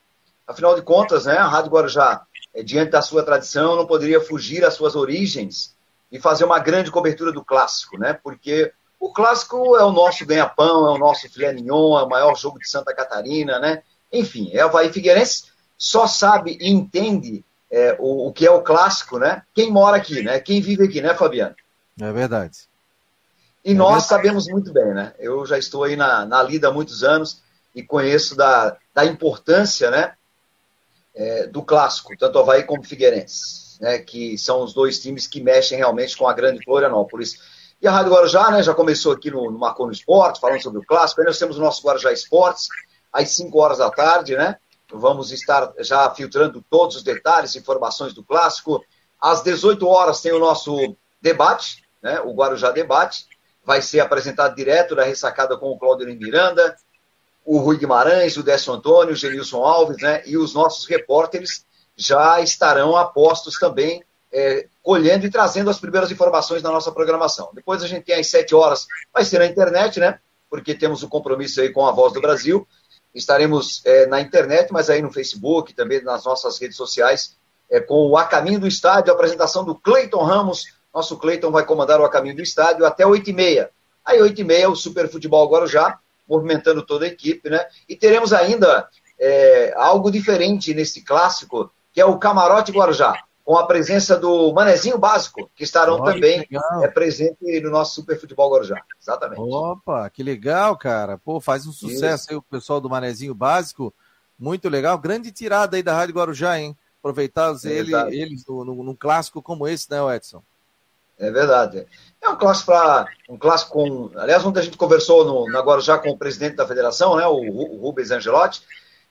Afinal 0.46 0.74
de 0.74 0.82
contas, 0.82 1.24
né, 1.24 1.38
a 1.38 1.46
Rádio 1.46 1.70
Guarujá, 1.70 2.22
é, 2.54 2.62
diante 2.62 2.90
da 2.90 3.00
sua 3.00 3.22
tradição, 3.22 3.76
não 3.76 3.86
poderia 3.86 4.20
fugir 4.20 4.64
às 4.64 4.74
suas 4.74 4.94
origens 4.94 5.74
e 6.12 6.20
fazer 6.20 6.44
uma 6.44 6.58
grande 6.58 6.90
cobertura 6.90 7.32
do 7.32 7.44
clássico, 7.44 7.96
né? 7.96 8.12
Porque 8.12 8.72
o 8.98 9.12
clássico 9.12 9.76
é 9.76 9.84
o 9.84 9.92
nosso 9.92 10.26
ganha-pão, 10.26 10.88
é 10.88 10.90
o 10.90 10.98
nosso 10.98 11.30
filé 11.30 11.52
mignon, 11.52 11.98
é 11.98 12.02
o 12.02 12.08
maior 12.08 12.36
jogo 12.36 12.58
de 12.58 12.68
Santa 12.68 12.92
Catarina, 12.92 13.58
né? 13.60 13.82
Enfim, 14.12 14.50
é 14.52 14.64
o 14.64 14.68
Havaí 14.68 14.92
Figueirense 14.92 15.49
só 15.80 16.06
sabe 16.06 16.58
e 16.60 16.70
entende 16.70 17.42
é, 17.70 17.96
o, 17.98 18.28
o, 18.28 18.32
que 18.34 18.46
é 18.46 18.50
o 18.50 18.60
clássico, 18.60 19.18
né? 19.18 19.42
Quem 19.54 19.70
mora 19.72 19.96
aqui, 19.96 20.22
né? 20.22 20.38
Quem 20.38 20.60
vive 20.60 20.84
aqui, 20.84 21.00
né, 21.00 21.14
Fabiano? 21.14 21.56
É 21.98 22.12
verdade. 22.12 22.68
E 23.64 23.72
nós 23.72 24.04
sabemos 24.04 24.46
muito 24.46 24.70
bem, 24.74 24.92
né? 24.92 25.14
Eu 25.18 25.46
já 25.46 25.56
estou 25.56 25.84
aí 25.84 25.96
na, 25.96 26.26
na 26.26 26.42
lida 26.42 26.68
há 26.68 26.72
muitos 26.72 27.02
anos 27.02 27.42
e 27.74 27.82
conheço 27.82 28.36
da, 28.36 28.76
da 28.94 29.06
importância, 29.06 29.90
né? 29.90 30.12
É, 31.14 31.46
do 31.46 31.62
clássico, 31.62 32.16
tanto 32.16 32.38
Havaí 32.38 32.62
como 32.62 32.84
Figueirense, 32.84 33.80
né? 33.80 33.98
Que 34.00 34.36
são 34.36 34.62
os 34.62 34.74
dois 34.74 35.00
times 35.00 35.26
que 35.26 35.40
mexem 35.42 35.78
realmente 35.78 36.14
com 36.14 36.28
a 36.28 36.34
grande 36.34 36.62
Florianópolis. 36.62 37.40
E 37.80 37.88
a 37.88 37.90
Rádio 37.90 38.12
Guarujá, 38.12 38.50
né? 38.50 38.62
Já 38.62 38.74
começou 38.74 39.12
aqui 39.12 39.30
no, 39.30 39.50
no 39.50 39.58
Marcou 39.58 39.86
no 39.86 39.92
Esporte, 39.92 40.40
falando 40.40 40.62
sobre 40.62 40.80
o 40.80 40.86
clássico. 40.86 41.22
Aí 41.22 41.26
nós 41.26 41.38
temos 41.38 41.56
o 41.56 41.60
nosso 41.60 41.82
Guarujá 41.82 42.12
Esportes, 42.12 42.68
às 43.10 43.30
5 43.30 43.58
horas 43.58 43.78
da 43.78 43.90
tarde, 43.90 44.36
né? 44.36 44.56
Vamos 44.98 45.32
estar 45.32 45.72
já 45.78 46.08
filtrando 46.14 46.64
todos 46.68 46.96
os 46.96 47.02
detalhes, 47.02 47.56
informações 47.56 48.12
do 48.12 48.24
clássico. 48.24 48.84
Às 49.20 49.42
18 49.42 49.86
horas 49.86 50.20
tem 50.20 50.32
o 50.32 50.38
nosso 50.38 50.96
debate, 51.20 51.84
né? 52.02 52.20
O 52.20 52.32
Guarujá 52.32 52.70
Debate 52.70 53.26
vai 53.64 53.82
ser 53.82 54.00
apresentado 54.00 54.54
direto 54.54 54.94
da 54.94 55.04
ressacada 55.04 55.56
com 55.56 55.70
o 55.70 55.78
Cláudio 55.78 56.06
Miranda, 56.18 56.76
o 57.44 57.58
Rui 57.58 57.78
Guimarães, 57.78 58.36
o 58.36 58.42
Décio 58.42 58.72
Antônio, 58.72 59.12
o 59.12 59.16
Genilson 59.16 59.62
Alves, 59.62 59.98
né? 60.02 60.22
E 60.26 60.36
os 60.36 60.54
nossos 60.54 60.86
repórteres 60.86 61.64
já 61.96 62.40
estarão 62.40 62.96
apostos 62.96 63.58
também, 63.58 64.02
é, 64.32 64.66
colhendo 64.82 65.26
e 65.26 65.30
trazendo 65.30 65.68
as 65.68 65.78
primeiras 65.78 66.10
informações 66.10 66.62
da 66.62 66.70
nossa 66.70 66.90
programação. 66.92 67.50
Depois 67.52 67.82
a 67.82 67.88
gente 67.88 68.04
tem 68.04 68.18
às 68.18 68.28
sete 68.28 68.54
horas, 68.54 68.86
vai 69.12 69.24
ser 69.24 69.38
na 69.38 69.46
internet, 69.46 70.00
né? 70.00 70.18
Porque 70.48 70.74
temos 70.74 71.02
o 71.02 71.06
um 71.06 71.08
compromisso 71.08 71.60
aí 71.60 71.70
com 71.70 71.86
a 71.86 71.92
Voz 71.92 72.12
do 72.12 72.20
Brasil. 72.20 72.66
Estaremos 73.14 73.82
é, 73.84 74.06
na 74.06 74.20
internet, 74.20 74.72
mas 74.72 74.88
aí 74.88 75.02
no 75.02 75.12
Facebook, 75.12 75.74
também 75.74 76.02
nas 76.02 76.24
nossas 76.24 76.58
redes 76.58 76.76
sociais, 76.76 77.36
é, 77.70 77.80
com 77.80 78.08
o 78.08 78.16
A 78.16 78.24
Caminho 78.24 78.60
do 78.60 78.66
Estádio, 78.66 79.12
a 79.12 79.14
apresentação 79.14 79.64
do 79.64 79.74
Cleiton 79.74 80.22
Ramos, 80.22 80.66
nosso 80.92 81.16
Cleiton 81.16 81.50
vai 81.50 81.64
comandar 81.64 82.00
o 82.00 82.04
a 82.04 82.10
caminho 82.10 82.36
do 82.36 82.42
estádio 82.42 82.84
até 82.84 83.04
8h30. 83.04 83.68
Aí, 84.04 84.18
8h30, 84.18 84.70
o 84.70 84.76
Super 84.76 85.08
Futebol 85.08 85.48
Guarujá, 85.48 85.98
movimentando 86.28 86.82
toda 86.84 87.04
a 87.04 87.08
equipe, 87.08 87.48
né? 87.48 87.64
E 87.88 87.94
teremos 87.94 88.32
ainda 88.32 88.88
é, 89.18 89.72
algo 89.76 90.10
diferente 90.10 90.74
nesse 90.74 91.02
clássico, 91.02 91.70
que 91.92 92.00
é 92.00 92.04
o 92.04 92.18
Camarote 92.18 92.72
Guarujá, 92.72 93.14
com 93.50 93.58
a 93.58 93.66
presença 93.66 94.16
do 94.16 94.52
Manezinho 94.52 94.96
Básico, 94.96 95.50
que 95.56 95.64
estarão 95.64 96.04
também 96.04 96.46
que 96.46 96.56
é, 96.56 96.86
presente 96.86 97.60
no 97.60 97.68
nosso 97.68 97.96
Super 97.96 98.16
Futebol 98.16 98.48
Guarujá. 98.48 98.80
Exatamente. 99.02 99.40
Opa, 99.40 100.08
que 100.08 100.22
legal, 100.22 100.76
cara. 100.76 101.18
Pô, 101.18 101.40
faz 101.40 101.66
um 101.66 101.72
sucesso 101.72 102.22
Isso. 102.22 102.30
aí 102.30 102.36
o 102.36 102.42
pessoal 102.42 102.80
do 102.80 102.88
Manezinho 102.88 103.34
Básico. 103.34 103.92
Muito 104.38 104.68
legal. 104.68 104.96
Grande 104.98 105.32
tirada 105.32 105.76
aí 105.76 105.82
da 105.82 105.92
Rádio 105.92 106.14
Guarujá, 106.14 106.60
hein? 106.60 106.78
Aproveitar 107.00 107.52
é 107.64 107.68
ele, 107.68 107.92
eles 108.14 108.46
no, 108.46 108.64
no, 108.64 108.84
num 108.84 108.94
clássico 108.94 109.42
como 109.42 109.66
esse, 109.66 109.90
né, 109.90 109.98
Edson? 110.14 110.44
É 111.18 111.28
verdade. 111.28 111.88
É 112.22 112.28
um 112.28 112.36
clássico 112.36 112.70
para 112.70 113.08
um 113.28 113.36
clássico 113.36 113.72
com. 113.72 114.12
Aliás, 114.16 114.46
ontem 114.46 114.60
a 114.60 114.62
gente 114.62 114.76
conversou 114.76 115.24
no, 115.24 115.58
agora 115.58 115.80
já 115.80 115.98
com 115.98 116.10
o 116.10 116.16
presidente 116.16 116.54
da 116.54 116.68
federação, 116.68 117.16
né, 117.16 117.26
o, 117.26 117.34
o 117.34 117.80
Rubens 117.80 118.12
Angelotti, 118.12 118.62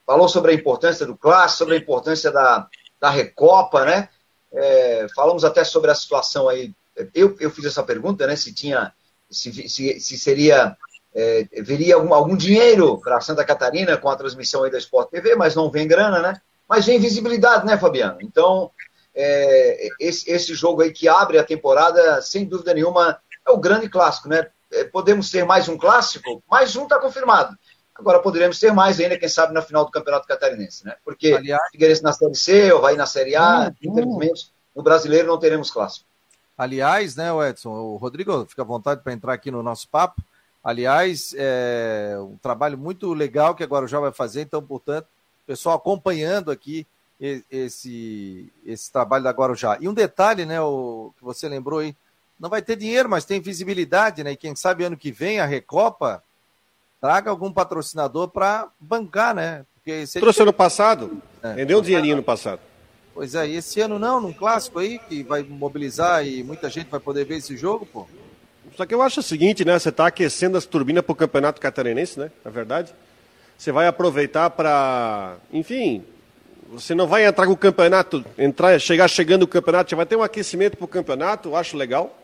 falou 0.06 0.30
sobre 0.30 0.52
a 0.52 0.54
importância 0.54 1.04
do 1.04 1.14
clássico, 1.14 1.58
sobre 1.58 1.74
a 1.74 1.78
importância 1.78 2.32
da, 2.32 2.66
da 2.98 3.10
Recopa, 3.10 3.84
né? 3.84 4.08
É, 4.52 5.06
falamos 5.14 5.44
até 5.44 5.64
sobre 5.64 5.90
a 5.90 5.94
situação 5.94 6.48
aí. 6.48 6.72
Eu, 7.14 7.36
eu 7.40 7.50
fiz 7.50 7.64
essa 7.64 7.82
pergunta, 7.82 8.26
né? 8.26 8.36
Se 8.36 8.52
tinha, 8.52 8.92
se, 9.30 9.68
se, 9.68 10.00
se 10.00 10.18
seria, 10.18 10.76
é, 11.14 11.48
algum, 11.94 12.12
algum 12.12 12.36
dinheiro 12.36 12.98
para 13.00 13.20
Santa 13.20 13.44
Catarina 13.44 13.96
com 13.96 14.08
a 14.08 14.16
transmissão 14.16 14.64
aí 14.64 14.70
da 14.70 14.78
Sport 14.78 15.10
TV, 15.10 15.34
mas 15.34 15.54
não 15.54 15.70
vem 15.70 15.86
grana, 15.86 16.20
né? 16.20 16.40
Mas 16.68 16.86
vem 16.86 17.00
visibilidade, 17.00 17.66
né, 17.66 17.76
Fabiano? 17.76 18.18
Então, 18.20 18.70
é, 19.14 19.88
esse, 19.98 20.30
esse 20.30 20.54
jogo 20.54 20.82
aí 20.82 20.92
que 20.92 21.08
abre 21.08 21.38
a 21.38 21.44
temporada, 21.44 22.20
sem 22.22 22.44
dúvida 22.44 22.74
nenhuma, 22.74 23.20
é 23.46 23.50
o 23.50 23.58
grande 23.58 23.88
clássico, 23.88 24.28
né? 24.28 24.46
É, 24.72 24.84
podemos 24.84 25.30
ter 25.30 25.44
mais 25.44 25.68
um 25.68 25.76
clássico? 25.76 26.42
Mais 26.48 26.76
um 26.76 26.84
está 26.84 26.98
confirmado. 26.98 27.56
Agora 28.00 28.18
poderemos 28.18 28.58
ter 28.58 28.72
mais 28.72 28.98
ainda, 28.98 29.18
quem 29.18 29.28
sabe, 29.28 29.52
na 29.52 29.60
final 29.60 29.84
do 29.84 29.90
Campeonato 29.90 30.26
Catarinense, 30.26 30.86
né? 30.86 30.96
Porque 31.04 31.34
Aliás, 31.34 31.62
Figueirense 31.70 32.02
na 32.02 32.12
Série 32.12 32.34
C, 32.34 32.72
ou 32.72 32.80
vai 32.80 32.96
na 32.96 33.06
Série 33.06 33.36
A, 33.36 33.68
hum, 33.68 33.74
infelizmente, 33.82 34.50
no 34.74 34.82
brasileiro 34.82 35.28
não 35.28 35.38
teremos 35.38 35.70
clássico. 35.70 36.06
Aliás, 36.56 37.14
né, 37.14 37.28
Edson, 37.48 37.70
o 37.70 37.96
Rodrigo, 37.96 38.46
fica 38.46 38.62
à 38.62 38.64
vontade 38.64 39.02
para 39.02 39.12
entrar 39.12 39.34
aqui 39.34 39.50
no 39.50 39.62
nosso 39.62 39.88
papo. 39.88 40.22
Aliás, 40.64 41.34
é 41.36 42.16
um 42.18 42.36
trabalho 42.36 42.76
muito 42.76 43.12
legal 43.12 43.54
que 43.54 43.62
agora 43.62 43.84
o 43.84 43.88
já 43.88 44.00
vai 44.00 44.12
fazer, 44.12 44.42
então, 44.42 44.62
portanto, 44.62 45.06
pessoal 45.46 45.76
acompanhando 45.76 46.50
aqui 46.50 46.86
esse, 47.50 48.50
esse 48.64 48.90
trabalho 48.90 49.24
da 49.24 49.30
Guarujá. 49.30 49.76
E 49.80 49.88
um 49.88 49.94
detalhe, 49.94 50.46
né, 50.46 50.60
o 50.60 51.12
que 51.18 51.24
você 51.24 51.48
lembrou 51.48 51.80
aí, 51.80 51.94
não 52.38 52.48
vai 52.48 52.62
ter 52.62 52.76
dinheiro, 52.76 53.08
mas 53.08 53.26
tem 53.26 53.40
visibilidade, 53.40 54.24
né? 54.24 54.32
E 54.32 54.36
quem 54.36 54.56
sabe 54.56 54.84
ano 54.84 54.96
que 54.96 55.12
vem 55.12 55.40
a 55.40 55.44
Recopa 55.44 56.22
traga 57.00 57.30
algum 57.30 57.52
patrocinador 57.52 58.28
para 58.28 58.68
bancar, 58.78 59.34
né? 59.34 59.64
Porque 59.74 60.04
Trouxe 60.18 60.42
ano 60.42 60.52
passado, 60.52 61.22
é. 61.42 61.54
rendeu 61.54 61.78
um 61.78 61.82
dinheirinho 61.82 62.16
no 62.16 62.22
passado. 62.22 62.60
Pois 63.14 63.34
é, 63.34 63.48
e 63.48 63.56
esse 63.56 63.80
ano 63.80 63.98
não, 63.98 64.20
num 64.20 64.32
clássico 64.32 64.78
aí, 64.78 64.98
que 64.98 65.22
vai 65.22 65.42
mobilizar 65.42 66.26
e 66.26 66.42
muita 66.42 66.68
gente 66.68 66.88
vai 66.88 67.00
poder 67.00 67.24
ver 67.24 67.38
esse 67.38 67.56
jogo, 67.56 67.86
pô. 67.86 68.06
Só 68.76 68.86
que 68.86 68.94
eu 68.94 69.02
acho 69.02 69.20
o 69.20 69.22
seguinte, 69.22 69.64
né? 69.64 69.78
Você 69.78 69.88
está 69.88 70.06
aquecendo 70.06 70.56
as 70.56 70.64
turbinas 70.64 71.04
para 71.04 71.12
o 71.12 71.16
Campeonato 71.16 71.60
Catarinense, 71.60 72.18
né? 72.20 72.30
Na 72.44 72.50
verdade. 72.50 72.94
Você 73.58 73.72
vai 73.72 73.86
aproveitar 73.86 74.48
para, 74.48 75.36
enfim, 75.52 76.02
você 76.70 76.94
não 76.94 77.06
vai 77.06 77.26
entrar 77.26 77.46
com 77.46 77.52
o 77.52 77.56
campeonato, 77.56 78.24
entrar, 78.38 78.78
chegar 78.80 79.06
chegando 79.08 79.42
o 79.42 79.46
campeonato, 79.46 79.90
você 79.90 79.96
vai 79.96 80.06
ter 80.06 80.16
um 80.16 80.22
aquecimento 80.22 80.78
para 80.78 80.84
o 80.84 80.88
campeonato, 80.88 81.50
eu 81.50 81.56
acho 81.56 81.76
legal. 81.76 82.16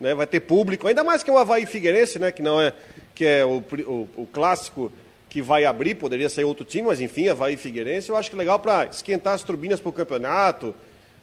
Né? 0.00 0.14
Vai 0.14 0.26
ter 0.26 0.40
público, 0.40 0.86
ainda 0.86 1.04
mais 1.04 1.22
que 1.22 1.30
o 1.30 1.36
Havaí 1.36 1.66
Figueirense, 1.66 2.18
né? 2.18 2.32
que 2.32 2.40
não 2.40 2.58
é 2.58 2.72
que 3.18 3.26
é 3.26 3.44
o, 3.44 3.58
o, 3.58 4.08
o 4.16 4.26
clássico 4.32 4.92
que 5.28 5.42
vai 5.42 5.64
abrir, 5.64 5.96
poderia 5.96 6.28
ser 6.28 6.44
outro 6.44 6.64
time, 6.64 6.86
mas 6.86 7.00
enfim, 7.00 7.26
Havaí 7.26 7.56
Figueirense, 7.56 8.10
eu 8.10 8.16
acho 8.16 8.30
que 8.30 8.36
é 8.36 8.38
legal 8.38 8.60
para 8.60 8.86
esquentar 8.86 9.34
as 9.34 9.42
turbinas 9.42 9.80
para 9.80 9.88
o 9.88 9.92
campeonato, 9.92 10.72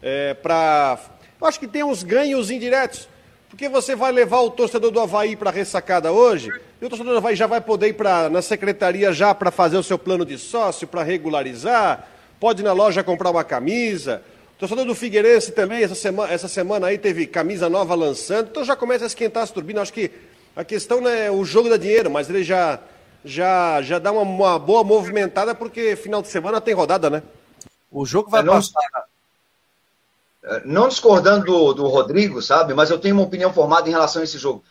é, 0.03 0.33
para. 0.33 0.99
Eu 1.39 1.47
acho 1.47 1.57
que 1.57 1.69
tem 1.69 1.85
uns 1.85 2.03
ganhos 2.03 2.51
indiretos. 2.51 3.07
Porque 3.49 3.69
você 3.69 3.95
vai 3.95 4.11
levar 4.11 4.41
o 4.41 4.49
torcedor 4.49 4.91
do 4.91 4.99
Havaí 4.99 5.37
para 5.37 5.49
a 5.49 5.53
ressacada 5.53 6.11
hoje, 6.11 6.51
e 6.81 6.85
o 6.85 6.89
torcedor 6.89 7.13
do 7.13 7.17
Havaí 7.19 7.33
já 7.33 7.47
vai 7.47 7.61
poder 7.61 7.87
ir 7.87 7.93
pra, 7.93 8.29
na 8.29 8.41
secretaria 8.41 9.13
já 9.13 9.33
para 9.33 9.49
fazer 9.49 9.77
o 9.77 9.83
seu 9.83 9.97
plano 9.97 10.25
de 10.25 10.37
sócio, 10.37 10.85
para 10.85 11.01
regularizar, 11.01 12.09
pode 12.41 12.61
ir 12.61 12.65
na 12.65 12.73
loja 12.73 13.05
comprar 13.05 13.31
uma 13.31 13.45
camisa. 13.45 14.21
O 14.57 14.59
torcedor 14.59 14.83
do 14.83 14.93
Figueirense 14.93 15.53
também, 15.53 15.81
essa 15.81 15.95
semana, 15.95 16.33
essa 16.33 16.49
semana 16.49 16.87
aí 16.87 16.97
teve 16.97 17.25
camisa 17.25 17.69
nova 17.69 17.95
lançando, 17.95 18.49
então 18.49 18.65
já 18.65 18.75
começa 18.75 19.05
a 19.05 19.07
esquentar 19.07 19.43
as 19.43 19.51
turbinas. 19.51 19.83
Acho 19.83 19.93
que 19.93 20.11
a 20.55 20.63
questão 20.63 21.01
não 21.01 21.09
é 21.09 21.29
o 21.29 21.43
jogo 21.43 21.69
da 21.69 21.77
dinheiro, 21.77 22.09
mas 22.09 22.29
ele 22.29 22.43
já, 22.43 22.79
já, 23.23 23.81
já 23.81 23.99
dá 23.99 24.11
uma, 24.11 24.21
uma 24.21 24.59
boa 24.59 24.83
movimentada, 24.83 25.53
porque 25.53 25.95
final 25.95 26.21
de 26.21 26.29
semana 26.29 26.61
tem 26.61 26.73
rodada, 26.73 27.09
né? 27.09 27.21
O 27.91 28.05
jogo 28.05 28.29
vai 28.29 28.41
é, 28.41 28.43
não, 28.43 28.53
passar. 28.53 28.81
É, 30.43 30.61
não 30.65 30.87
discordando 30.87 31.45
do, 31.45 31.73
do 31.73 31.87
Rodrigo, 31.87 32.41
sabe? 32.41 32.73
Mas 32.73 32.89
eu 32.89 32.99
tenho 32.99 33.15
uma 33.15 33.23
opinião 33.23 33.51
formada 33.51 33.89
em 33.89 33.91
relação 33.91 34.21
a 34.21 34.25
esse 34.25 34.37
jogo. 34.37 34.63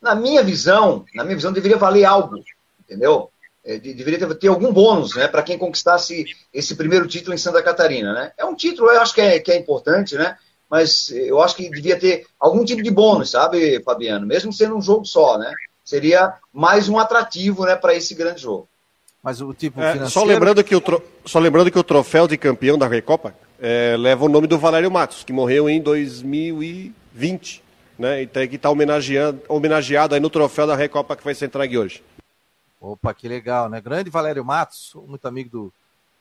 Na 0.00 0.14
minha 0.14 0.42
visão, 0.42 1.04
na 1.14 1.22
minha 1.22 1.36
visão, 1.36 1.52
deveria 1.52 1.76
valer 1.76 2.04
algo, 2.04 2.42
entendeu? 2.80 3.30
É, 3.62 3.78
deveria 3.78 4.18
ter, 4.18 4.34
ter, 4.36 4.48
algum 4.48 4.72
bônus 4.72 5.14
né, 5.14 5.28
para 5.28 5.42
quem 5.42 5.58
conquistasse 5.58 6.24
esse 6.52 6.74
primeiro 6.74 7.06
título 7.06 7.34
em 7.34 7.38
Santa 7.38 7.62
Catarina. 7.62 8.12
Né? 8.14 8.32
É 8.38 8.44
um 8.44 8.54
título, 8.54 8.90
eu 8.90 9.00
acho 9.00 9.14
que 9.14 9.20
é, 9.20 9.38
que 9.38 9.52
é 9.52 9.56
importante, 9.56 10.16
né? 10.16 10.38
Mas 10.70 11.10
eu 11.10 11.42
acho 11.42 11.56
que 11.56 11.68
devia 11.68 11.98
ter 11.98 12.26
algum 12.38 12.64
tipo 12.64 12.80
de 12.80 12.90
bônus, 12.90 13.32
sabe, 13.32 13.82
Fabiano? 13.82 14.24
Mesmo 14.24 14.52
sendo 14.52 14.76
um 14.76 14.80
jogo 14.80 15.04
só, 15.04 15.36
né? 15.36 15.52
Seria 15.84 16.34
mais 16.52 16.88
um 16.88 16.96
atrativo 16.96 17.64
né, 17.64 17.74
para 17.74 17.92
esse 17.94 18.14
grande 18.14 18.42
jogo. 18.42 18.68
Mas 19.20 19.40
o 19.40 19.52
tipo 19.52 19.80
é, 19.80 19.94
financeiro... 19.94 20.10
só, 20.10 20.24
lembrando 20.24 20.62
que 20.62 20.74
o 20.74 20.80
tro... 20.80 21.02
só 21.26 21.40
lembrando 21.40 21.70
que 21.72 21.78
o 21.78 21.82
troféu 21.82 22.28
de 22.28 22.38
campeão 22.38 22.78
da 22.78 22.86
Recopa 22.86 23.34
é, 23.58 23.96
leva 23.98 24.24
o 24.24 24.28
nome 24.28 24.46
do 24.46 24.58
Valério 24.58 24.90
Matos, 24.90 25.24
que 25.24 25.32
morreu 25.32 25.68
em 25.68 25.80
2020. 25.80 27.64
Né? 27.98 28.22
E 28.22 28.26
tem 28.28 28.48
que 28.48 28.54
estar 28.54 28.68
tá 28.68 28.72
homenageado, 28.72 29.42
homenageado 29.48 30.14
aí 30.14 30.20
no 30.20 30.30
troféu 30.30 30.68
da 30.68 30.76
Recopa 30.76 31.16
que 31.16 31.24
vai 31.24 31.34
ser 31.34 31.46
entregue 31.46 31.76
hoje. 31.76 32.02
Opa, 32.80 33.12
que 33.12 33.28
legal, 33.28 33.68
né? 33.68 33.80
Grande 33.80 34.08
Valério 34.08 34.44
Matos, 34.44 34.92
muito 35.06 35.26
amigo 35.26 35.50
do, 35.50 35.72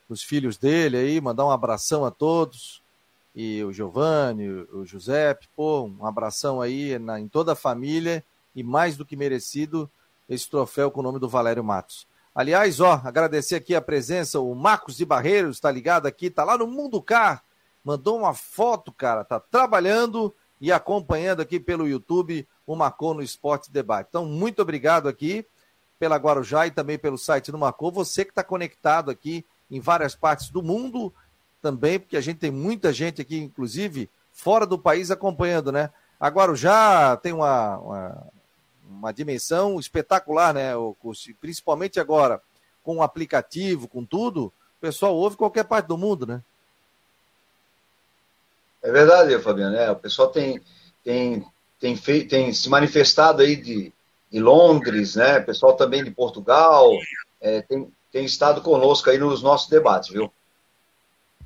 dos 0.10 0.24
filhos 0.24 0.58
dele 0.58 0.98
aí, 0.98 1.22
mandar 1.22 1.46
um 1.46 1.52
abração 1.52 2.04
a 2.04 2.12
todos. 2.12 2.79
E 3.42 3.64
o 3.64 3.72
Giovanni, 3.72 4.50
o 4.50 4.84
Giuseppe, 4.86 5.48
pô, 5.56 5.84
um 5.84 6.06
abração 6.06 6.60
aí 6.60 7.00
na, 7.00 7.22
em 7.22 7.30
toda 7.30 7.54
a 7.54 7.56
família 7.56 8.22
e 8.54 8.62
mais 8.62 8.98
do 8.98 9.06
que 9.06 9.16
merecido 9.16 9.90
esse 10.28 10.50
troféu 10.50 10.92
com 10.92 11.00
o 11.00 11.04
nome 11.04 11.20
do 11.20 11.30
Valério 11.30 11.64
Matos. 11.64 12.06
Aliás, 12.36 12.82
ó, 12.82 13.00
agradecer 13.02 13.56
aqui 13.56 13.74
a 13.74 13.82
presença, 13.82 14.42
o 14.42 14.54
Marcos 14.54 14.98
de 14.98 15.06
Barreiros 15.06 15.56
está 15.56 15.72
ligado 15.72 16.06
aqui, 16.06 16.30
tá 16.30 16.44
lá 16.44 16.58
no 16.58 16.68
Mundo 16.68 17.02
Car, 17.02 17.42
mandou 17.82 18.18
uma 18.18 18.34
foto, 18.34 18.92
cara, 18.92 19.24
tá 19.24 19.40
trabalhando 19.40 20.36
e 20.60 20.70
acompanhando 20.70 21.42
aqui 21.42 21.62
pelo 21.62 21.88
YouTube 21.88 22.46
o 22.68 22.76
Marcou 22.76 23.14
no 23.14 23.24
Esporte 23.24 23.72
Debate. 23.72 24.08
Então, 24.10 24.26
muito 24.26 24.62
obrigado 24.62 25.08
aqui 25.08 25.46
pela 25.98 26.18
Guarujá 26.18 26.68
e 26.68 26.72
também 26.72 27.00
pelo 27.00 27.18
site 27.18 27.54
do 27.54 27.58
Marcou. 27.58 27.90
Você 27.90 28.26
que 28.26 28.32
está 28.32 28.44
conectado 28.44 29.10
aqui 29.10 29.46
em 29.72 29.80
várias 29.80 30.14
partes 30.14 30.50
do 30.50 30.62
mundo 30.62 31.14
também, 31.62 32.00
porque 32.00 32.18
a 32.18 32.22
gente 32.22 32.38
tem 32.38 32.52
muita 32.52 32.92
gente 32.92 33.22
aqui, 33.22 33.38
inclusive, 33.38 34.10
fora 34.32 34.66
do 34.66 34.78
país 34.78 35.12
acompanhando, 35.12 35.72
né? 35.72 35.90
A 36.20 36.28
Guarujá 36.28 37.18
tem 37.18 37.34
uma, 37.34 37.78
uma, 37.78 38.28
uma 38.90 39.12
dimensão 39.14 39.80
espetacular, 39.80 40.54
né, 40.54 40.76
o 40.76 40.96
Principalmente 41.40 42.00
agora, 42.00 42.42
com 42.84 42.98
o 42.98 43.04
aplicativo, 43.04 43.88
com 43.88 44.04
tudo, 44.04 44.46
o 44.46 44.82
pessoal 44.82 45.16
ouve 45.16 45.38
qualquer 45.38 45.64
parte 45.64 45.88
do 45.88 45.98
mundo, 45.98 46.26
né? 46.26 46.42
É 48.82 48.92
verdade, 48.92 49.38
Fabiano. 49.40 49.76
É, 49.76 49.92
o 49.92 49.96
pessoal 49.96 50.30
tem, 50.30 50.62
tem, 51.04 51.46
tem, 51.80 51.96
feito, 51.96 52.30
tem 52.30 52.54
se 52.54 52.70
manifestado 52.70 53.42
aí 53.42 53.56
de, 53.56 53.94
de 54.32 54.40
Londres, 54.40 55.16
né? 55.16 55.40
Pessoal 55.40 55.76
também 55.76 56.04
de 56.04 56.12
Portugal, 56.12 56.92
é, 57.42 57.62
tem, 57.62 57.92
tem 58.12 58.26
estado 58.26 58.62
conosco 58.62 59.10
aí 59.10 59.18
nos 59.18 59.44
nossos 59.44 59.70
debates, 59.70 60.10
viu? 60.10 60.32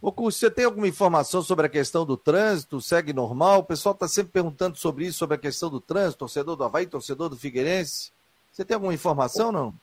Ô, 0.05 0.11
você 0.11 0.51
tem 0.51 0.65
alguma 0.65 0.85
informação 0.85 1.41
sobre 1.41 1.65
a 1.65 1.69
questão 1.69 2.05
do 2.05 2.17
trânsito? 2.17 2.81
Segue 2.81 3.13
normal? 3.13 3.59
O 3.59 3.63
pessoal 3.63 3.93
está 3.93 4.05
sempre 4.05 4.33
perguntando 4.33 4.77
sobre 4.77 5.05
isso, 5.05 5.17
sobre 5.17 5.35
a 5.35 5.39
questão 5.39 5.69
do 5.69 5.79
trânsito, 5.79 6.19
torcedor 6.19 6.57
do 6.57 6.63
Havaí, 6.65 6.85
torcedor 6.85 7.29
do 7.29 7.37
Figueirense. 7.37 8.11
Você 8.51 8.65
tem 8.65 8.75
alguma 8.75 8.93
informação, 8.93 9.49
não? 9.49 9.73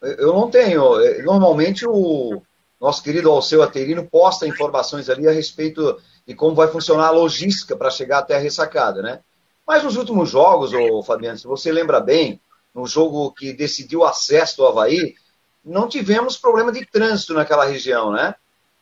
Eu 0.00 0.32
não 0.32 0.50
tenho. 0.50 0.82
Normalmente 1.24 1.86
o 1.86 2.40
nosso 2.80 3.02
querido 3.02 3.30
Alceu 3.30 3.62
Aterino 3.62 4.06
posta 4.06 4.48
informações 4.48 5.10
ali 5.10 5.28
a 5.28 5.30
respeito 5.30 6.00
de 6.26 6.34
como 6.34 6.54
vai 6.54 6.68
funcionar 6.68 7.08
a 7.08 7.10
logística 7.10 7.76
para 7.76 7.90
chegar 7.90 8.20
até 8.20 8.36
a 8.36 8.40
ressacada, 8.40 9.02
né? 9.02 9.20
Mas 9.66 9.84
nos 9.84 9.94
últimos 9.98 10.30
jogos, 10.30 10.72
ô, 10.72 11.02
Fabiano, 11.02 11.36
se 11.36 11.46
você 11.46 11.70
lembra 11.70 12.00
bem, 12.00 12.40
no 12.74 12.86
jogo 12.86 13.30
que 13.32 13.52
decidiu 13.52 14.00
o 14.00 14.04
acesso 14.06 14.56
do 14.56 14.66
Havaí, 14.66 15.16
não 15.62 15.86
tivemos 15.86 16.38
problema 16.38 16.72
de 16.72 16.86
trânsito 16.86 17.34
naquela 17.34 17.66
região, 17.66 18.10
né? 18.10 18.34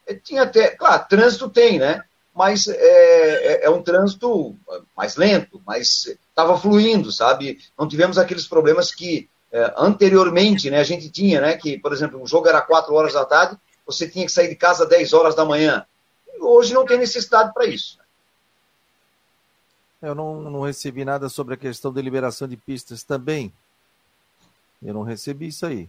É, 0.08 0.14
tinha 0.14 0.42
até, 0.42 0.70
claro, 0.70 1.06
trânsito 1.08 1.50
tem, 1.50 1.78
né? 1.78 2.02
Mas 2.34 2.66
é, 2.66 2.74
é, 2.76 3.64
é 3.64 3.70
um 3.70 3.82
trânsito 3.82 4.56
mais 4.96 5.16
lento, 5.16 5.60
mas 5.66 6.16
estava 6.30 6.58
fluindo, 6.58 7.12
sabe? 7.12 7.58
Não 7.78 7.86
tivemos 7.86 8.16
aqueles 8.16 8.46
problemas 8.46 8.92
que 8.94 9.28
é, 9.52 9.74
anteriormente 9.76 10.70
né, 10.70 10.78
a 10.78 10.84
gente 10.84 11.10
tinha, 11.10 11.40
né? 11.40 11.56
Que, 11.56 11.78
por 11.78 11.92
exemplo, 11.92 12.22
o 12.22 12.26
jogo 12.26 12.48
era 12.48 12.62
4 12.62 12.94
horas 12.94 13.12
da 13.12 13.24
tarde, 13.24 13.58
você 13.84 14.08
tinha 14.08 14.24
que 14.24 14.32
sair 14.32 14.48
de 14.48 14.56
casa 14.56 14.86
10 14.86 15.12
horas 15.12 15.34
da 15.34 15.44
manhã. 15.44 15.84
Hoje 16.40 16.72
não 16.72 16.86
tem 16.86 16.98
necessidade 16.98 17.52
para 17.52 17.66
isso. 17.66 17.98
Eu 20.00 20.14
não, 20.14 20.40
não 20.40 20.60
recebi 20.60 21.04
nada 21.04 21.28
sobre 21.28 21.54
a 21.54 21.56
questão 21.56 21.92
de 21.92 22.00
liberação 22.00 22.46
de 22.46 22.56
pistas 22.56 23.02
também. 23.02 23.52
Eu 24.80 24.94
não 24.94 25.02
recebi 25.02 25.48
isso 25.48 25.66
aí. 25.66 25.88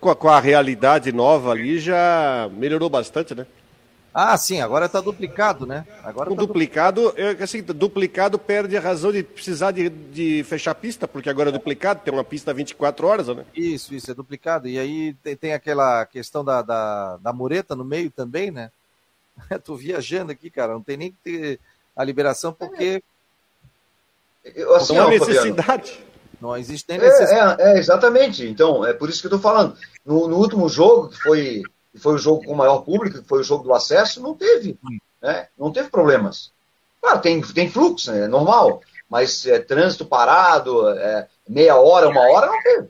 Com 0.00 0.10
a, 0.10 0.16
com 0.16 0.28
a 0.28 0.40
realidade 0.40 1.12
nova 1.12 1.52
ali 1.52 1.78
já 1.78 2.50
melhorou 2.52 2.90
bastante, 2.90 3.32
né? 3.32 3.46
Ah, 4.12 4.36
sim, 4.36 4.60
agora 4.60 4.86
está 4.86 5.00
duplicado, 5.00 5.64
né? 5.64 5.86
Agora 6.02 6.32
o 6.32 6.34
tá 6.34 6.40
duplicado, 6.40 7.12
du... 7.12 7.44
assim, 7.44 7.62
duplicado 7.62 8.36
perde 8.36 8.76
a 8.76 8.80
razão 8.80 9.12
de 9.12 9.22
precisar 9.22 9.70
de, 9.70 9.88
de 9.88 10.42
fechar 10.42 10.72
a 10.72 10.74
pista, 10.74 11.06
porque 11.06 11.30
agora 11.30 11.50
é 11.50 11.52
duplicado, 11.52 12.00
tem 12.00 12.12
uma 12.12 12.24
pista 12.24 12.52
24 12.52 13.06
horas, 13.06 13.28
né? 13.28 13.44
Isso, 13.54 13.94
isso, 13.94 14.10
é 14.10 14.14
duplicado. 14.14 14.66
E 14.66 14.76
aí 14.76 15.14
tem, 15.22 15.36
tem 15.36 15.52
aquela 15.52 16.04
questão 16.06 16.44
da, 16.44 16.60
da, 16.60 17.16
da, 17.18 17.32
mureta 17.32 17.76
no 17.76 17.84
meio 17.84 18.10
também, 18.10 18.50
né? 18.50 18.72
Tô 19.62 19.76
viajando 19.76 20.32
aqui, 20.32 20.50
cara, 20.50 20.72
não 20.72 20.82
tem 20.82 20.96
nem 20.96 21.12
que 21.12 21.18
ter 21.22 21.60
a 21.94 22.02
liberação, 22.02 22.52
porque. 22.52 23.00
Eu, 24.44 24.74
assim, 24.74 24.96
não 24.96 25.06
há 25.06 25.10
necessidade. 25.10 25.92
Fabiano, 25.92 26.17
não 26.40 26.56
existe 26.56 26.86
nem 26.88 26.98
necessidade. 26.98 27.60
É, 27.60 27.72
é, 27.72 27.74
é, 27.74 27.78
exatamente. 27.78 28.46
Então, 28.46 28.84
é 28.84 28.92
por 28.92 29.08
isso 29.08 29.20
que 29.20 29.26
eu 29.26 29.32
tô 29.32 29.38
falando. 29.38 29.76
No, 30.04 30.28
no 30.28 30.36
último 30.36 30.68
jogo, 30.68 31.08
que 31.08 31.22
foi 31.22 31.62
que 31.92 31.98
foi 31.98 32.14
o 32.14 32.18
jogo 32.18 32.44
com 32.44 32.52
o 32.52 32.56
maior 32.56 32.78
público, 32.82 33.20
que 33.20 33.28
foi 33.28 33.40
o 33.40 33.44
jogo 33.44 33.64
do 33.64 33.74
acesso, 33.74 34.22
não 34.22 34.34
teve, 34.34 34.78
né? 35.20 35.48
não 35.58 35.72
teve 35.72 35.88
problemas. 35.88 36.52
Claro, 37.00 37.20
tem, 37.20 37.40
tem 37.40 37.70
fluxo, 37.70 38.12
né? 38.12 38.24
é 38.24 38.28
normal, 38.28 38.80
mas 39.08 39.46
é, 39.46 39.58
trânsito 39.58 40.04
parado, 40.04 40.88
é, 40.90 41.26
meia 41.48 41.76
hora, 41.76 42.08
uma 42.08 42.20
hora, 42.20 42.46
não 42.46 42.62
teve. 42.62 42.88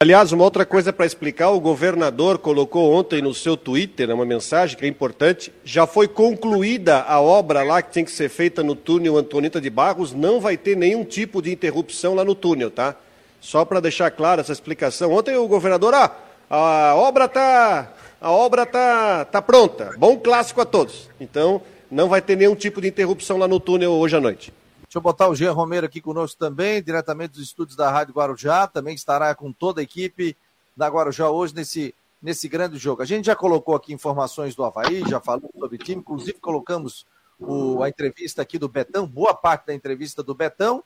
Aliás, 0.00 0.30
uma 0.30 0.44
outra 0.44 0.64
coisa 0.64 0.92
para 0.92 1.06
explicar, 1.06 1.50
o 1.50 1.58
governador 1.58 2.38
colocou 2.38 2.94
ontem 2.94 3.20
no 3.20 3.34
seu 3.34 3.56
Twitter 3.56 4.08
uma 4.14 4.24
mensagem 4.24 4.78
que 4.78 4.84
é 4.84 4.88
importante. 4.88 5.52
Já 5.64 5.88
foi 5.88 6.06
concluída 6.06 7.02
a 7.02 7.20
obra 7.20 7.64
lá 7.64 7.82
que 7.82 7.92
tem 7.92 8.04
que 8.04 8.12
ser 8.12 8.28
feita 8.28 8.62
no 8.62 8.76
túnel 8.76 9.16
Antonita 9.16 9.60
de 9.60 9.68
Barros, 9.68 10.14
não 10.14 10.40
vai 10.40 10.56
ter 10.56 10.76
nenhum 10.76 11.04
tipo 11.04 11.42
de 11.42 11.50
interrupção 11.50 12.14
lá 12.14 12.24
no 12.24 12.36
túnel, 12.36 12.70
tá? 12.70 12.94
Só 13.40 13.64
para 13.64 13.80
deixar 13.80 14.08
clara 14.12 14.40
essa 14.40 14.52
explicação. 14.52 15.10
Ontem 15.10 15.34
o 15.34 15.48
governador, 15.48 15.92
ah, 15.92 16.12
a 16.48 16.94
obra 16.94 17.24
está 17.24 17.92
a 18.20 18.30
obra 18.30 18.64
tá, 18.64 19.24
tá 19.24 19.42
pronta. 19.42 19.96
Bom 19.98 20.16
clássico 20.16 20.60
a 20.60 20.64
todos. 20.64 21.10
Então, 21.18 21.60
não 21.90 22.08
vai 22.08 22.22
ter 22.22 22.36
nenhum 22.36 22.54
tipo 22.54 22.80
de 22.80 22.86
interrupção 22.86 23.36
lá 23.36 23.48
no 23.48 23.58
túnel 23.58 23.90
hoje 23.90 24.16
à 24.16 24.20
noite. 24.20 24.52
Deixa 24.88 24.96
eu 24.96 25.02
botar 25.02 25.28
o 25.28 25.34
Jean 25.34 25.52
Romero 25.52 25.84
aqui 25.84 26.00
conosco 26.00 26.38
também, 26.38 26.82
diretamente 26.82 27.34
dos 27.34 27.42
estúdios 27.42 27.76
da 27.76 27.90
Rádio 27.90 28.14
Guarujá. 28.14 28.66
Também 28.66 28.94
estará 28.94 29.34
com 29.34 29.52
toda 29.52 29.82
a 29.82 29.84
equipe 29.84 30.34
da 30.74 30.88
Guarujá 30.88 31.28
hoje 31.28 31.54
nesse, 31.54 31.94
nesse 32.22 32.48
grande 32.48 32.78
jogo. 32.78 33.02
A 33.02 33.04
gente 33.04 33.26
já 33.26 33.36
colocou 33.36 33.74
aqui 33.74 33.92
informações 33.92 34.54
do 34.54 34.64
Havaí, 34.64 35.02
já 35.06 35.20
falou 35.20 35.50
sobre 35.58 35.76
o 35.76 35.78
time, 35.78 36.00
inclusive 36.00 36.38
colocamos 36.40 37.04
o, 37.38 37.82
a 37.82 37.90
entrevista 37.90 38.40
aqui 38.40 38.58
do 38.58 38.66
Betão, 38.66 39.06
boa 39.06 39.34
parte 39.34 39.66
da 39.66 39.74
entrevista 39.74 40.22
do 40.22 40.34
Betão. 40.34 40.82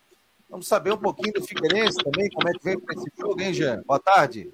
Vamos 0.50 0.66
saber 0.66 0.92
um 0.92 0.98
pouquinho 0.98 1.34
do 1.34 1.42
Figueirense 1.42 1.98
também, 2.02 2.28
como 2.30 2.48
é 2.48 2.52
que 2.52 2.64
vem 2.64 2.80
para 2.80 2.96
esse 2.96 3.06
jogo, 3.16 3.40
hein, 3.40 3.54
Jean? 3.54 3.84
Boa 3.86 4.00
tarde. 4.00 4.50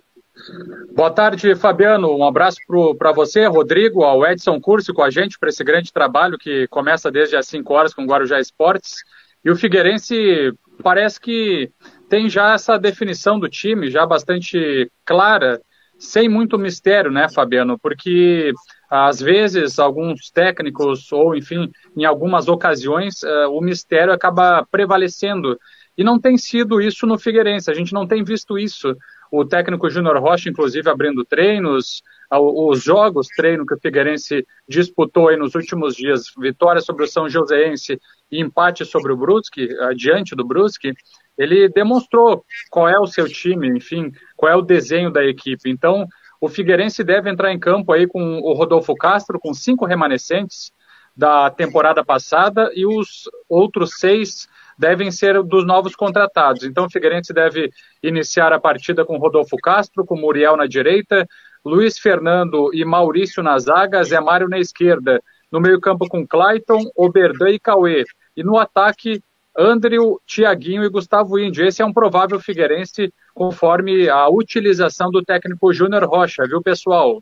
Boa 0.94 1.10
tarde, 1.10 1.56
Fabiano. 1.56 2.14
Um 2.14 2.24
abraço 2.24 2.58
para 2.98 3.12
você, 3.12 3.46
Rodrigo, 3.46 4.02
ao 4.04 4.26
Edson 4.26 4.60
Curso 4.60 4.92
com 4.92 5.02
a 5.02 5.10
gente 5.10 5.38
para 5.38 5.48
esse 5.48 5.64
grande 5.64 5.90
trabalho 5.90 6.36
que 6.36 6.68
começa 6.68 7.10
desde 7.10 7.34
as 7.34 7.48
5 7.48 7.72
horas 7.72 7.94
com 7.94 8.02
o 8.02 8.06
Guarujá 8.06 8.38
Esportes. 8.38 9.02
E 9.44 9.50
o 9.50 9.56
Figueirense 9.56 10.52
parece 10.82 11.20
que 11.20 11.70
tem 12.08 12.28
já 12.28 12.54
essa 12.54 12.78
definição 12.78 13.38
do 13.38 13.48
time 13.48 13.90
já 13.90 14.06
bastante 14.06 14.90
clara, 15.04 15.60
sem 15.98 16.28
muito 16.28 16.58
mistério, 16.58 17.10
né, 17.10 17.28
Fabiano? 17.28 17.78
Porque 17.78 18.52
às 18.88 19.20
vezes 19.20 19.78
alguns 19.78 20.30
técnicos, 20.30 21.10
ou 21.12 21.36
enfim, 21.36 21.70
em 21.96 22.04
algumas 22.04 22.48
ocasiões, 22.48 23.22
uh, 23.22 23.50
o 23.50 23.60
mistério 23.60 24.12
acaba 24.12 24.66
prevalecendo. 24.70 25.58
E 25.96 26.04
não 26.04 26.18
tem 26.18 26.38
sido 26.38 26.80
isso 26.80 27.06
no 27.06 27.18
Figueirense, 27.18 27.70
a 27.70 27.74
gente 27.74 27.92
não 27.92 28.06
tem 28.06 28.22
visto 28.22 28.56
isso 28.58 28.96
o 29.30 29.44
técnico 29.44 29.90
Júnior 29.90 30.18
Rocha, 30.18 30.48
inclusive, 30.48 30.88
abrindo 30.88 31.24
treinos, 31.24 32.02
os 32.30 32.82
jogos 32.82 33.28
treino 33.28 33.64
que 33.64 33.74
o 33.74 33.80
Figueirense 33.80 34.46
disputou 34.68 35.28
aí 35.28 35.36
nos 35.36 35.54
últimos 35.54 35.94
dias, 35.94 36.24
vitória 36.38 36.80
sobre 36.80 37.04
o 37.04 37.08
São 37.08 37.28
Joséense 37.28 37.98
e 38.30 38.40
empate 38.40 38.84
sobre 38.84 39.12
o 39.12 39.16
Brusque, 39.16 39.68
adiante 39.80 40.36
do 40.36 40.44
Brusque, 40.44 40.92
ele 41.38 41.68
demonstrou 41.68 42.44
qual 42.70 42.88
é 42.88 42.98
o 42.98 43.06
seu 43.06 43.26
time, 43.28 43.68
enfim, 43.68 44.12
qual 44.36 44.52
é 44.52 44.56
o 44.56 44.62
desenho 44.62 45.10
da 45.10 45.24
equipe. 45.24 45.70
Então, 45.70 46.06
o 46.40 46.48
Figueirense 46.48 47.02
deve 47.02 47.30
entrar 47.30 47.52
em 47.52 47.58
campo 47.58 47.92
aí 47.92 48.06
com 48.06 48.40
o 48.40 48.52
Rodolfo 48.52 48.94
Castro, 48.94 49.38
com 49.38 49.54
cinco 49.54 49.86
remanescentes 49.86 50.72
da 51.16 51.50
temporada 51.50 52.04
passada 52.04 52.70
e 52.74 52.86
os 52.86 53.28
outros 53.48 53.98
seis 53.98 54.46
devem 54.78 55.10
ser 55.10 55.42
dos 55.42 55.66
novos 55.66 55.96
contratados. 55.96 56.62
Então 56.62 56.84
o 56.86 56.90
Figueirense 56.90 57.32
deve 57.32 57.70
iniciar 58.00 58.52
a 58.52 58.60
partida 58.60 59.04
com 59.04 59.18
Rodolfo 59.18 59.56
Castro, 59.56 60.06
com 60.06 60.16
Muriel 60.16 60.56
na 60.56 60.66
direita, 60.66 61.26
Luiz 61.68 61.98
Fernando 61.98 62.70
e 62.72 62.84
Maurício 62.84 63.42
na 63.42 63.58
zaga, 63.58 64.02
Zé 64.02 64.18
Mário 64.20 64.48
na 64.48 64.58
esquerda. 64.58 65.22
No 65.52 65.60
meio-campo 65.60 66.08
com 66.08 66.26
Clayton, 66.26 66.90
Oberdan 66.96 67.50
e 67.50 67.58
Cauê. 67.58 68.04
E 68.36 68.42
no 68.42 68.58
ataque, 68.58 69.22
Andrew, 69.56 70.20
Tiaguinho 70.26 70.84
e 70.84 70.88
Gustavo 70.88 71.38
Índio. 71.38 71.66
Esse 71.66 71.82
é 71.82 71.84
um 71.84 71.92
provável 71.92 72.40
Figueirense 72.40 73.12
conforme 73.34 74.08
a 74.08 74.28
utilização 74.28 75.10
do 75.10 75.22
técnico 75.22 75.72
Júnior 75.72 76.04
Rocha, 76.04 76.44
viu, 76.46 76.62
pessoal? 76.62 77.18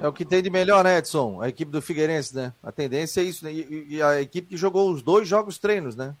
É 0.00 0.06
o 0.06 0.12
que 0.12 0.24
tem 0.24 0.42
de 0.42 0.50
melhor, 0.50 0.84
né, 0.84 0.98
Edson? 0.98 1.40
A 1.40 1.48
equipe 1.48 1.70
do 1.70 1.80
Figueirense, 1.80 2.36
né? 2.36 2.52
A 2.62 2.70
tendência 2.70 3.20
é 3.20 3.24
isso, 3.24 3.44
né? 3.44 3.52
E, 3.52 3.96
e 3.96 4.02
a 4.02 4.20
equipe 4.20 4.48
que 4.48 4.56
jogou 4.56 4.90
os 4.90 5.02
dois 5.02 5.26
jogos 5.26 5.58
treinos, 5.58 5.96
né? 5.96 6.14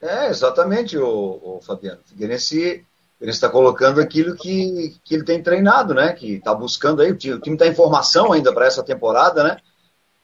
É, 0.00 0.28
exatamente, 0.28 0.96
o, 0.96 1.06
o 1.06 1.60
Fabiano. 1.64 2.00
O 2.04 2.08
Figueirense 2.08 2.84
está 3.20 3.48
colocando 3.48 4.00
aquilo 4.00 4.36
que, 4.36 4.96
que 5.02 5.14
ele 5.14 5.24
tem 5.24 5.42
treinado, 5.42 5.94
né? 5.94 6.12
Que 6.12 6.34
está 6.34 6.54
buscando 6.54 7.00
aí. 7.02 7.10
O 7.10 7.16
time 7.16 7.38
está 7.38 7.66
em 7.66 7.74
formação 7.74 8.32
ainda 8.32 8.52
para 8.52 8.66
essa 8.66 8.82
temporada, 8.82 9.42
né? 9.42 9.58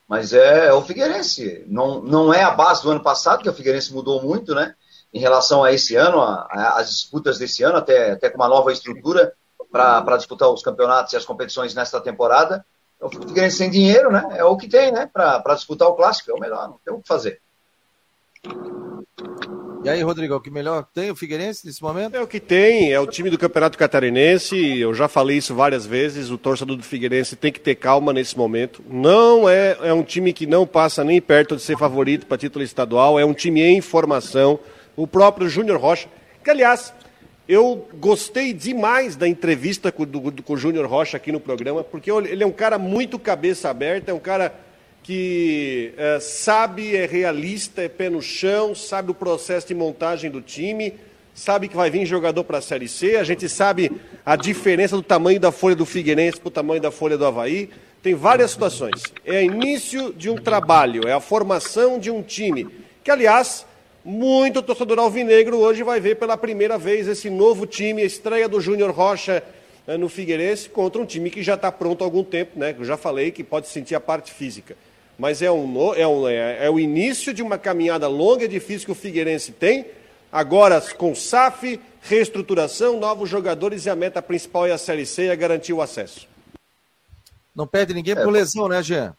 Mas 0.07 0.33
é, 0.33 0.67
é, 0.67 0.73
o 0.73 0.83
Figueirense. 0.83 1.65
Não, 1.67 2.03
não 2.03 2.35
é 2.35 2.43
a 2.43 2.51
base 2.51 2.83
do 2.83 2.91
ano 2.91 3.03
passado, 3.03 3.43
que 3.43 3.49
o 3.49 3.55
Figueirense 3.55 3.95
mudou 3.95 4.23
muito, 4.23 4.55
né? 4.55 4.75
Em 5.13 5.19
relação 5.19 5.65
a 5.65 5.73
esse 5.73 5.97
ano, 5.97 6.21
a, 6.21 6.47
a, 6.51 6.81
as 6.81 6.91
disputas 6.91 7.39
desse 7.39 7.63
ano, 7.63 7.79
até, 7.79 8.13
até 8.13 8.29
com 8.29 8.37
uma 8.37 8.49
nova 8.49 8.73
estrutura 8.73 9.33
para 9.71 10.17
disputar 10.19 10.51
os 10.51 10.63
campeonatos 10.63 11.15
e 11.15 11.17
as 11.17 11.25
competições 11.25 11.75
nesta 11.75 11.99
temporada. 12.01 12.65
O 13.01 13.09
Figueirense 13.09 13.57
sem 13.57 13.71
dinheiro, 13.71 14.13
né? 14.13 14.23
É 14.33 14.45
o 14.45 14.57
que 14.57 14.69
tem, 14.69 14.93
né? 14.93 15.09
Para 15.11 15.55
disputar 15.55 15.89
o 15.89 15.95
clássico, 15.95 16.31
é 16.31 16.35
o 16.35 16.41
melhor, 16.41 16.69
não 16.69 16.79
tem 16.85 16.93
o 16.93 17.01
que 17.01 17.09
fazer. 17.09 17.41
E 19.85 19.89
aí, 19.89 20.01
Rodrigo, 20.01 20.37
o 20.37 20.41
que 20.41 20.49
melhor 20.49 20.87
tem 20.95 21.11
o 21.11 21.17
Figueirense 21.17 21.67
nesse 21.67 21.83
momento? 21.83 22.15
É 22.15 22.21
o 22.21 22.27
que 22.27 22.39
tem, 22.39 22.93
é 22.93 23.01
o 23.01 23.07
time 23.07 23.29
do 23.29 23.37
Campeonato 23.37 23.77
Catarinense. 23.77 24.79
Eu 24.79 24.95
já 24.95 25.09
falei 25.09 25.39
isso 25.39 25.57
várias 25.57 25.85
vezes. 25.85 26.31
O 26.31 26.39
torcedor 26.39 26.77
do 26.77 26.85
Figueirense 26.85 27.35
tem 27.35 27.51
que 27.51 27.59
ter 27.59 27.75
calma 27.75 28.13
nesse 28.13 28.39
momento. 28.39 28.81
Não 28.89 29.49
é, 29.49 29.77
é 29.83 29.93
um 29.93 30.05
time 30.05 30.33
que 30.33 30.47
não 30.47 30.65
passa 30.65 31.03
nem 31.03 31.21
perto 31.21 31.57
de 31.57 31.63
ser 31.63 31.77
favorito 31.77 32.27
para 32.27 32.39
título 32.39 32.65
estadual. 32.65 33.19
É 33.19 33.25
um 33.25 33.35
time 33.35 33.61
em 33.61 33.81
formação. 33.81 34.61
O 34.95 35.05
próprio 35.05 35.49
Júnior 35.49 35.81
Rocha, 35.81 36.09
que 36.45 36.51
aliás 36.51 36.95
eu 37.49 37.89
gostei 37.95 38.53
demais 38.53 39.17
da 39.17 39.27
entrevista 39.27 39.91
com, 39.91 40.05
do, 40.05 40.21
com 40.45 40.53
o 40.53 40.57
Júnior 40.57 40.87
Rocha 40.87 41.17
aqui 41.17 41.33
no 41.33 41.41
programa, 41.41 41.83
porque 41.83 42.09
ele 42.09 42.45
é 42.45 42.47
um 42.47 42.53
cara 42.53 42.79
muito 42.79 43.19
cabeça 43.19 43.69
aberta, 43.69 44.13
é 44.13 44.15
um 44.15 44.21
cara 44.21 44.55
que 45.03 45.93
é, 45.97 46.21
sabe, 46.21 46.95
é 46.97 47.07
realista, 47.07 47.83
é 47.83 47.89
pé 47.89 48.09
no 48.09 48.23
chão, 48.23 48.75
sabe 48.75 49.11
o 49.11 49.15
processo 49.15 49.67
de 49.67 49.75
montagem 49.75 50.31
do 50.31 50.41
time, 50.41 50.95
sabe 51.35 51.69
que 51.69 51.77
vai 51.77 51.91
vir 51.91 52.07
jogador 52.07 52.45
para 52.45 52.59
a 52.59 52.63
Série 52.63 52.89
C, 52.89 53.17
a 53.17 53.25
gente 53.25 53.49
sabe 53.49 53.91
a 54.25 54.37
diferença 54.37 54.95
do 54.95 55.03
tamanho 55.03 55.41
da 55.41 55.51
folha 55.51 55.75
do 55.75 55.85
Figueirense 55.85 56.39
para 56.39 56.49
o 56.49 56.53
tamanho 56.53 56.81
da 56.81 56.91
folha 56.91 57.19
do 57.19 57.27
Havaí. 57.27 57.71
Tem 58.03 58.15
várias 58.15 58.51
situações. 58.51 59.03
É 59.25 59.45
início 59.45 60.13
de 60.13 60.29
um 60.29 60.37
trabalho, 60.37 61.07
é 61.07 61.13
a 61.13 61.21
formação 61.21 61.99
de 61.99 62.11
um 62.11 62.23
time, 62.23 62.67
que, 63.03 63.11
aliás, 63.11 63.65
muito 64.05 64.63
torcedor 64.63 64.99
alvinegro 64.99 65.59
hoje 65.59 65.83
vai 65.83 66.01
ver 66.01 66.17
pela 66.17 66.37
primeira 66.37 66.77
vez 66.77 67.07
esse 67.07 67.31
novo 67.31 67.67
time, 67.67 68.03
a 68.03 68.05
estreia 68.05 68.49
do 68.49 68.61
Júnior 68.61 68.91
Rocha 68.91 69.43
eh, 69.87 69.97
no 69.97 70.09
Figueirense 70.09 70.69
contra 70.69 71.01
um 71.01 71.07
time 71.07 71.31
que 71.31 71.43
já 71.43 71.55
está 71.55 71.71
pronto 71.71 72.03
há 72.03 72.07
algum 72.07 72.25
tempo, 72.25 72.59
né? 72.59 72.75
Eu 72.77 72.85
já 72.85 72.97
falei 72.97 73.31
que 73.31 73.45
pode 73.45 73.69
sentir 73.69 73.95
a 73.95 74.01
parte 74.01 74.33
física. 74.33 74.77
Mas 75.23 75.41
é, 75.41 75.49
um, 75.53 75.95
é, 75.95 76.05
um, 76.05 76.29
é, 76.29 76.67
é 76.67 76.69
o 76.69 76.81
início 76.81 77.33
de 77.33 77.45
uma 77.45 77.57
caminhada 77.57 78.09
longa 78.09 78.45
e 78.45 78.49
difícil 78.49 78.87
que 78.87 78.91
o 78.91 78.95
Figueirense 78.97 79.53
tem. 79.53 79.87
Agora, 80.33 80.81
com 80.99 81.15
SAF, 81.15 81.81
reestruturação, 82.01 82.99
novos 82.99 83.31
jogadores 83.31 83.87
e 83.87 83.91
a 83.91 83.95
meta 83.95 84.21
principal 84.21 84.67
é 84.67 84.73
a 84.73 84.79
Série 84.79 85.07
C, 85.07 85.29
é 85.29 85.37
garantir 85.37 85.73
o 85.73 85.81
acesso. 85.81 86.27
Não 87.55 87.69
perde 87.69 87.95
ninguém 87.95 88.17
por 88.17 88.31
lesão, 88.31 88.67
né, 88.67 88.83
Jean? 88.83 89.15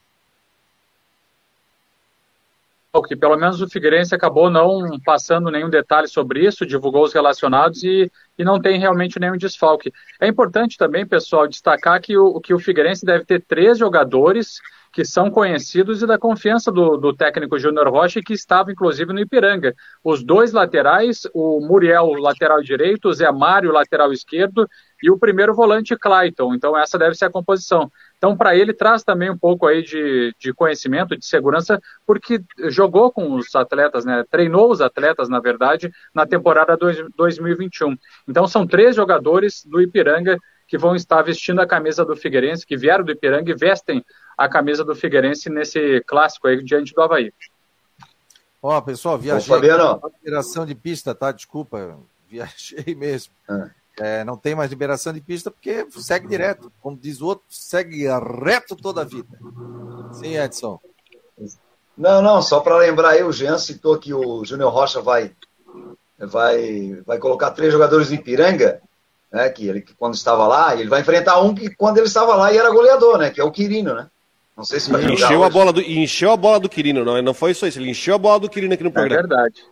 que 3.08 3.16
pelo 3.16 3.38
menos 3.38 3.62
o 3.62 3.70
Figueirense 3.70 4.14
acabou 4.14 4.52
não 4.52 5.00
passando 5.04 5.50
nenhum 5.50 5.70
detalhe 5.70 6.08
sobre 6.08 6.46
isso, 6.46 6.66
divulgou 6.66 7.04
os 7.04 7.14
relacionados 7.14 7.82
e, 7.82 8.12
e 8.38 8.44
não 8.44 8.62
tem 8.62 8.78
realmente 8.78 9.20
nenhum 9.20 9.38
desfalque. 9.38 9.92
É 10.22 10.28
importante 10.28 10.78
também, 10.78 11.06
pessoal, 11.06 11.48
destacar 11.48 12.00
que 12.02 12.16
o, 12.16 12.40
que 12.40 12.54
o 12.54 12.60
Figueirense 12.60 13.06
deve 13.06 13.26
ter 13.26 13.44
três 13.48 13.80
jogadores 13.80 14.60
que 14.94 15.04
são 15.04 15.32
conhecidos 15.32 16.04
e 16.04 16.08
da 16.08 16.20
confiança 16.20 16.72
do, 16.72 16.98
do 16.98 17.12
técnico 17.12 17.58
Júnior 17.58 17.90
Rocha, 17.90 18.22
que 18.24 18.34
estava 18.34 18.72
inclusive 18.72 19.12
no 19.12 19.20
Ipiranga. 19.20 19.74
Os 20.04 20.24
dois 20.24 20.54
laterais, 20.54 21.28
o 21.34 21.60
Muriel, 21.60 22.14
lateral 22.14 22.62
direito, 22.62 23.10
o 23.10 23.14
Zé 23.14 23.30
Mário, 23.32 23.72
lateral 23.72 24.14
esquerdo, 24.14 24.70
e 25.02 25.10
o 25.10 25.18
primeiro 25.18 25.56
volante, 25.56 25.98
Clayton. 25.98 26.54
Então, 26.54 26.78
essa 26.78 26.98
deve 26.98 27.16
ser 27.16 27.26
a 27.26 27.32
composição. 27.32 27.92
Então, 28.18 28.38
para 28.38 28.56
ele, 28.56 28.72
traz 28.72 29.04
também 29.04 29.32
um 29.32 29.38
pouco 29.38 29.66
aí 29.66 29.82
de, 29.82 30.34
de 30.40 30.54
conhecimento, 30.54 31.18
de 31.18 31.26
segurança, 31.26 31.82
porque 32.06 32.40
jogou 32.70 33.12
com 33.12 33.34
os 33.34 33.54
atletas, 33.56 34.06
né? 34.06 34.24
Treinou 34.30 34.72
os 34.72 34.80
atletas, 34.80 35.28
na 35.28 35.40
verdade, 35.40 35.92
na 36.14 36.28
temporada 36.28 36.78
2021. 37.18 37.98
Então, 38.30 38.48
são 38.48 38.68
três 38.68 38.96
jogadores 38.96 39.66
do 39.66 39.82
Ipiranga 39.82 40.38
que 40.68 40.78
vão 40.78 40.96
estar 40.96 41.22
vestindo 41.22 41.60
a 41.60 41.68
camisa 41.68 42.06
do 42.06 42.16
Figueirense, 42.16 42.66
que 42.66 42.78
vieram 42.78 43.04
do 43.04 43.12
Ipiranga 43.12 43.52
e 43.52 43.56
vestem 43.56 44.04
a 44.38 44.50
camisa 44.50 44.84
do 44.84 44.96
Figueirense 44.96 45.50
nesse 45.50 46.02
clássico 46.08 46.48
aí 46.48 46.64
diante 46.64 46.94
do 46.94 47.02
Havaí. 47.02 47.34
Ó, 48.62 48.80
pessoal, 48.82 49.18
viajei. 49.18 49.56
Liberação 49.56 50.66
de 50.66 50.76
pista, 50.76 51.14
tá? 51.14 51.32
Desculpa, 51.32 51.98
viajei 52.30 52.96
mesmo. 52.96 53.34
É. 53.50 53.70
É, 54.00 54.24
não 54.24 54.36
tem 54.36 54.56
mais 54.56 54.72
liberação 54.72 55.14
de 55.14 55.22
pista 55.22 55.52
porque 55.52 55.86
segue 55.92 56.28
direto. 56.28 56.72
Como 56.82 56.98
diz 56.98 57.22
o 57.22 57.28
outro, 57.28 57.46
segue 57.48 58.08
reto 58.44 58.76
toda 58.76 59.02
a 59.02 59.06
vida. 59.06 59.38
Sim, 60.14 60.36
Edson. 60.36 60.80
Não, 61.96 62.20
não, 62.20 62.42
só 62.42 62.60
para 62.60 62.78
lembrar 62.78 63.10
aí, 63.10 63.24
o 63.24 63.32
Jean 63.32 63.60
citou 63.60 64.00
que 64.00 64.12
o 64.12 64.44
Júnior 64.44 64.74
Rocha 64.74 65.00
vai, 65.00 65.32
vai, 66.18 67.04
vai 67.06 67.20
colocar 67.20 67.52
três 67.52 67.72
jogadores 67.72 68.12
em 68.12 68.18
Piranga 68.18 68.82
né, 69.34 69.50
que 69.50 69.68
ele 69.68 69.82
que 69.82 69.96
quando 69.96 70.14
estava 70.14 70.48
lá, 70.48 70.76
ele 70.76 70.88
vai 70.88 71.02
enfrentar 71.02 71.42
um 71.42 71.56
que 71.56 71.74
quando 71.76 71.98
ele 71.98 72.06
estava 72.06 72.36
lá 72.36 72.54
e 72.54 72.58
era 72.58 72.70
goleador, 72.70 73.18
né, 73.18 73.32
que 73.32 73.42
é 73.42 73.44
o 73.44 73.52
Quirino, 73.52 73.96
né? 73.96 74.08
Não 74.56 74.64
sei 74.64 74.80
se 74.80 74.92
vai 74.92 75.04
encheu 75.04 75.44
a 75.44 75.50
bola 75.50 75.74
do 75.74 75.82
encheu 75.82 76.32
a 76.32 76.38
bola 76.38 76.60
do 76.60 76.70
Quirino, 76.70 77.04
não, 77.04 77.22
não 77.22 77.34
foi 77.34 77.54
só 77.54 77.66
isso, 77.66 77.80
ele 77.80 77.90
encheu 77.90 78.16
a 78.16 78.18
bola 78.18 78.40
do 78.40 78.50
Quirino 78.50 78.74
aqui 78.74 78.84
no 78.84 78.90
é 78.90 78.94
programa. 78.94 79.20
É 79.20 79.28
verdade. 79.28 79.64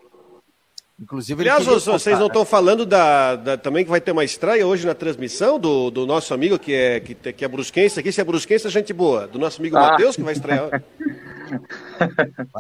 Inclusive, 1.00 1.42
Aliás, 1.42 1.66
vocês 1.66 2.20
não 2.20 2.28
estão 2.28 2.44
né? 2.44 2.48
falando 2.48 2.86
da, 2.86 3.36
da, 3.36 3.58
também 3.58 3.84
que 3.84 3.90
vai 3.90 4.00
ter 4.00 4.12
uma 4.12 4.24
estreia 4.24 4.68
hoje 4.68 4.86
na 4.86 4.94
transmissão 4.94 5.60
do, 5.60 5.90
do 5.90 6.06
nosso 6.06 6.32
amigo 6.32 6.60
que 6.60 6.74
é, 6.74 7.00
que, 7.00 7.16
que 7.16 7.44
é 7.44 7.48
brusquense 7.48 8.00
aqui, 8.00 8.12
se 8.12 8.22
é 8.22 8.24
brusquense, 8.24 8.68
é 8.68 8.70
gente 8.70 8.94
boa. 8.94 9.28
Do 9.28 9.40
nosso 9.40 9.60
amigo 9.60 9.78
ah. 9.78 9.82
Matheus, 9.82 10.16
que 10.16 10.22
vai 10.22 10.34
estrear. 10.34 10.70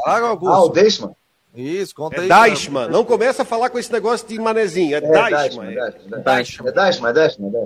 Vai 0.05 0.21
lá, 0.21 0.27
Augusto. 0.27 0.53
Ah, 0.53 0.65
o 0.65 0.69
Deixman. 0.69 1.15
Isso, 1.55 1.93
conta 1.93 2.17
é 2.17 2.19
aí. 2.21 2.49
Deichmann. 2.49 2.89
Não 2.89 3.03
começa 3.03 3.41
a 3.41 3.45
falar 3.45 3.69
com 3.69 3.77
esse 3.77 3.91
negócio 3.91 4.27
de 4.27 4.39
manezinho. 4.39 4.95
É, 4.95 4.97
é 4.97 5.01
Deichmann. 5.01 5.67
É 5.67 6.19
Deichmann. 6.19 6.67
É 6.67 6.71
Deichmann, 6.71 7.09
é 7.09 7.13
Deichmann. 7.13 7.65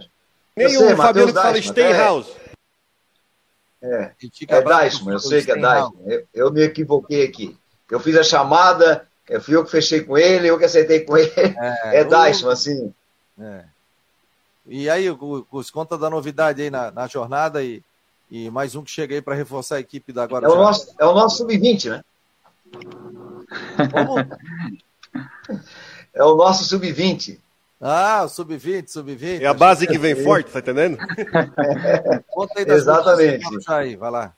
Nem 0.56 0.78
o 0.78 0.96
Fabiano 0.96 1.34
que 1.34 1.40
fala 1.40 1.62
Steinhaus. 1.62 2.28
É, 2.28 2.45
é 3.86 4.62
Deichmann, 4.62 5.14
eu 5.14 5.20
sei 5.20 5.44
que 5.44 5.52
é 5.52 5.56
Deichmann. 5.56 5.94
Eu, 6.06 6.28
eu 6.34 6.52
me 6.52 6.62
equivoquei 6.62 7.24
aqui. 7.24 7.58
Eu 7.90 8.00
fiz 8.00 8.16
a 8.18 8.24
chamada, 8.24 9.08
eu 9.30 9.42
fui 9.42 9.56
eu 9.56 9.64
que 9.64 9.72
fechei 9.72 10.02
com 10.02 10.18
ele, 10.18 10.50
eu 10.50 10.58
que 10.58 10.66
acertei 10.66 11.02
com 11.02 11.18
ele. 11.18 11.32
É, 11.38 12.02
é 12.02 12.52
assim. 12.52 12.94
É. 13.40 13.64
E 14.68 14.90
aí, 14.90 15.10
Gus, 15.10 15.70
conta 15.70 15.98
da 15.98 16.10
novidade 16.10 16.62
aí 16.62 16.70
na, 16.70 16.90
na 16.90 17.08
jornada 17.08 17.64
e, 17.64 17.84
e 18.32 18.50
mais 18.50 18.74
um 18.76 18.84
que 18.84 18.90
chega 18.90 19.14
aí 19.14 19.22
para 19.22 19.36
reforçar 19.36 19.76
a 19.76 19.80
equipe 19.80 20.12
da 20.12 20.26
Guarujá. 20.26 20.54
É 20.54 20.58
o 20.58 20.62
nosso, 20.62 20.96
é 21.00 21.06
o 21.06 21.14
nosso 21.14 21.38
sub-20, 21.38 21.90
né? 21.90 22.04
Como? 23.92 24.16
É 26.16 26.24
o 26.24 26.36
nosso 26.36 26.64
sub-20. 26.64 27.40
Ah, 27.88 28.24
o 28.24 28.30
sub-20, 28.30 28.88
sub-20. 28.88 29.42
É 29.42 29.46
a 29.46 29.54
base 29.54 29.86
que 29.86 30.00
vem 30.00 30.16
forte, 30.16 30.50
tá 30.50 30.58
entendendo? 30.58 30.98
É. 31.00 32.18
Conta 32.34 32.54
aí 32.58 32.66
das 32.66 32.78
Exatamente. 32.78 33.46
Aí, 33.68 33.96
vai 33.96 34.10
lá. 34.10 34.34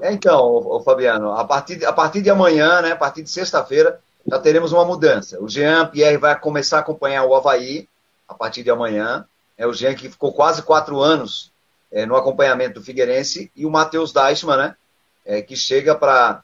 É, 0.00 0.12
então, 0.12 0.40
o 0.44 0.80
Fabiano, 0.80 1.30
a 1.30 1.44
partir, 1.44 1.84
a 1.84 1.92
partir 1.92 2.22
de 2.22 2.28
amanhã, 2.28 2.82
né, 2.82 2.90
a 2.90 2.96
partir 2.96 3.22
de 3.22 3.30
sexta-feira, 3.30 4.00
já 4.26 4.40
teremos 4.40 4.72
uma 4.72 4.84
mudança. 4.84 5.40
O 5.40 5.48
Jean 5.48 5.86
Pierre 5.86 6.16
vai 6.16 6.36
começar 6.36 6.78
a 6.78 6.80
acompanhar 6.80 7.22
o 7.22 7.32
Havaí 7.36 7.88
a 8.26 8.34
partir 8.34 8.64
de 8.64 8.70
amanhã. 8.70 9.24
É 9.56 9.64
o 9.64 9.72
Jean 9.72 9.94
que 9.94 10.08
ficou 10.08 10.32
quase 10.32 10.62
quatro 10.62 11.00
anos 11.00 11.52
é, 11.92 12.04
no 12.04 12.16
acompanhamento 12.16 12.80
do 12.80 12.84
Figueirense 12.84 13.48
e 13.54 13.64
o 13.64 13.70
Matheus 13.70 14.12
Deichmann, 14.12 14.56
né, 14.56 14.76
é, 15.24 15.40
que 15.40 15.54
chega 15.54 15.94
para 15.94 16.42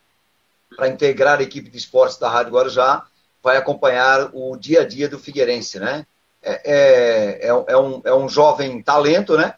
integrar 0.82 1.40
a 1.40 1.42
equipe 1.42 1.68
de 1.68 1.78
esportes 1.78 2.16
da 2.16 2.28
Rádio 2.28 2.52
Guarujá, 2.52 3.04
vai 3.44 3.58
acompanhar 3.58 4.30
o 4.32 4.56
dia 4.56 4.80
a 4.80 4.88
dia 4.88 5.06
do 5.06 5.18
Figueirense, 5.18 5.78
né? 5.78 6.06
É, 6.42 6.62
é, 6.64 7.48
é, 7.48 7.64
é, 7.68 7.76
um, 7.76 8.00
é 8.02 8.14
um 8.14 8.26
jovem 8.26 8.82
talento, 8.82 9.36
né? 9.36 9.54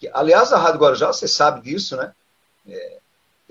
Que, 0.00 0.10
aliás, 0.14 0.50
a 0.50 0.58
Rádio 0.58 0.80
Guarujá, 0.80 1.08
você 1.08 1.28
sabe 1.28 1.60
disso, 1.60 1.94
né? 1.94 2.10
É, 2.66 2.98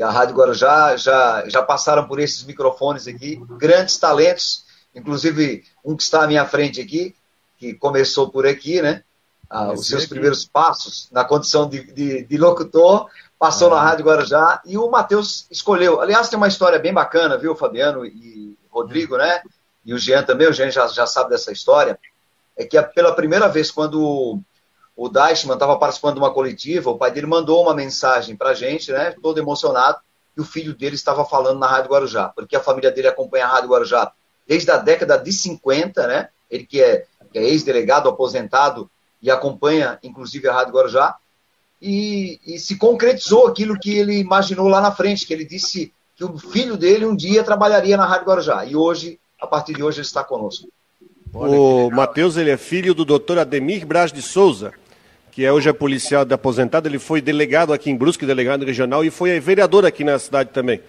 a 0.01 0.09
Rádio 0.09 0.35
Guarujá 0.35 0.97
já, 0.97 1.47
já 1.47 1.61
passaram 1.61 2.07
por 2.07 2.19
esses 2.19 2.43
microfones 2.43 3.07
aqui, 3.07 3.35
grandes 3.51 3.97
talentos, 3.97 4.65
inclusive 4.95 5.63
um 5.85 5.95
que 5.95 6.01
está 6.01 6.23
à 6.23 6.27
minha 6.27 6.45
frente 6.45 6.81
aqui, 6.81 7.15
que 7.59 7.75
começou 7.75 8.29
por 8.29 8.47
aqui, 8.47 8.81
né? 8.81 9.03
Ah, 9.47 9.71
os 9.71 9.87
seus 9.87 10.03
aqui. 10.03 10.09
primeiros 10.09 10.43
passos 10.43 11.07
na 11.11 11.23
condição 11.23 11.69
de, 11.69 11.83
de, 11.93 12.23
de 12.23 12.37
locutor, 12.37 13.09
passou 13.37 13.69
na 13.69 13.79
Rádio 13.79 14.05
Guarujá 14.05 14.59
e 14.65 14.75
o 14.75 14.89
Matheus 14.89 15.45
escolheu. 15.51 16.01
Aliás, 16.01 16.29
tem 16.29 16.37
uma 16.37 16.47
história 16.47 16.79
bem 16.79 16.93
bacana, 16.93 17.37
viu, 17.37 17.55
Fabiano 17.55 18.03
e 18.05 18.57
Rodrigo, 18.71 19.17
né? 19.17 19.41
E 19.87 19.93
o 19.93 19.97
Jean 19.97 20.21
também, 20.21 20.47
o 20.47 20.53
Jean 20.53 20.69
já, 20.69 20.85
já 20.87 21.07
sabe 21.07 21.29
dessa 21.29 21.51
história. 21.51 21.97
É 22.57 22.65
que 22.65 22.79
pela 22.93 23.15
primeira 23.15 23.47
vez, 23.47 23.71
quando 23.71 24.39
o 24.95 25.09
Deichmann 25.09 25.55
estava 25.55 25.79
participando 25.79 26.15
de 26.15 26.19
uma 26.19 26.33
coletiva, 26.33 26.89
o 26.89 26.97
pai 26.97 27.09
dele 27.09 27.25
mandou 27.25 27.63
uma 27.63 27.73
mensagem 27.73 28.35
para 28.35 28.49
a 28.49 28.53
gente, 28.53 28.91
né? 28.91 29.15
Todo 29.21 29.39
emocionado, 29.39 29.97
e 30.35 30.41
o 30.41 30.45
filho 30.45 30.75
dele 30.75 30.95
estava 30.95 31.23
falando 31.23 31.59
na 31.59 31.67
Rádio 31.67 31.91
Guarujá, 31.91 32.29
porque 32.29 32.55
a 32.55 32.59
família 32.59 32.91
dele 32.91 33.07
acompanha 33.07 33.45
a 33.45 33.49
Rádio 33.49 33.69
Guarujá 33.69 34.11
desde 34.45 34.69
a 34.69 34.77
década 34.77 35.17
de 35.17 35.31
50, 35.31 36.05
né? 36.05 36.29
Ele 36.51 36.65
que 36.65 36.81
é, 36.81 37.05
é 37.33 37.43
ex-delegado, 37.43 38.09
aposentado, 38.09 38.91
e 39.21 39.31
acompanha, 39.31 39.97
inclusive, 40.03 40.47
a 40.47 40.53
Rádio 40.53 40.73
Guarujá 40.73 41.15
e, 41.81 42.39
e, 42.45 42.59
se 42.59 42.77
concretizou 42.77 43.47
aquilo 43.47 43.79
que 43.79 43.97
ele 43.97 44.17
imaginou 44.17 44.67
lá 44.67 44.81
na 44.81 44.91
frente, 44.91 45.25
que 45.25 45.33
ele 45.33 45.45
disse 45.45 45.93
que 46.15 46.23
o 46.23 46.37
filho 46.37 46.75
dele 46.75 47.05
um 47.05 47.15
dia 47.15 47.43
trabalharia 47.43 47.95
na 47.95 48.05
Rádio 48.05 48.27
Guarujá. 48.27 48.65
E 48.65 48.75
hoje, 48.75 49.19
a 49.39 49.47
partir 49.47 49.73
de 49.73 49.83
hoje, 49.83 49.99
ele 49.99 50.05
está 50.05 50.23
conosco. 50.23 50.67
O 51.33 51.89
Matheus, 51.91 52.37
ele 52.37 52.49
é 52.49 52.57
filho 52.57 52.93
do 52.93 53.05
doutor 53.05 53.37
Ademir 53.37 53.85
Braz 53.85 54.11
de 54.11 54.21
Souza, 54.21 54.73
que 55.31 55.45
é 55.45 55.51
hoje 55.51 55.69
é 55.69 55.73
policial 55.73 56.25
de 56.25 56.33
aposentado. 56.33 56.87
Ele 56.87 56.97
foi 56.97 57.21
delegado 57.21 57.73
aqui 57.73 57.91
em 57.91 57.95
Brusque, 57.95 58.25
delegado 58.25 58.65
regional, 58.65 59.03
e 59.03 59.11
foi 59.11 59.39
vereador 59.39 59.85
aqui 59.85 60.03
na 60.03 60.17
cidade 60.17 60.49
também. 60.51 60.81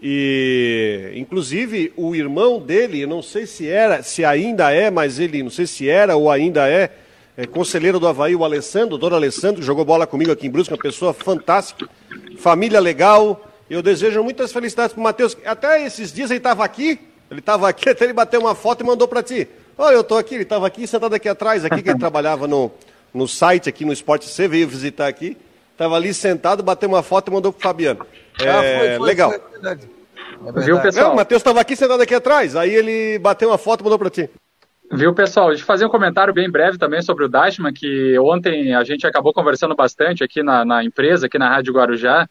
E, 0.00 1.12
inclusive, 1.16 1.92
o 1.96 2.14
irmão 2.14 2.60
dele, 2.60 3.00
eu 3.00 3.08
não 3.08 3.20
sei 3.20 3.46
se 3.46 3.66
era, 3.66 4.02
se 4.02 4.24
ainda 4.24 4.70
é, 4.70 4.90
mas 4.90 5.18
ele, 5.18 5.42
não 5.42 5.50
sei 5.50 5.66
se 5.66 5.88
era 5.88 6.14
ou 6.14 6.30
ainda 6.30 6.68
é, 6.68 6.92
é, 7.36 7.46
conselheiro 7.46 7.98
do 7.98 8.06
Havaí, 8.06 8.36
o 8.36 8.44
Alessandro, 8.44 8.94
o 8.94 8.98
doutor 8.98 9.16
Alessandro, 9.16 9.60
que 9.60 9.66
jogou 9.66 9.84
bola 9.84 10.06
comigo 10.06 10.30
aqui 10.30 10.46
em 10.46 10.50
Brusque, 10.50 10.72
uma 10.72 10.80
pessoa 10.80 11.12
fantástica, 11.12 11.88
família 12.38 12.78
legal. 12.78 13.44
Eu 13.68 13.82
desejo 13.82 14.22
muitas 14.22 14.52
felicidades 14.52 14.92
para 14.92 15.00
o 15.00 15.04
Matheus. 15.04 15.36
Até 15.44 15.84
esses 15.84 16.12
dias 16.12 16.30
ele 16.30 16.38
estava 16.38 16.64
aqui, 16.64 17.00
ele 17.30 17.40
estava 17.40 17.68
aqui, 17.68 17.88
até 17.88 18.04
ele 18.04 18.12
bateu 18.12 18.40
uma 18.40 18.54
foto 18.54 18.82
e 18.82 18.86
mandou 18.86 19.06
para 19.06 19.22
ti. 19.22 19.48
Olha, 19.76 19.94
eu 19.94 20.00
estou 20.00 20.18
aqui, 20.18 20.34
ele 20.34 20.42
estava 20.42 20.66
aqui, 20.66 20.86
sentado 20.86 21.14
aqui 21.14 21.28
atrás, 21.28 21.64
aqui 21.64 21.82
que 21.82 21.90
ele 21.90 21.98
trabalhava 22.00 22.48
no, 22.48 22.70
no 23.12 23.28
site 23.28 23.68
aqui 23.68 23.84
no 23.84 23.92
Esporte 23.92 24.26
C, 24.26 24.48
veio 24.48 24.66
visitar 24.66 25.06
aqui. 25.06 25.36
Estava 25.72 25.94
ali 25.94 26.12
sentado, 26.12 26.62
bateu 26.62 26.88
uma 26.88 27.02
foto 27.02 27.30
e 27.30 27.34
mandou 27.34 27.52
para 27.52 27.58
o 27.58 27.62
Fabiano. 27.62 28.04
É, 28.40 28.48
ah, 28.48 28.78
foi, 28.80 28.96
foi, 28.96 29.06
legal. 29.06 29.30
Foi, 29.30 29.38
é 29.38 29.50
verdade. 29.52 29.90
É 30.40 30.42
verdade. 30.42 30.66
Viu, 30.66 30.80
pessoal? 30.80 31.06
Não, 31.06 31.12
o 31.12 31.16
Matheus 31.16 31.40
estava 31.40 31.60
aqui 31.60 31.76
sentado 31.76 32.02
aqui 32.02 32.14
atrás, 32.14 32.56
aí 32.56 32.74
ele 32.74 33.18
bateu 33.20 33.48
uma 33.48 33.58
foto 33.58 33.80
e 33.80 33.84
mandou 33.84 33.98
para 33.98 34.10
ti. 34.10 34.28
Viu, 34.90 35.14
pessoal? 35.14 35.48
Deixa 35.48 35.62
eu 35.62 35.66
fazer 35.66 35.84
um 35.84 35.90
comentário 35.90 36.32
bem 36.32 36.50
breve 36.50 36.78
também 36.78 37.02
sobre 37.02 37.24
o 37.24 37.28
Dashman, 37.28 37.72
que 37.72 38.18
ontem 38.18 38.74
a 38.74 38.82
gente 38.82 39.06
acabou 39.06 39.34
conversando 39.34 39.76
bastante 39.76 40.24
aqui 40.24 40.42
na, 40.42 40.64
na 40.64 40.82
empresa, 40.82 41.26
aqui 41.26 41.38
na 41.38 41.48
Rádio 41.48 41.74
Guarujá. 41.74 42.26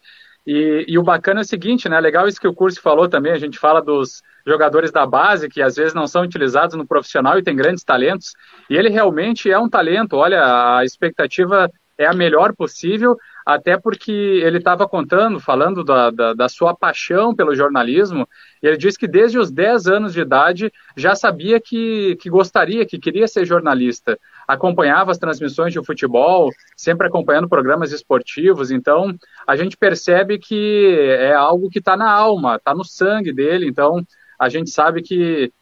E, 0.46 0.84
e, 0.88 0.98
o 0.98 1.02
bacana 1.02 1.40
é 1.40 1.42
o 1.42 1.46
seguinte, 1.46 1.88
né? 1.88 2.00
Legal 2.00 2.26
isso 2.26 2.40
que 2.40 2.48
o 2.48 2.54
curso 2.54 2.80
falou 2.80 3.08
também. 3.08 3.32
A 3.32 3.38
gente 3.38 3.58
fala 3.58 3.80
dos 3.80 4.22
jogadores 4.48 4.90
da 4.90 5.06
base 5.06 5.48
que 5.48 5.62
às 5.62 5.76
vezes 5.76 5.94
não 5.94 6.06
são 6.06 6.22
utilizados 6.22 6.74
no 6.74 6.86
profissional 6.86 7.38
e 7.38 7.42
tem 7.42 7.54
grandes 7.54 7.84
talentos. 7.84 8.32
E 8.68 8.76
ele 8.76 8.88
realmente 8.88 9.50
é 9.50 9.58
um 9.58 9.68
talento. 9.68 10.16
Olha, 10.16 10.78
a 10.78 10.84
expectativa 10.84 11.70
é 11.98 12.06
a 12.06 12.14
melhor 12.14 12.54
possível 12.54 13.16
até 13.48 13.78
porque 13.78 14.12
ele 14.12 14.58
estava 14.58 14.86
contando, 14.86 15.40
falando 15.40 15.82
da, 15.82 16.10
da, 16.10 16.34
da, 16.34 16.50
sua 16.50 16.76
paixão 16.76 17.34
pelo 17.34 17.54
jornalismo, 17.54 18.28
ele 18.62 18.76
disse 18.76 18.98
que 18.98 19.08
desde 19.08 19.38
os 19.38 19.50
10 19.50 19.86
anos 19.86 20.12
de 20.12 20.20
idade 20.20 20.70
já 20.94 21.14
sabia 21.14 21.58
que, 21.58 22.14
que 22.20 22.28
gostaria, 22.28 22.84
que 22.84 22.98
queria 22.98 23.26
ser 23.26 23.46
jornalista. 23.46 24.18
Acompanhava 24.46 25.12
as 25.12 25.16
transmissões 25.16 25.72
de 25.72 25.82
futebol, 25.82 26.50
sempre 26.76 27.06
acompanhando 27.06 27.48
programas 27.48 27.90
esportivos, 27.90 28.70
então 28.70 29.16
a 29.46 29.56
gente 29.56 29.78
percebe 29.78 30.38
que 30.38 30.94
é 31.18 31.32
algo 31.32 31.70
que 31.70 31.78
está 31.78 31.96
na 31.96 32.12
alma, 32.12 32.56
está 32.56 32.74
no 32.74 32.84
sangue 32.84 33.32
dele, 33.32 33.66
então 33.66 34.04
a 34.38 34.48
gente 34.48 34.70
sabe 34.70 35.02
que 35.02 35.52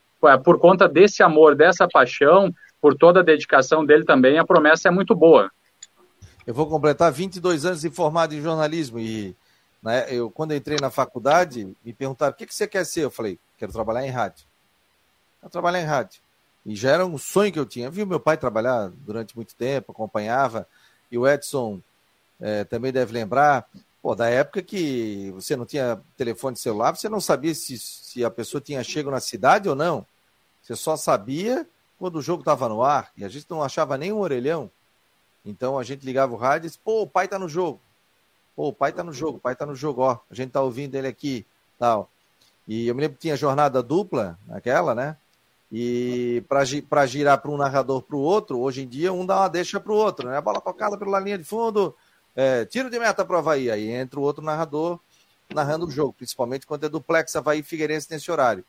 por 0.45 0.59
conta 0.59 0.89
desse 0.89 1.23
amor, 1.23 1.55
dessa 1.55 1.87
paixão, 1.89 2.53
por 2.81 2.95
toda 2.95 3.21
a 3.21 3.23
dedicação 3.23 3.85
dele 3.85 4.05
também, 4.05 4.39
a 4.39 4.45
promessa 4.45 4.89
é 4.89 4.91
muito 4.91 5.15
boa. 5.15 5.51
Eu 6.47 6.55
vou 6.55 6.67
completar 6.69 7.11
22 7.11 7.65
anos 7.65 7.81
de 7.81 7.91
formado 7.91 8.35
em 8.35 8.41
jornalismo 8.41 8.99
e 8.99 9.35
né, 9.83 10.07
eu, 10.09 10.31
quando 10.31 10.53
eu 10.53 10.57
entrei 10.57 10.79
na 10.81 10.91
faculdade, 10.91 11.77
me 11.85 11.93
perguntaram 11.93 12.33
o 12.33 12.37
que, 12.37 12.47
que 12.47 12.55
você 12.55 12.67
quer 12.67 12.85
ser? 12.85 13.05
Eu 13.05 13.11
falei, 13.11 13.39
quero 13.59 13.73
trabalhar 13.73 14.07
em 14.07 14.11
rádio. 14.11 14.45
Quero 15.41 15.51
trabalhar 15.51 15.81
em 15.81 15.85
rádio. 15.85 16.21
E 16.65 16.75
já 16.75 16.91
era 16.91 17.07
um 17.07 17.19
sonho 17.19 17.53
que 17.53 17.59
eu 17.59 17.67
tinha. 17.67 17.87
Eu 17.87 17.93
vi 17.93 18.05
meu 18.05 18.19
pai 18.19 18.37
trabalhar 18.37 18.91
durante 19.05 19.37
muito 19.37 19.55
tempo, 19.55 19.93
acompanhava. 19.93 20.67
E 21.11 21.17
o 21.17 21.27
Edson 21.27 21.81
é, 22.41 22.65
também 22.65 22.93
deve 22.93 23.13
lembrar, 23.13 23.69
pô, 24.07 24.15
da 24.15 24.31
época 24.31 24.63
que 24.63 25.33
você 25.35 25.57
não 25.57 25.67
tinha 25.67 26.01
telefone 26.17 26.57
celular, 26.57 26.97
você 26.97 27.09
não 27.09 27.21
sabia 27.21 27.53
se, 27.53 27.77
se 27.77 28.25
a 28.25 28.31
pessoa 28.31 28.61
tinha 28.61 28.85
chego 28.85 29.11
na 29.11 29.19
cidade 29.19 29.69
ou 29.69 29.75
não. 29.75 30.07
Você 30.63 30.77
só 30.77 30.97
sabia 30.97 31.69
quando 31.99 32.15
o 32.15 32.23
jogo 32.23 32.43
estava 32.43 32.69
no 32.69 32.85
ar, 32.85 33.11
e 33.17 33.25
a 33.25 33.29
gente 33.29 33.47
não 33.51 33.65
achava 33.65 33.99
nem 33.99 34.13
um 34.13 34.21
orelhão. 34.21 34.71
Então 35.45 35.77
a 35.77 35.83
gente 35.83 36.07
ligava 36.07 36.33
o 36.33 36.37
rádio 36.37 36.67
e 36.67 36.69
disse, 36.69 36.79
pô, 36.79 37.03
o 37.03 37.07
pai 37.09 37.27
tá 37.27 37.37
no 37.37 37.49
jogo. 37.49 37.81
Pô, 38.55 38.69
o 38.69 38.73
pai 38.73 38.93
tá 38.93 39.03
no 39.03 39.13
jogo, 39.13 39.39
o 39.39 39.41
pai 39.41 39.57
tá 39.57 39.67
no 39.67 39.75
jogo, 39.75 40.03
ó. 40.03 40.21
A 40.31 40.35
gente 40.37 40.53
tá 40.53 40.63
ouvindo 40.63 40.95
ele 40.95 41.09
aqui, 41.09 41.45
tal. 41.77 42.09
E 42.69 42.87
eu 42.87 42.95
me 42.95 43.01
lembro 43.01 43.17
que 43.17 43.23
tinha 43.23 43.35
jornada 43.35 43.83
dupla 43.83 44.39
naquela, 44.47 44.95
né? 44.95 45.17
E 45.73 46.45
para 46.49 47.07
girar 47.07 47.43
para 47.43 47.51
um 47.51 47.57
narrador 47.57 48.03
para 48.03 48.15
o 48.15 48.21
outro, 48.21 48.61
hoje 48.61 48.83
em 48.83 48.89
dia 48.89 49.13
um 49.13 49.27
dá 49.27 49.41
uma 49.41 49.49
deixa 49.49 49.81
para 49.81 49.91
o 49.91 49.97
outro, 49.97 50.29
né? 50.29 50.37
A 50.37 50.41
bola 50.41 50.61
tocada 50.61 50.97
pela 50.97 51.19
linha 51.19 51.37
de 51.37 51.43
fundo, 51.43 51.93
é, 52.37 52.67
tiro 52.67 52.91
de 52.91 52.99
meta 52.99 53.25
para 53.25 53.37
o 53.37 53.39
Havaí. 53.39 53.71
Aí 53.71 53.91
entra 53.91 54.21
o 54.21 54.23
outro 54.23 54.45
narrador 54.45 55.01
narrando 55.53 55.87
o 55.87 55.91
jogo, 55.91 56.13
principalmente 56.13 56.67
quando 56.67 56.85
é 56.85 56.89
duplex 56.89 57.35
Havaí 57.35 57.63
Figueirense 57.63 58.09
nesse 58.11 58.31
horário. 58.31 58.65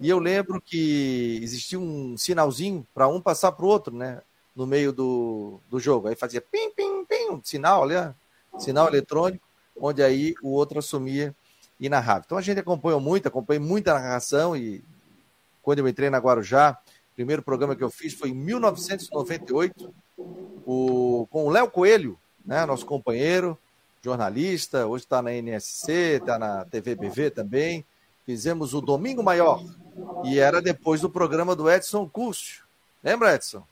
E 0.00 0.08
eu 0.08 0.18
lembro 0.18 0.60
que 0.60 1.38
existia 1.42 1.78
um 1.78 2.16
sinalzinho 2.16 2.86
para 2.94 3.06
um 3.08 3.20
passar 3.20 3.52
para 3.52 3.64
o 3.64 3.68
outro, 3.68 3.94
né? 3.94 4.22
No 4.54 4.66
meio 4.66 4.92
do, 4.92 5.60
do 5.68 5.78
jogo. 5.78 6.08
Aí 6.08 6.16
fazia 6.16 6.40
pim, 6.40 6.70
pim, 6.70 7.04
pim, 7.04 7.30
um 7.30 7.40
sinal, 7.44 7.82
olha, 7.82 8.14
sinal 8.58 8.88
eletrônico, 8.88 9.46
onde 9.78 10.02
aí 10.02 10.34
o 10.42 10.50
outro 10.50 10.78
assumia 10.78 11.34
e 11.78 11.88
narrava. 11.88 12.24
Então 12.24 12.38
a 12.38 12.42
gente 12.42 12.60
acompanhou 12.60 13.00
muito, 13.00 13.28
acompanhei 13.28 13.60
muita 13.60 13.94
narração 13.94 14.56
e 14.56 14.82
quando 15.62 15.80
eu 15.80 15.88
entrei 15.88 16.08
na 16.08 16.18
Guarujá, 16.18 16.78
o 17.12 17.14
primeiro 17.14 17.42
programa 17.42 17.74
que 17.74 17.84
eu 17.84 17.90
fiz 17.90 18.14
foi 18.14 18.30
em 18.30 18.34
1998, 18.34 19.92
o, 20.66 21.26
com 21.30 21.46
o 21.46 21.50
Léo 21.50 21.70
Coelho, 21.70 22.18
né, 22.46 22.64
nosso 22.64 22.86
companheiro, 22.86 23.58
jornalista, 24.02 24.86
hoje 24.86 25.04
está 25.04 25.20
na 25.20 25.32
NSC, 25.32 26.18
está 26.20 26.38
na 26.38 26.64
TVBV 26.64 27.30
também. 27.30 27.84
Fizemos 28.24 28.74
o 28.74 28.80
Domingo 28.80 29.22
Maior, 29.22 29.62
e 30.24 30.38
era 30.38 30.60
depois 30.60 31.00
do 31.00 31.10
programa 31.10 31.54
do 31.54 31.70
Edson 31.70 32.08
Cúcio. 32.08 32.64
Lembra, 33.02 33.34
Edson? 33.34 33.64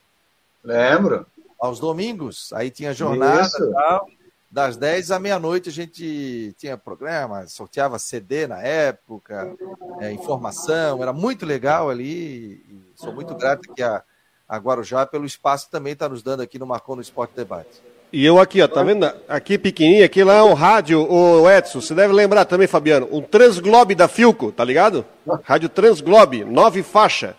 Lembro. 0.63 1.25
Aos 1.59 1.79
domingos, 1.79 2.51
aí 2.53 2.69
tinha 2.69 2.93
jornada 2.93 3.49
tal 3.73 4.07
das 4.55 4.77
10 4.77 5.11
à 5.11 5.19
meia-noite 5.19 5.67
a 5.67 5.71
gente 5.71 6.55
tinha 6.57 6.77
programa, 6.77 7.45
sorteava 7.45 7.99
CD 7.99 8.47
na 8.47 8.61
época, 8.61 9.53
é, 9.99 10.13
informação, 10.13 11.01
era 11.01 11.11
muito 11.11 11.45
legal 11.45 11.89
ali. 11.89 12.63
sou 12.95 13.13
muito 13.13 13.35
grato 13.35 13.73
que 13.73 13.83
a, 13.83 14.01
a 14.47 14.57
Guarujá 14.57 15.05
pelo 15.05 15.25
espaço 15.25 15.69
também 15.69 15.91
está 15.91 16.07
nos 16.07 16.23
dando 16.23 16.41
aqui 16.41 16.57
no 16.57 16.65
Marcou 16.65 16.95
no 16.95 17.01
Esporte 17.01 17.35
Debate. 17.35 17.83
E 18.15 18.25
eu 18.25 18.39
aqui, 18.39 18.61
ó, 18.61 18.67
tá 18.69 18.81
vendo? 18.81 19.11
Aqui 19.27 19.57
pequenininho, 19.57 20.05
aqui 20.05 20.23
lá 20.23 20.35
é 20.35 20.41
um 20.41 20.53
rádio, 20.53 21.05
o 21.05 21.51
Edson, 21.51 21.81
você 21.81 21.93
deve 21.93 22.13
lembrar 22.13 22.45
também, 22.45 22.65
Fabiano, 22.65 23.09
um 23.11 23.19
Transglobe 23.19 23.93
da 23.93 24.07
Filco, 24.07 24.53
tá 24.53 24.63
ligado? 24.63 25.03
Rádio 25.43 25.67
Transglobe, 25.67 26.45
nove 26.45 26.81
faixa. 26.81 27.35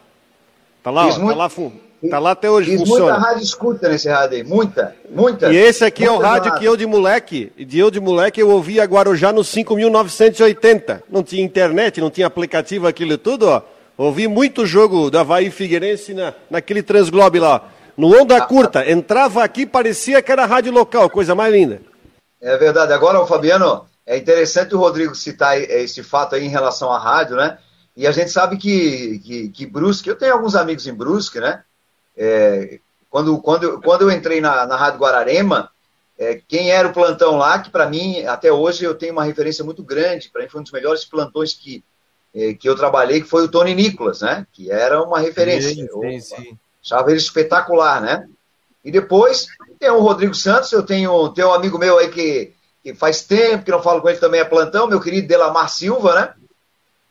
Tá 0.83 0.91
lá, 0.91 1.07
ó, 1.07 1.13
tá 1.13 1.35
lá 1.35 1.49
fundo. 1.49 1.81
Tá 2.11 2.19
lá 2.19 2.33
até 2.33 2.51
hoje, 2.51 2.77
funciona. 2.77 3.15
muita 3.15 3.27
rádio 3.27 3.43
escuta 3.43 3.89
nesse 3.89 4.11
rádio 4.11 4.37
aí, 4.37 4.45
muita, 4.45 4.95
muita. 5.09 5.51
E 5.51 5.57
esse 5.57 5.83
aqui 5.83 6.05
é 6.05 6.11
o 6.11 6.19
rádio 6.19 6.53
que 6.57 6.67
eu 6.67 6.77
de 6.77 6.85
moleque, 6.85 7.51
de 7.57 7.79
eu 7.79 7.91
de 7.91 7.99
moleque 7.99 8.39
eu 8.39 8.51
ouvia 8.51 8.85
Guarujá 8.85 9.33
no 9.33 9.41
5.980. 9.41 11.05
Não 11.11 11.23
tinha 11.23 11.43
internet, 11.43 12.03
não 12.03 12.11
tinha 12.11 12.27
aplicativo, 12.27 12.87
aquilo 12.87 13.17
tudo, 13.17 13.49
ó. 13.49 13.63
Ouvi 13.97 14.29
muito 14.29 14.67
jogo 14.67 15.11
da 15.11 15.21
Havaí 15.23 15.51
Figueirense 15.51 16.13
na, 16.13 16.35
naquele 16.51 16.83
Transglobe 16.83 17.39
lá. 17.39 17.67
No 17.97 18.15
onda 18.15 18.41
curta, 18.47 18.89
entrava 18.89 19.43
aqui, 19.43 19.65
parecia 19.65 20.21
que 20.21 20.31
era 20.31 20.45
rádio 20.45 20.73
local, 20.73 21.09
coisa 21.09 21.35
mais 21.35 21.53
linda. 21.53 21.81
É 22.41 22.57
verdade. 22.57 22.93
Agora, 22.93 23.21
o 23.21 23.27
Fabiano, 23.27 23.87
é 24.05 24.17
interessante 24.17 24.75
o 24.75 24.79
Rodrigo 24.79 25.15
citar 25.15 25.59
esse 25.59 26.03
fato 26.03 26.35
aí 26.35 26.45
em 26.45 26.51
relação 26.51 26.93
à 26.93 26.99
rádio, 26.99 27.37
né? 27.37 27.59
E 27.97 28.07
a 28.07 28.13
gente 28.13 28.31
sabe 28.31 28.59
que, 28.59 29.19
que, 29.21 29.49
que 29.49 29.67
Brusque, 29.67 30.09
eu 30.09 30.17
tenho 30.17 30.35
alguns 30.35 30.55
amigos 30.55 30.87
em 30.87 30.93
Brusque, 30.93 31.41
né? 31.41 31.65
É, 32.17 32.79
quando, 33.09 33.39
quando, 33.39 33.81
quando 33.81 34.03
eu 34.03 34.11
entrei 34.11 34.41
na, 34.41 34.67
na 34.67 34.77
Rádio 34.77 35.01
Guararema, 35.01 35.71
é, 36.19 36.41
quem 36.47 36.71
era 36.71 36.89
o 36.89 36.93
plantão 36.93 37.37
lá, 37.37 37.59
que 37.59 37.71
para 37.71 37.89
mim, 37.89 38.25
até 38.27 38.53
hoje, 38.53 38.85
eu 38.85 38.95
tenho 38.95 39.13
uma 39.13 39.25
referência 39.25 39.65
muito 39.65 39.83
grande, 39.83 40.29
para 40.31 40.43
mim 40.43 40.49
foi 40.49 40.61
um 40.61 40.65
dos 40.65 40.73
melhores 40.73 41.05
plantões 41.05 41.55
que, 41.55 41.83
é, 42.35 42.53
que 42.53 42.69
eu 42.69 42.77
trabalhei, 42.77 43.23
que 43.23 43.29
foi 43.29 43.45
o 43.45 43.49
Tony 43.49 43.75
Nicolas, 43.75 44.21
né? 44.21 44.47
Que 44.53 44.71
era 44.71 45.03
uma 45.03 45.19
referência. 45.19 45.71
Sim, 45.71 45.89
sim, 45.89 46.21
sim. 46.21 46.59
Achava 46.87 47.11
ele 47.11 47.19
espetacular, 47.19 48.01
né? 48.01 48.29
E 48.85 48.93
depois 48.93 49.49
tem 49.81 49.91
o 49.91 49.99
Rodrigo 49.99 50.35
Santos, 50.35 50.71
eu 50.71 50.85
tenho, 50.85 51.29
tenho 51.31 51.49
um 51.49 51.53
amigo 51.53 51.77
meu 51.77 51.99
aí 51.99 52.09
que, 52.09 52.55
que 52.81 52.95
faz 52.95 53.23
tempo 53.23 53.65
que 53.65 53.73
não 53.73 53.83
falo 53.83 54.01
com 54.01 54.09
ele 54.09 54.19
também 54.19 54.41
é 54.41 54.45
plantão, 54.45 54.87
meu 54.87 55.01
querido 55.01 55.27
Delamar 55.27 55.69
Silva, 55.69 56.15
né? 56.15 56.35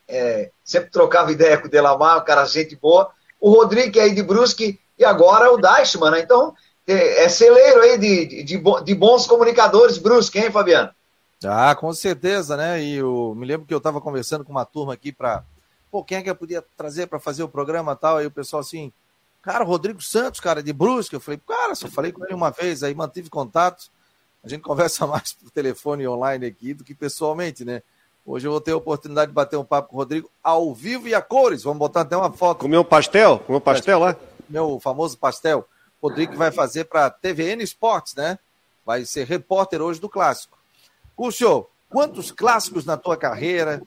É, 0.08 0.50
sempre 0.64 0.90
trocava 0.90 1.34
ideia 1.34 1.58
com 1.58 1.68
o 1.68 1.70
Delamar, 1.70 2.20
um 2.20 2.24
cara 2.24 2.46
gente 2.46 2.78
boa. 2.78 3.12
O 3.42 3.52
Rodrigo, 3.52 4.00
aí 4.00 4.16
de 4.16 4.24
Brusque, 4.24 4.80
e 4.98 5.04
agora 5.04 5.52
o 5.52 5.58
Deichmann, 5.58 6.12
né? 6.12 6.22
Então, 6.22 6.54
é, 6.88 7.26
é 7.26 7.30
celeiro 7.30 7.82
aí 7.82 7.98
de, 7.98 8.44
de, 8.44 8.58
de 8.84 8.96
bons 8.96 9.28
comunicadores 9.28 9.98
Brusque, 9.98 10.40
hein, 10.40 10.52
Fabiano? 10.52 10.90
Ah, 11.44 11.76
com 11.76 11.92
certeza, 11.92 12.56
né? 12.56 12.82
E 12.82 12.96
eu 12.96 13.34
me 13.36 13.46
lembro 13.46 13.68
que 13.68 13.74
eu 13.74 13.80
estava 13.80 14.00
conversando 14.00 14.46
com 14.46 14.52
uma 14.52 14.66
turma 14.66 14.94
aqui 14.94 15.12
para. 15.12 15.44
Pô, 15.92 16.02
quem 16.02 16.20
é 16.20 16.22
que 16.22 16.30
eu 16.30 16.36
podia 16.36 16.64
trazer 16.78 17.08
para 17.08 17.20
fazer 17.20 17.44
o 17.44 17.50
programa 17.50 17.92
e 17.92 17.96
tal? 17.98 18.18
Aí 18.18 18.26
o 18.26 18.32
pessoal 18.32 18.62
assim, 18.62 18.94
cara, 19.46 19.64
Rodrigo 19.64 20.02
Santos, 20.02 20.40
cara, 20.40 20.64
de 20.64 20.74
Brusque. 20.74 21.16
Eu 21.16 21.22
falei, 21.22 21.40
cara, 21.48 21.76
só 21.76 21.88
falei 21.88 22.12
com 22.12 22.26
ele 22.26 22.34
uma 22.34 22.50
vez, 22.50 22.82
aí 22.82 22.96
mantive 22.96 23.30
contato. 23.30 23.90
A 24.44 24.50
gente 24.50 24.62
conversa 24.66 25.06
mais 25.06 25.34
por 25.34 25.52
telefone 25.52 26.08
online 26.08 26.48
aqui 26.48 26.74
do 26.74 26.84
que 26.84 26.96
pessoalmente, 26.96 27.64
né? 27.64 27.84
Hoje 28.26 28.48
eu 28.48 28.52
vou 28.52 28.60
ter 28.60 28.72
a 28.72 28.78
oportunidade 28.78 29.30
de 29.30 29.36
bater 29.36 29.56
um 29.56 29.64
papo 29.64 29.90
com 29.90 29.96
o 29.98 30.00
Rodrigo 30.00 30.32
ao 30.44 30.74
vivo 30.74 31.08
e 31.08 31.14
a 31.14 31.22
cores. 31.22 31.62
Vamos 31.62 31.78
botar 31.78 32.02
até 32.02 32.18
uma 32.18 32.32
foto. 32.34 32.62
Comer 32.62 32.80
um 32.80 32.84
pastel? 32.84 33.38
Comer 33.38 33.60
um 33.60 33.62
pastel 33.62 34.00
lá? 34.00 34.16
meu 34.50 34.80
famoso 34.80 35.18
pastel, 35.18 35.68
Rodrigo 36.02 36.36
vai 36.36 36.52
fazer 36.52 36.86
para 36.86 37.10
TVN 37.10 37.62
Esportes, 37.62 38.16
né? 38.16 38.38
Vai 38.86 39.06
ser 39.06 39.26
repórter 39.26 39.82
hoje 39.82 40.00
do 40.00 40.10
clássico. 40.10 40.58
Cúcio, 41.16 41.68
quantos 41.90 42.32
clássicos 42.32 42.86
na 42.86 42.98
tua 42.98 43.18
carreira? 43.18 43.82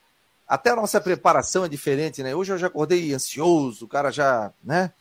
Até 0.46 0.70
a 0.70 0.76
nossa 0.76 1.00
preparação 1.00 1.64
é 1.64 1.68
diferente, 1.68 2.22
né? 2.22 2.34
Hoje 2.34 2.52
eu 2.52 2.58
já 2.58 2.68
acordei 2.68 3.12
ansioso, 3.12 3.84
o 3.84 3.88
cara 3.88 4.10
já, 4.10 4.52
né? 4.62 4.92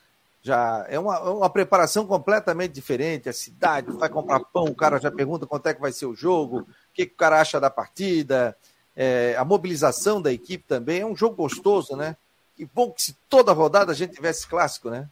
Já 0.47 0.85
é 0.87 0.97
uma, 0.97 1.17
é 1.17 1.29
uma 1.29 1.49
preparação 1.49 2.07
completamente 2.07 2.71
diferente. 2.71 3.27
A 3.27 3.33
cidade, 3.33 3.91
vai 3.91 4.07
comprar 4.07 4.39
pão, 4.39 4.63
o 4.63 4.73
cara 4.73 4.97
já 4.97 5.11
pergunta 5.11 5.45
quanto 5.45 5.67
é 5.67 5.73
que 5.73 5.81
vai 5.81 5.91
ser 5.91 6.05
o 6.05 6.15
jogo, 6.15 6.59
o 6.59 6.67
que, 6.93 7.05
que 7.05 7.13
o 7.13 7.17
cara 7.17 7.41
acha 7.41 7.59
da 7.59 7.69
partida, 7.69 8.55
é, 8.95 9.35
a 9.37 9.43
mobilização 9.43 10.21
da 10.21 10.31
equipe 10.31 10.63
também. 10.65 11.01
É 11.01 11.05
um 11.05 11.17
jogo 11.17 11.35
gostoso, 11.35 11.97
né? 11.97 12.15
Que 12.55 12.65
bom 12.65 12.91
que 12.91 13.01
se 13.01 13.17
toda 13.27 13.51
rodada 13.51 13.91
a 13.91 13.95
gente 13.95 14.15
tivesse 14.15 14.47
clássico, 14.47 14.89
né? 14.89 15.09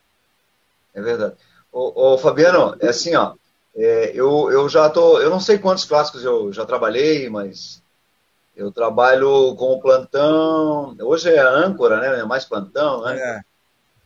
É 0.93 1.01
verdade. 1.01 1.36
Ô, 1.69 2.13
ô 2.13 2.17
Fabiano, 2.17 2.77
é 2.79 2.88
assim, 2.88 3.13
ó. 3.13 3.33
É, 3.75 4.11
eu, 4.15 4.49
eu 4.49 4.69
já 4.69 4.89
tô. 4.89 5.19
Eu 5.19 5.29
não 5.29 5.41
sei 5.41 5.57
quantos 5.57 5.83
clássicos 5.83 6.23
eu 6.23 6.53
já 6.53 6.65
trabalhei, 6.65 7.29
mas 7.29 7.83
eu 8.55 8.71
trabalho 8.71 9.53
com 9.55 9.73
o 9.73 9.81
plantão. 9.81 10.95
Hoje 11.01 11.29
é 11.29 11.39
a 11.39 11.49
âncora, 11.49 11.99
né? 11.99 12.21
É 12.21 12.23
mais 12.23 12.45
plantão, 12.45 13.03
né? 13.03 13.19
É. 13.19 13.55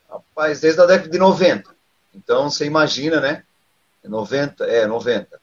Rapaz, 0.10 0.60
desde 0.60 0.82
a 0.82 0.86
década 0.86 1.10
de 1.10 1.18
90. 1.18 1.70
Então 2.16 2.50
você 2.50 2.66
imagina, 2.66 3.20
né? 3.22 3.44
90, 4.04 4.66
é, 4.66 4.88
90. 4.88 5.40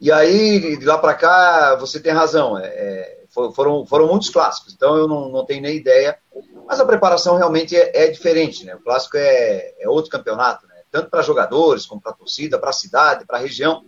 E 0.00 0.10
aí, 0.10 0.76
de 0.76 0.84
lá 0.84 0.98
para 0.98 1.14
cá, 1.14 1.76
você 1.76 2.00
tem 2.00 2.12
razão. 2.12 2.58
É, 2.58 2.66
é, 2.66 3.24
foram, 3.30 3.86
foram 3.86 4.08
muitos 4.08 4.30
clássicos, 4.30 4.74
então 4.74 4.96
eu 4.96 5.06
não, 5.06 5.28
não 5.28 5.44
tenho 5.44 5.62
nem 5.62 5.76
ideia. 5.76 6.18
Mas 6.66 6.80
a 6.80 6.86
preparação 6.86 7.36
realmente 7.36 7.76
é, 7.76 8.04
é 8.04 8.08
diferente, 8.08 8.64
né? 8.64 8.74
O 8.74 8.80
clássico 8.80 9.16
é, 9.16 9.74
é 9.78 9.88
outro 9.88 10.10
campeonato, 10.10 10.66
né? 10.66 10.74
tanto 10.90 11.10
para 11.10 11.22
jogadores, 11.22 11.86
como 11.86 12.00
para 12.00 12.12
torcida, 12.12 12.58
para 12.58 12.70
a 12.70 12.74
cidade, 12.74 13.24
para 13.24 13.38
a 13.38 13.40
região 13.40 13.84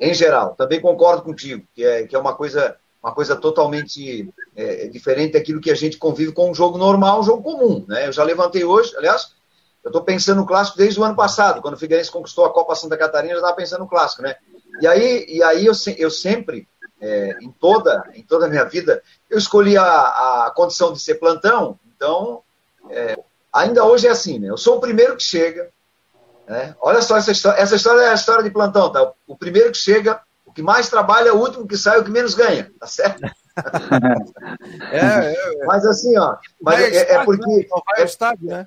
em 0.00 0.12
geral. 0.12 0.54
Também 0.54 0.80
concordo 0.80 1.22
contigo, 1.22 1.66
que 1.74 1.84
é, 1.84 2.06
que 2.06 2.14
é 2.14 2.18
uma 2.18 2.34
coisa 2.34 2.76
uma 3.02 3.14
coisa 3.14 3.36
totalmente 3.36 4.28
é, 4.56 4.88
diferente 4.88 5.34
daquilo 5.34 5.60
que 5.60 5.70
a 5.70 5.74
gente 5.74 5.96
convive 5.96 6.32
com 6.32 6.50
um 6.50 6.54
jogo 6.54 6.76
normal, 6.76 7.20
um 7.20 7.22
jogo 7.22 7.42
comum. 7.42 7.84
Né? 7.86 8.08
Eu 8.08 8.12
já 8.12 8.24
levantei 8.24 8.64
hoje, 8.64 8.94
aliás, 8.96 9.34
eu 9.84 9.88
estou 9.88 10.02
pensando 10.02 10.38
no 10.38 10.46
clássico 10.46 10.78
desde 10.78 11.00
o 11.00 11.04
ano 11.04 11.16
passado, 11.16 11.62
quando 11.62 11.74
o 11.74 11.78
Figueirense 11.78 12.10
conquistou 12.10 12.44
a 12.44 12.52
Copa 12.52 12.74
Santa 12.74 12.96
Catarina, 12.96 13.32
eu 13.32 13.36
já 13.36 13.42
estava 13.42 13.56
pensando 13.56 13.80
no 13.80 13.88
clássico, 13.88 14.22
né? 14.22 14.36
E 14.80 14.86
aí, 14.86 15.24
e 15.28 15.42
aí 15.42 15.66
eu, 15.66 15.72
eu 15.96 16.10
sempre, 16.10 16.68
é, 17.00 17.36
em, 17.40 17.50
toda, 17.50 18.04
em 18.14 18.22
toda 18.22 18.46
a 18.46 18.48
minha 18.48 18.64
vida, 18.64 19.02
eu 19.30 19.38
escolhi 19.38 19.76
a, 19.76 19.84
a 20.46 20.52
condição 20.54 20.92
de 20.92 21.00
ser 21.00 21.16
plantão, 21.16 21.78
então, 21.96 22.42
é, 22.90 23.18
ainda 23.52 23.84
hoje 23.84 24.06
é 24.06 24.10
assim, 24.10 24.38
né? 24.38 24.48
Eu 24.48 24.56
sou 24.56 24.76
o 24.76 24.80
primeiro 24.80 25.16
que 25.16 25.22
chega, 25.22 25.68
né? 26.48 26.74
Olha 26.80 27.02
só 27.02 27.16
essa 27.16 27.30
história. 27.30 27.60
Essa 27.60 27.76
história 27.76 28.02
é 28.02 28.10
a 28.10 28.14
história 28.14 28.42
de 28.42 28.50
plantão, 28.50 28.90
tá? 28.90 29.12
O 29.26 29.36
primeiro 29.36 29.70
que 29.70 29.78
chega, 29.78 30.20
o 30.46 30.52
que 30.52 30.62
mais 30.62 30.88
trabalha, 30.88 31.28
é 31.28 31.32
o 31.32 31.38
último 31.38 31.66
que 31.66 31.76
sai, 31.76 31.98
o 31.98 32.04
que 32.04 32.10
menos 32.10 32.34
ganha, 32.34 32.72
tá 32.80 32.86
certo? 32.86 33.20
é, 34.92 34.98
é, 34.98 35.32
é. 35.32 35.66
Mas 35.66 35.84
assim, 35.84 36.16
ó. 36.16 36.36
Mas 36.60 36.80
é, 36.80 37.14
é, 37.14 37.24
porque. 37.24 37.44
Né? 37.44 37.66
Vai 37.68 38.00
ao 38.00 38.06
estádio, 38.06 38.46
né? 38.46 38.66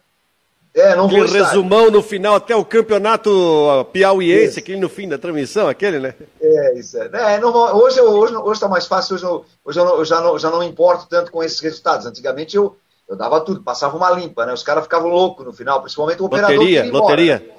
É, 0.73 0.95
não 0.95 1.05
aquele 1.05 1.27
resumão 1.27 1.91
no 1.91 2.01
final 2.01 2.35
até 2.35 2.55
o 2.55 2.63
campeonato 2.63 3.29
piauiense, 3.91 4.59
aquele 4.59 4.79
no 4.79 4.87
fim 4.87 5.07
da 5.07 5.17
transmissão, 5.17 5.67
aquele, 5.67 5.99
né? 5.99 6.15
É, 6.39 6.79
isso 6.79 6.97
é. 6.97 7.35
é 7.35 7.39
não, 7.39 7.53
hoje 7.75 7.99
hoje 7.99 8.35
hoje 8.35 8.53
está 8.53 8.69
mais 8.69 8.87
fácil, 8.87 9.15
hoje, 9.15 9.25
eu, 9.25 9.45
hoje 9.65 9.79
eu, 9.79 9.85
não, 9.85 9.97
eu, 9.97 10.05
já, 10.05 10.21
não, 10.21 10.39
já 10.39 10.49
não 10.49 10.63
importo 10.63 11.07
tanto 11.09 11.29
com 11.29 11.43
esses 11.43 11.59
resultados. 11.59 12.05
Antigamente 12.05 12.55
eu, 12.55 12.77
eu 13.09 13.17
dava 13.17 13.41
tudo, 13.41 13.61
passava 13.61 13.97
uma 13.97 14.09
limpa, 14.11 14.45
né? 14.45 14.53
Os 14.53 14.63
caras 14.63 14.83
ficavam 14.83 15.09
loucos 15.09 15.45
no 15.45 15.51
final, 15.51 15.81
principalmente 15.81 16.21
o 16.21 16.25
operador. 16.25 16.55
Loteria, 16.55 16.91
loteria. 16.91 17.51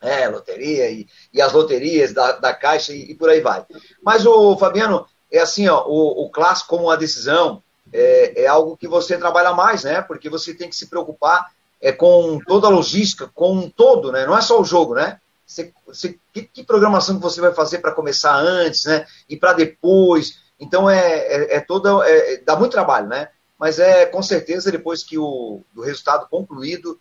É, 0.00 0.28
loteria 0.28 0.90
e, 0.90 1.08
e 1.34 1.42
as 1.42 1.52
loterias 1.52 2.12
da, 2.12 2.32
da 2.32 2.54
Caixa 2.54 2.92
e, 2.92 3.10
e, 3.10 3.14
por 3.16 3.28
aí 3.28 3.40
vai. 3.40 3.66
Mas, 4.02 4.24
o 4.24 4.56
Fabiano, 4.56 5.04
é 5.32 5.40
assim, 5.40 5.68
ó, 5.68 5.84
o, 5.84 6.24
o 6.24 6.30
clássico 6.30 6.70
como 6.70 6.84
uma 6.84 6.96
decisão 6.96 7.60
é, 7.92 8.44
é 8.44 8.46
algo 8.46 8.76
que 8.76 8.86
você 8.86 9.18
trabalha 9.18 9.52
mais, 9.52 9.82
né? 9.82 10.00
Porque 10.00 10.30
você 10.30 10.54
tem 10.54 10.68
que 10.68 10.76
se 10.76 10.88
preocupar 10.88 11.44
é, 11.80 11.92
com 11.92 12.38
toda 12.46 12.66
a 12.66 12.70
logística, 12.70 13.30
com 13.34 13.52
um 13.54 13.70
todo, 13.70 14.12
né? 14.12 14.26
Não 14.26 14.36
é 14.36 14.40
só 14.40 14.60
o 14.60 14.64
jogo, 14.64 14.94
né? 14.94 15.18
Você, 15.46 15.72
você, 15.86 16.18
que, 16.32 16.42
que, 16.42 16.62
programação 16.62 17.16
que 17.16 17.22
você 17.22 17.40
vai 17.40 17.52
fazer 17.52 17.78
para 17.78 17.92
começar 17.92 18.36
antes, 18.36 18.84
né? 18.84 19.06
E 19.28 19.36
para 19.36 19.54
depois. 19.54 20.38
Então 20.60 20.88
é, 20.88 21.00
é, 21.00 21.56
é 21.56 21.60
toda. 21.60 22.06
É, 22.08 22.36
dá 22.38 22.54
muito 22.56 22.72
trabalho, 22.72 23.08
né? 23.08 23.28
Mas 23.58 23.78
é 23.78 24.06
com 24.06 24.22
certeza 24.22 24.70
depois 24.70 25.02
que 25.02 25.18
o 25.18 25.62
do 25.74 25.82
resultado 25.82 26.28
concluído 26.28 27.00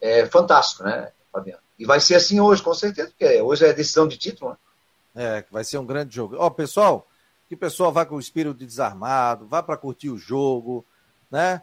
é 0.00 0.26
fantástico, 0.26 0.82
né, 0.82 1.12
Fabiano? 1.32 1.60
E 1.78 1.84
vai 1.84 2.00
ser 2.00 2.14
assim 2.14 2.40
hoje, 2.40 2.62
com 2.62 2.74
certeza, 2.74 3.08
porque 3.08 3.40
hoje 3.40 3.64
é 3.64 3.72
decisão 3.72 4.08
de 4.08 4.16
título, 4.16 4.50
né? 4.50 4.56
É, 5.14 5.44
vai 5.50 5.64
ser 5.64 5.78
um 5.78 5.86
grande 5.86 6.14
jogo. 6.14 6.36
Ó, 6.38 6.48
pessoal, 6.50 7.06
que 7.48 7.56
pessoal 7.56 7.92
vá 7.92 8.06
com 8.06 8.16
o 8.16 8.20
espírito 8.20 8.54
desarmado, 8.64 9.46
vá 9.46 9.62
para 9.62 9.76
curtir 9.76 10.08
o 10.08 10.16
jogo, 10.16 10.84
né? 11.30 11.62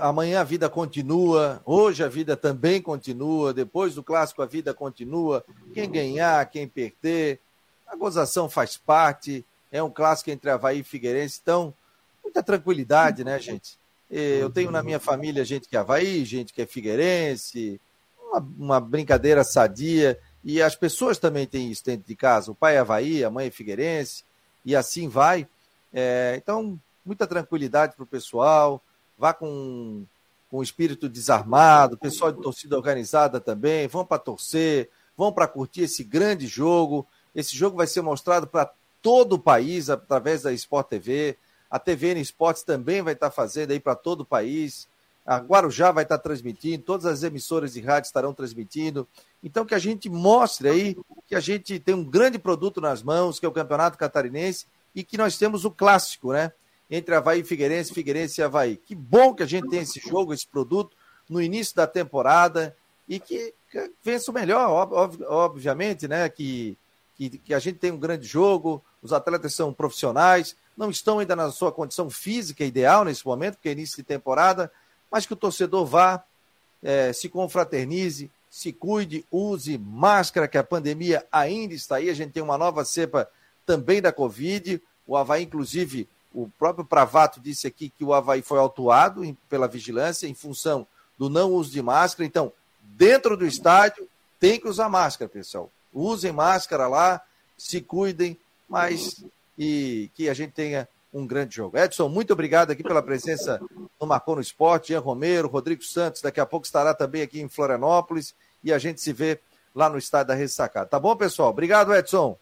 Amanhã 0.00 0.40
a 0.40 0.44
vida 0.44 0.68
continua, 0.68 1.60
hoje 1.64 2.04
a 2.04 2.08
vida 2.08 2.36
também 2.36 2.80
continua, 2.80 3.52
depois 3.52 3.94
do 3.96 4.02
clássico 4.02 4.40
a 4.40 4.46
vida 4.46 4.72
continua. 4.72 5.44
Quem 5.74 5.90
ganhar, 5.90 6.46
quem 6.46 6.68
perder, 6.68 7.40
a 7.86 7.96
gozação 7.96 8.48
faz 8.48 8.76
parte. 8.76 9.44
É 9.72 9.82
um 9.82 9.90
clássico 9.90 10.30
entre 10.30 10.50
Havaí 10.50 10.80
e 10.80 10.84
Figueirense, 10.84 11.40
então, 11.42 11.74
muita 12.22 12.42
tranquilidade, 12.44 13.24
né, 13.24 13.38
gente? 13.40 13.76
Eu 14.08 14.50
tenho 14.50 14.70
na 14.70 14.82
minha 14.82 15.00
família 15.00 15.44
gente 15.44 15.68
que 15.68 15.76
é 15.76 15.80
Havaí, 15.80 16.24
gente 16.24 16.52
que 16.52 16.62
é 16.62 16.66
Figueirense, 16.66 17.80
uma, 18.20 18.48
uma 18.58 18.80
brincadeira 18.80 19.42
sadia. 19.42 20.18
E 20.44 20.62
as 20.62 20.76
pessoas 20.76 21.18
também 21.18 21.46
têm 21.46 21.70
isso 21.70 21.84
dentro 21.84 22.06
de 22.06 22.14
casa. 22.14 22.52
O 22.52 22.54
pai 22.54 22.76
é 22.76 22.78
Havaí, 22.78 23.24
a 23.24 23.30
mãe 23.30 23.46
é 23.46 23.50
Figueirense, 23.50 24.22
e 24.64 24.76
assim 24.76 25.08
vai. 25.08 25.48
É, 25.92 26.34
então, 26.36 26.78
muita 27.04 27.26
tranquilidade 27.26 27.96
para 27.96 28.04
o 28.04 28.06
pessoal 28.06 28.80
vá 29.22 29.32
com, 29.32 30.04
com 30.50 30.58
o 30.58 30.62
espírito 30.64 31.08
desarmado, 31.08 31.96
pessoal 31.96 32.32
de 32.32 32.42
torcida 32.42 32.76
organizada 32.76 33.40
também, 33.40 33.86
vão 33.86 34.04
para 34.04 34.18
torcer, 34.18 34.90
vão 35.16 35.32
para 35.32 35.46
curtir 35.46 35.82
esse 35.82 36.02
grande 36.02 36.48
jogo. 36.48 37.06
Esse 37.32 37.56
jogo 37.56 37.76
vai 37.76 37.86
ser 37.86 38.02
mostrado 38.02 38.48
para 38.48 38.68
todo 39.00 39.34
o 39.34 39.38
país 39.38 39.88
através 39.88 40.42
da 40.42 40.52
Sport 40.52 40.88
TV. 40.88 41.38
A 41.70 41.78
TVN 41.78 42.20
Esportes 42.20 42.64
também 42.64 43.00
vai 43.00 43.12
estar 43.12 43.30
tá 43.30 43.32
fazendo 43.32 43.70
aí 43.70 43.78
para 43.78 43.94
todo 43.94 44.22
o 44.22 44.26
país. 44.26 44.88
A 45.24 45.36
Guarujá 45.36 45.92
vai 45.92 46.02
estar 46.02 46.18
tá 46.18 46.24
transmitindo, 46.24 46.82
todas 46.82 47.06
as 47.06 47.22
emissoras 47.22 47.74
de 47.74 47.80
rádio 47.80 48.08
estarão 48.08 48.34
transmitindo. 48.34 49.06
Então, 49.40 49.64
que 49.64 49.76
a 49.76 49.78
gente 49.78 50.10
mostre 50.10 50.68
aí 50.68 50.96
que 51.28 51.36
a 51.36 51.40
gente 51.40 51.78
tem 51.78 51.94
um 51.94 52.02
grande 52.02 52.40
produto 52.40 52.80
nas 52.80 53.04
mãos, 53.04 53.38
que 53.38 53.46
é 53.46 53.48
o 53.48 53.52
Campeonato 53.52 53.96
Catarinense, 53.96 54.66
e 54.92 55.04
que 55.04 55.16
nós 55.16 55.38
temos 55.38 55.64
o 55.64 55.70
clássico, 55.70 56.32
né? 56.32 56.52
Entre 56.92 57.14
Havaí 57.14 57.40
e 57.40 57.44
Figueirense, 57.44 57.94
Figueirense 57.94 58.38
e 58.38 58.44
Havaí. 58.44 58.76
Que 58.76 58.94
bom 58.94 59.32
que 59.34 59.42
a 59.42 59.46
gente 59.46 59.66
tem 59.70 59.80
esse 59.80 59.98
jogo, 59.98 60.34
esse 60.34 60.46
produto, 60.46 60.94
no 61.26 61.40
início 61.40 61.74
da 61.74 61.86
temporada 61.86 62.76
e 63.08 63.18
que, 63.18 63.54
que 63.70 63.90
vença 64.04 64.30
o 64.30 64.34
melhor, 64.34 64.92
ob, 64.92 65.24
obviamente, 65.24 66.06
né? 66.06 66.28
Que, 66.28 66.76
que, 67.16 67.30
que, 67.30 67.54
a 67.54 67.58
gente 67.58 67.78
tem 67.78 67.90
um 67.90 67.98
grande 67.98 68.26
jogo, 68.26 68.84
os 69.02 69.10
atletas 69.10 69.54
são 69.54 69.72
profissionais, 69.72 70.54
não 70.76 70.90
estão 70.90 71.18
ainda 71.18 71.34
na 71.34 71.50
sua 71.50 71.72
condição 71.72 72.10
física 72.10 72.62
ideal 72.62 73.06
nesse 73.06 73.24
momento, 73.24 73.54
porque 73.54 73.70
é 73.70 73.72
início 73.72 73.96
de 73.96 74.02
temporada, 74.02 74.70
mas 75.10 75.24
que 75.24 75.32
o 75.32 75.36
torcedor 75.36 75.86
vá, 75.86 76.22
é, 76.82 77.10
se 77.14 77.26
confraternize, 77.26 78.30
se 78.50 78.70
cuide, 78.70 79.24
use 79.32 79.78
máscara, 79.78 80.46
que 80.46 80.58
a 80.58 80.64
pandemia 80.64 81.26
ainda 81.32 81.72
está 81.72 81.96
aí, 81.96 82.10
a 82.10 82.14
gente 82.14 82.32
tem 82.32 82.42
uma 82.42 82.58
nova 82.58 82.84
cepa 82.84 83.26
também 83.64 84.02
da 84.02 84.12
Covid, 84.12 84.78
o 85.06 85.16
Havaí, 85.16 85.44
inclusive, 85.44 86.06
o 86.34 86.50
próprio 86.58 86.84
Pravato 86.84 87.40
disse 87.40 87.66
aqui 87.66 87.88
que 87.88 88.04
o 88.04 88.12
Havaí 88.12 88.42
foi 88.42 88.58
autuado 88.58 89.36
pela 89.48 89.68
vigilância 89.68 90.26
em 90.26 90.34
função 90.34 90.86
do 91.18 91.28
não 91.28 91.52
uso 91.52 91.70
de 91.70 91.82
máscara. 91.82 92.26
Então, 92.26 92.52
dentro 92.80 93.36
do 93.36 93.46
estádio, 93.46 94.08
tem 94.40 94.58
que 94.58 94.68
usar 94.68 94.88
máscara, 94.88 95.28
pessoal. 95.28 95.70
Usem 95.92 96.32
máscara 96.32 96.88
lá, 96.88 97.20
se 97.56 97.80
cuidem, 97.80 98.36
mas 98.68 99.22
e 99.58 100.10
que 100.14 100.28
a 100.28 100.34
gente 100.34 100.52
tenha 100.52 100.88
um 101.12 101.26
grande 101.26 101.56
jogo. 101.56 101.76
Edson, 101.76 102.08
muito 102.08 102.32
obrigado 102.32 102.70
aqui 102.70 102.82
pela 102.82 103.02
presença 103.02 103.60
no 104.00 104.06
Marcou 104.06 104.34
no 104.34 104.40
Esporte. 104.40 104.92
Ian 104.92 105.00
Romero, 105.00 105.48
Rodrigo 105.48 105.84
Santos, 105.84 106.22
daqui 106.22 106.40
a 106.40 106.46
pouco 106.46 106.64
estará 106.64 106.94
também 106.94 107.22
aqui 107.22 107.40
em 107.40 107.48
Florianópolis 107.48 108.34
e 108.64 108.72
a 108.72 108.78
gente 108.78 109.00
se 109.00 109.12
vê 109.12 109.38
lá 109.74 109.90
no 109.90 109.98
estádio 109.98 110.28
da 110.28 110.34
Ressacada. 110.34 110.86
Tá 110.86 110.98
bom, 110.98 111.14
pessoal? 111.14 111.50
Obrigado, 111.50 111.94
Edson. 111.94 112.36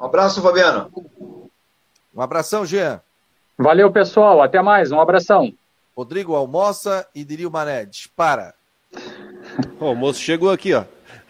Um 0.00 0.06
abraço, 0.06 0.40
Fabiano. 0.40 0.90
Um 2.14 2.22
abração, 2.22 2.64
Jean. 2.64 3.00
Valeu, 3.60 3.92
pessoal. 3.92 4.40
Até 4.40 4.62
mais. 4.62 4.90
Um 4.90 4.98
abração. 4.98 5.52
Rodrigo 5.94 6.34
almoça 6.34 7.06
e 7.14 7.22
Dirio 7.22 7.50
Mané, 7.50 7.84
dispara. 7.84 8.54
O 9.78 9.84
almoço 9.84 10.18
chegou 10.18 10.50
aqui, 10.50 10.72
ó. 10.72 10.84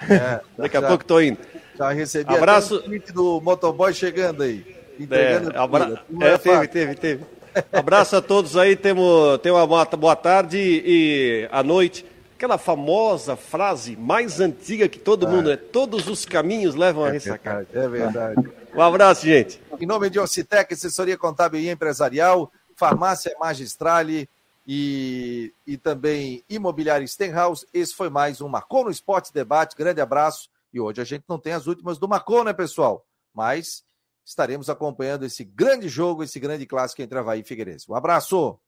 É, 0.09 0.41
Daqui 0.57 0.77
a 0.77 0.83
pouco 0.83 1.05
tô 1.05 1.21
indo. 1.21 1.39
Já 1.77 1.91
recebi 1.91 2.33
Abraço... 2.33 2.85
o 2.87 3.13
do 3.13 3.41
motoboy 3.41 3.93
chegando 3.93 4.45
aí. 4.45 4.65
É, 5.11 5.59
abra... 5.59 6.01
é, 6.21 6.39
teve, 6.39 6.69
teve, 6.69 6.95
teve. 6.95 7.25
Abraço 7.73 8.15
a 8.15 8.23
todos 8.23 8.57
aí, 8.57 8.77
temos, 8.77 9.39
temos 9.39 9.61
uma 9.61 9.85
boa 9.85 10.15
tarde 10.15 10.57
e 10.59 11.49
à 11.51 11.65
noite. 11.65 12.07
Aquela 12.41 12.57
famosa 12.57 13.37
frase 13.37 13.95
mais 13.99 14.41
antiga 14.41 14.89
que 14.89 14.99
todo 14.99 15.27
ah. 15.27 15.31
mundo 15.31 15.51
é: 15.51 15.59
todos 15.59 16.09
os 16.09 16.25
caminhos 16.25 16.75
levam 16.75 17.05
a 17.05 17.09
é 17.09 17.11
ressacar. 17.13 17.67
É 17.71 17.87
verdade. 17.87 18.51
Um 18.75 18.81
abraço, 18.81 19.27
gente. 19.27 19.61
Em 19.79 19.85
nome 19.85 20.09
de 20.09 20.19
Ocitec, 20.19 20.73
assessoria 20.73 21.19
contábil 21.19 21.61
e 21.61 21.69
empresarial, 21.69 22.51
farmácia 22.77 23.35
Magistrale 23.39 24.29
e, 24.67 25.53
e 25.67 25.77
também 25.77 26.43
imobiliária 26.49 27.07
Stenhouse, 27.07 27.67
esse 27.75 27.93
foi 27.93 28.09
mais 28.09 28.41
um 28.41 28.49
Marcou 28.49 28.85
no 28.85 28.91
Esporte 28.91 29.35
Debate. 29.35 29.77
Grande 29.77 30.01
abraço. 30.01 30.49
E 30.73 30.81
hoje 30.81 31.03
a 31.03 31.05
gente 31.05 31.25
não 31.29 31.37
tem 31.37 31.53
as 31.53 31.67
últimas 31.67 31.99
do 31.99 32.09
Marcou, 32.09 32.43
né, 32.43 32.55
pessoal? 32.55 33.05
Mas 33.35 33.83
estaremos 34.25 34.71
acompanhando 34.71 35.27
esse 35.27 35.45
grande 35.45 35.89
jogo, 35.89 36.23
esse 36.23 36.41
grande 36.41 36.65
clássico 36.65 37.03
entre 37.03 37.19
Havaí 37.19 37.41
e 37.41 37.45
Figueirense. 37.45 37.91
Um 37.91 37.95
abraço! 37.97 38.59